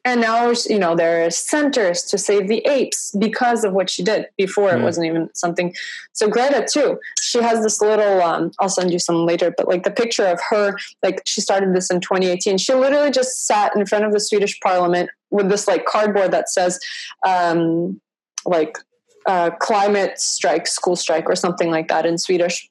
[0.03, 4.03] and now you know there are centers to save the apes because of what she
[4.03, 4.80] did before mm.
[4.80, 5.73] it wasn't even something.
[6.14, 9.84] So greta too she has this little um, i'll send you some later but like
[9.84, 13.86] the picture of her like she started this in 2018 she literally just sat in
[13.86, 16.80] front of the swedish parliament with this like cardboard that says
[17.26, 17.99] um,
[18.45, 18.78] like
[19.26, 22.68] uh, climate strike school strike or something like that in swedish.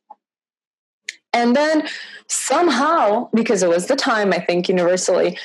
[1.32, 1.89] And then
[2.31, 5.36] somehow because it was the time i think universally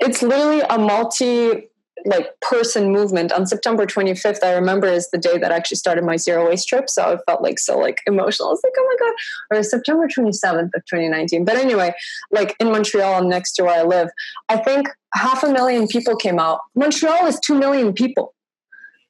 [0.00, 1.66] it's literally a multi
[2.06, 3.30] like person movement.
[3.30, 6.66] On september 25th i remember is the day that i actually started my zero waste
[6.66, 8.48] trip so i felt like so like emotional.
[8.48, 9.58] I was like oh my god.
[9.58, 11.92] Or september 27th of 2019 but anyway
[12.30, 14.08] like in montreal next to where i live
[14.48, 16.60] i think half a million people came out.
[16.74, 18.34] Montreal is 2 million people.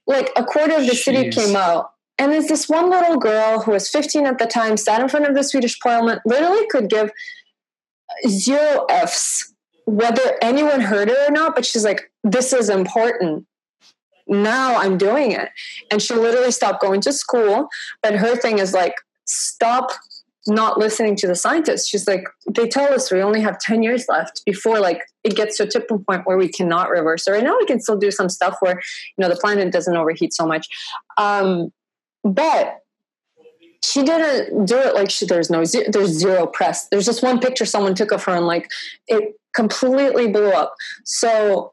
[0.07, 1.05] Like a quarter of the Jeez.
[1.05, 1.91] city came out.
[2.19, 5.27] And there's this one little girl who was 15 at the time sat in front
[5.27, 7.11] of the swedish parliament literally could give
[8.29, 9.55] zero f's
[9.91, 13.47] whether anyone heard her or not, but she's like, this is important.
[14.29, 15.49] Now I'm doing it.
[15.91, 17.69] And she literally stopped going to school.
[18.03, 18.95] But her thing is like,
[19.25, 19.91] stop
[20.47, 21.89] not listening to the scientists.
[21.89, 25.57] She's like, they tell us we only have 10 years left before like it gets
[25.57, 27.33] to a tipping point where we cannot reverse it.
[27.33, 30.33] Right now we can still do some stuff where, you know, the planet doesn't overheat
[30.33, 30.69] so much.
[31.17, 31.73] Um,
[32.23, 32.79] but
[33.85, 36.87] she didn't do it like she, there's no there's zero press.
[36.89, 38.71] There's just one picture someone took of her and like
[39.09, 40.75] it completely blew up.
[41.05, 41.73] So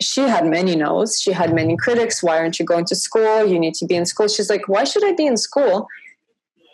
[0.00, 1.20] she had many no's.
[1.20, 2.22] She had many critics.
[2.22, 3.46] Why aren't you going to school?
[3.46, 4.28] You need to be in school.
[4.28, 5.86] She's like, why should I be in school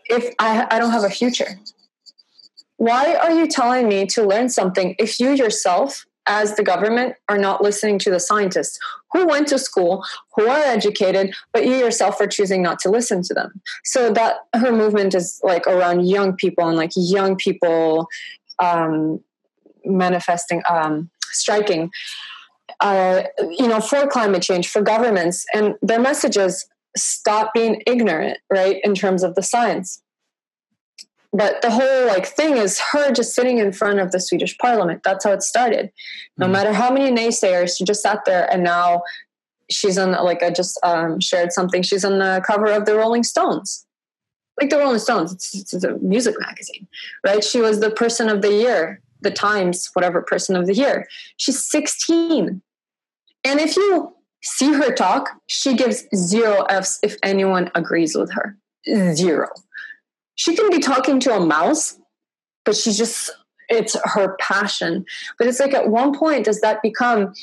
[0.07, 1.59] if I, I don't have a future?
[2.77, 7.37] Why are you telling me to learn something if you yourself, as the government, are
[7.37, 8.79] not listening to the scientists
[9.13, 10.03] who went to school,
[10.35, 13.61] who are educated, but you yourself are choosing not to listen to them?
[13.85, 18.09] So that her movement is like around young people and like young people
[18.63, 19.21] um,
[19.85, 21.91] manifesting, um, striking,
[22.81, 26.67] uh, you know, for climate change, for governments, and their messages
[26.97, 30.03] stop being ignorant, right, in terms of the science.
[31.33, 35.03] But the whole like thing is her just sitting in front of the Swedish parliament.
[35.05, 35.93] That's how it started.
[36.37, 39.03] No mm matter how many naysayers, she just sat there and now
[39.71, 41.83] she's on like I just um, shared something.
[41.83, 43.87] She's on the cover of the Rolling Stones
[44.61, 45.33] like the Rolling Stones.
[45.33, 46.87] It's, it's, a music magazine,
[47.25, 47.43] right?
[47.43, 51.07] She was the person of the year the Times, whatever person of the year.
[51.37, 52.63] She's 16.
[53.45, 58.57] And if you see her talk, she gives zero F's if anyone agrees with her.
[59.15, 59.49] Zero.
[60.35, 61.99] She can be talking to a mouse,
[62.65, 63.31] but she's just,
[63.69, 65.05] it's her passion.
[65.39, 67.35] But it's like at one point, does that become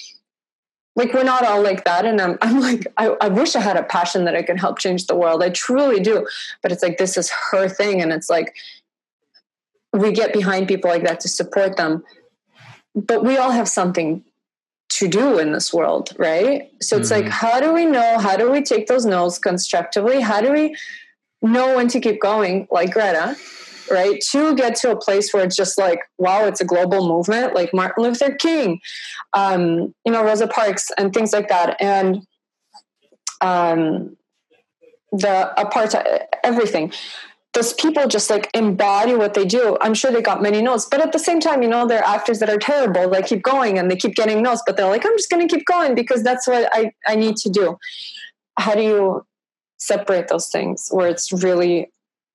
[0.97, 3.77] like we're not all like that and i'm, I'm like I, I wish i had
[3.77, 6.27] a passion that i could help change the world i truly do
[6.61, 8.55] but it's like this is her thing and it's like
[9.97, 12.03] we get behind people like that to support them.
[12.95, 14.23] But we all have something
[14.89, 16.71] to do in this world right?
[16.81, 17.25] So it's mm-hmm.
[17.25, 20.21] like how do we know how do we take those no's constructively?
[20.21, 20.75] How do we
[21.41, 23.35] know when to keep going like greta
[23.91, 24.19] right?
[24.31, 27.73] To get to a place where it's just like wow it's a global movement like
[27.73, 28.79] martin luther king
[29.33, 31.77] um, you know rosa parks and things like that.
[31.81, 32.25] And
[33.41, 34.17] um,
[35.11, 36.91] the apartheid everything
[37.57, 39.77] those people just like embody what they do.
[39.81, 42.15] I'm sure they got many notes, but at the same time, you know, there are
[42.15, 43.09] actors that are terrible.
[43.09, 45.55] They keep going and they keep getting notes, but they're like, I'm just going to
[45.55, 47.79] keep going because that's what I, I need to do.
[48.59, 49.25] How do you
[49.79, 51.91] separate those things where it's really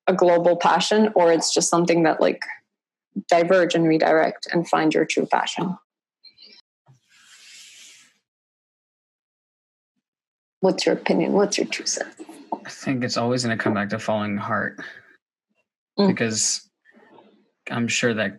[0.09, 2.43] a global passion or it's just something that like
[3.28, 5.78] diverge and redirect and find your true passion?
[10.59, 11.32] What's your opinion?
[11.32, 12.12] What's your true sense?
[12.53, 14.81] I think it's always going to come back to following heart
[15.98, 16.09] mm.
[16.09, 16.69] because
[17.70, 18.39] I'm sure that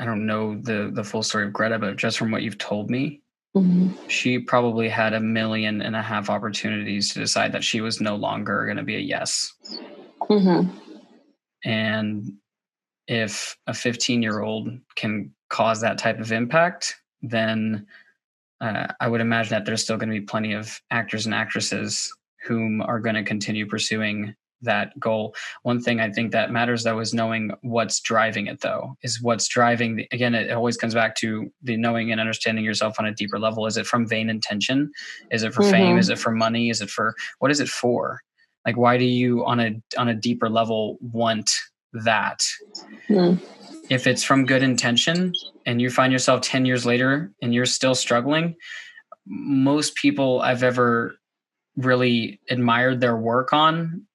[0.00, 2.90] I don't know the the full story of Greta, but just from what you've told
[2.90, 3.22] me,
[3.56, 3.90] mm-hmm.
[4.08, 8.16] she probably had a million and a half opportunities to decide that she was no
[8.16, 9.52] longer going to be a yes.
[10.22, 10.70] Mm-hmm.
[11.64, 12.32] And
[13.06, 17.86] if a 15 year old can cause that type of impact, then
[18.60, 22.12] uh, I would imagine that there's still going to be plenty of actors and actresses
[22.44, 24.34] whom are going to continue pursuing
[24.64, 25.34] that goal.
[25.62, 28.96] One thing I think that matters though is knowing what's driving it though.
[29.02, 32.96] Is what's driving the again it always comes back to the knowing and understanding yourself
[32.98, 33.66] on a deeper level.
[33.66, 34.90] Is it from vain intention?
[35.30, 35.70] Is it for mm-hmm.
[35.70, 35.98] fame?
[35.98, 36.70] Is it for money?
[36.70, 38.20] Is it for what is it for?
[38.66, 41.50] Like why do you on a on a deeper level want
[41.92, 42.42] that?
[43.08, 43.40] Mm.
[43.90, 45.34] If it's from good intention
[45.66, 48.56] and you find yourself 10 years later and you're still struggling,
[49.26, 51.16] most people I've ever
[51.76, 54.06] really admired their work on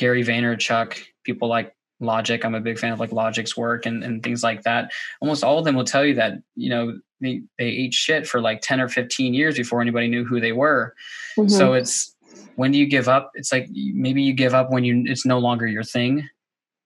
[0.00, 2.42] Gary Vaynerchuk, people like Logic.
[2.42, 4.90] I'm a big fan of like Logic's work and, and things like that.
[5.20, 8.40] Almost all of them will tell you that, you know, they, they ate shit for
[8.40, 10.94] like 10 or 15 years before anybody knew who they were.
[11.36, 11.50] Mm-hmm.
[11.50, 12.16] So it's
[12.56, 13.30] when do you give up?
[13.34, 16.26] It's like maybe you give up when you it's no longer your thing.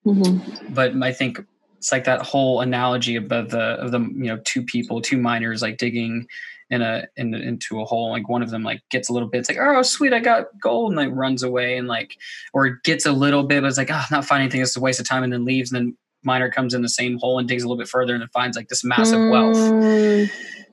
[0.05, 0.74] Mm-hmm.
[0.74, 1.39] But I think
[1.78, 3.36] it's like that whole analogy of the
[3.78, 6.27] of the you know two people, two miners like digging
[6.70, 9.39] in a in, into a hole like one of them like gets a little bit
[9.39, 12.16] it's like oh sweet i got gold and like runs away and like
[12.53, 15.01] or gets a little bit but it's like oh not finding anything it's a waste
[15.01, 17.62] of time and then leaves and then miner comes in the same hole and digs
[17.62, 19.31] a little bit further and then finds like this massive mm.
[19.31, 20.31] wealth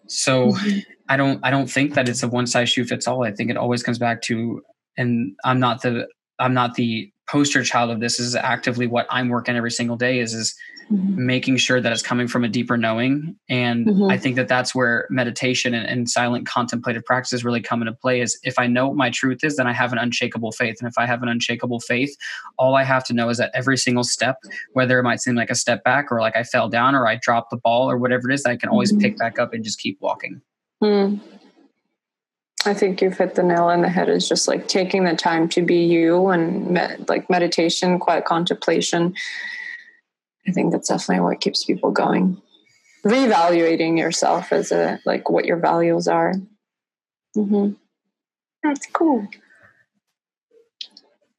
[0.07, 0.55] so
[1.09, 3.49] i don't i don't think that it's a one size shoe fits all i think
[3.49, 4.61] it always comes back to
[4.97, 6.07] and i'm not the
[6.39, 10.19] i'm not the poster child of this is actively what i'm working every single day
[10.19, 10.55] is is
[10.91, 11.25] mm-hmm.
[11.25, 14.09] making sure that it's coming from a deeper knowing and mm-hmm.
[14.09, 18.21] i think that that's where meditation and, and, silent contemplative practices really come into play
[18.21, 20.87] is if i know what my truth is then i have an unshakable faith and
[20.89, 22.15] if i have an unshakable faith
[22.57, 24.37] all i have to know is that every single step
[24.73, 27.15] whether it might seem like a step back or like i fell down or i
[27.15, 29.01] dropped the ball or whatever it is i can always mm-hmm.
[29.01, 30.41] pick back up and just keep walking
[30.83, 31.19] mm.
[32.65, 34.09] I think you've hit the nail on the head.
[34.09, 39.15] Is just like taking the time to be you and me- like meditation, quiet contemplation,
[40.47, 42.41] I think that's definitely what keeps people going.
[43.05, 46.33] Reevaluating yourself as a like what your values are.
[47.35, 47.73] Mm-hmm.
[48.63, 49.27] That's cool.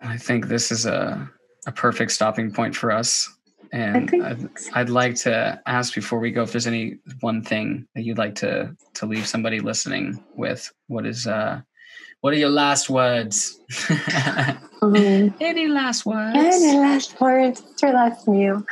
[0.01, 1.31] I think this is a
[1.66, 3.29] a perfect stopping point for us.
[3.70, 8.03] And I'd, I'd like to ask before we go if there's any one thing that
[8.03, 10.70] you'd like to to leave somebody listening with.
[10.89, 11.62] What is uh
[12.23, 13.59] what are your last words?
[13.69, 15.36] mm-hmm.
[15.40, 16.36] Any last words?
[16.36, 17.61] Any last words?
[17.61, 18.65] What's your last meal?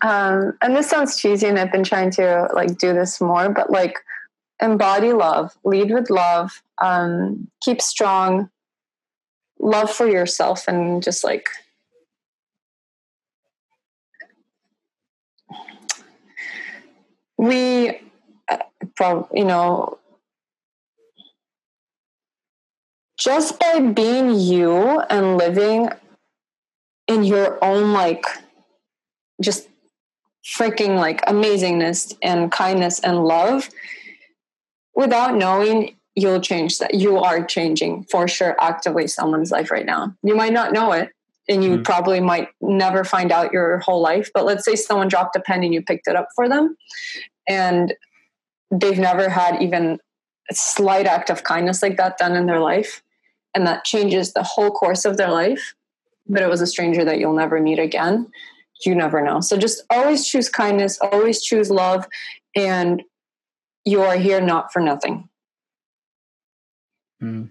[0.00, 3.70] Um, and this sounds cheesy, and I've been trying to like do this more, but
[3.70, 3.98] like
[4.60, 8.48] embody love, lead with love, um, keep strong,
[9.60, 11.46] love for yourself, and just like
[17.36, 18.00] we,
[18.48, 19.97] uh, you know,
[23.18, 25.88] just by being you and living
[27.08, 28.24] in your own like
[29.42, 29.68] just
[30.56, 33.68] freaking like amazingness and kindness and love
[34.94, 40.14] without knowing you'll change that you are changing for sure actively someone's life right now
[40.22, 41.10] you might not know it
[41.48, 41.82] and you mm-hmm.
[41.82, 45.62] probably might never find out your whole life but let's say someone dropped a pen
[45.62, 46.76] and you picked it up for them
[47.48, 47.94] and
[48.70, 49.98] they've never had even
[50.50, 53.02] a slight act of kindness like that done in their life
[53.58, 55.74] and that changes the whole course of their life.
[56.28, 58.30] But it was a stranger that you'll never meet again.
[58.86, 59.40] You never know.
[59.40, 62.06] So just always choose kindness always choose love
[62.54, 63.02] and
[63.84, 65.28] you are here not for nothing.
[67.20, 67.50] Mm.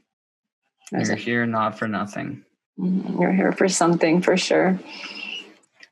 [0.93, 1.17] you're it.
[1.17, 2.45] here not for nothing.
[2.79, 3.21] Mm-hmm.
[3.21, 4.79] you're here for something for sure.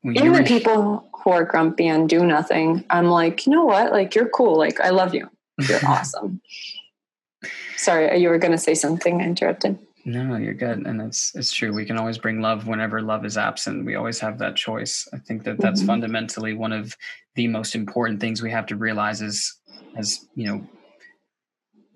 [0.00, 3.92] When even the people who are grumpy and do nothing i'm like you know what?
[3.92, 4.56] Like you're cool.
[4.56, 5.28] Like i love you.
[5.68, 6.40] You're awesome.
[7.76, 9.20] Sorry you were going to say something.
[9.20, 11.74] I interrupted no, you're good, and it's it's true.
[11.74, 13.84] We can always bring love whenever love is absent.
[13.84, 15.08] We always have that choice.
[15.12, 15.88] I think that that's mm-hmm.
[15.88, 16.96] fundamentally one of
[17.34, 19.58] the most important things we have to realize is
[19.96, 20.64] as you know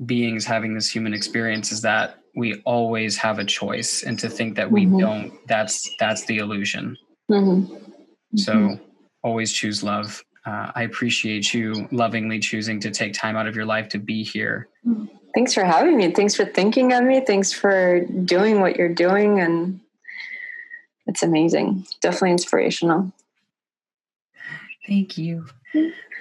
[0.06, 4.56] beings having this human experience is that we always have a choice and to think
[4.56, 4.98] that we mm-hmm.
[4.98, 6.96] don't that's that's the illusion
[7.30, 7.74] mm-hmm.
[8.36, 8.84] so mm-hmm.
[9.22, 13.66] always choose love uh, i appreciate you lovingly choosing to take time out of your
[13.66, 15.04] life to be here mm-hmm.
[15.34, 16.10] Thanks for having me.
[16.10, 17.20] Thanks for thinking of me.
[17.20, 19.40] Thanks for doing what you're doing.
[19.40, 19.80] And
[21.06, 21.86] it's amazing.
[22.00, 23.12] Definitely inspirational.
[24.86, 25.46] Thank you.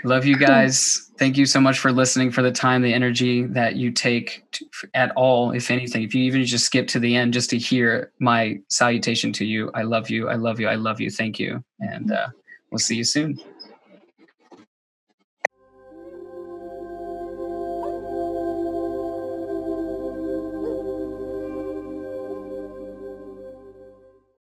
[0.03, 1.09] Love you guys.
[1.17, 4.65] Thank you so much for listening, for the time, the energy that you take to,
[4.93, 6.03] at all, if anything.
[6.03, 9.71] If you even just skip to the end just to hear my salutation to you,
[9.73, 10.29] I love you.
[10.29, 10.67] I love you.
[10.67, 11.09] I love you.
[11.09, 11.63] Thank you.
[11.79, 12.27] And uh,
[12.71, 13.39] we'll see you soon.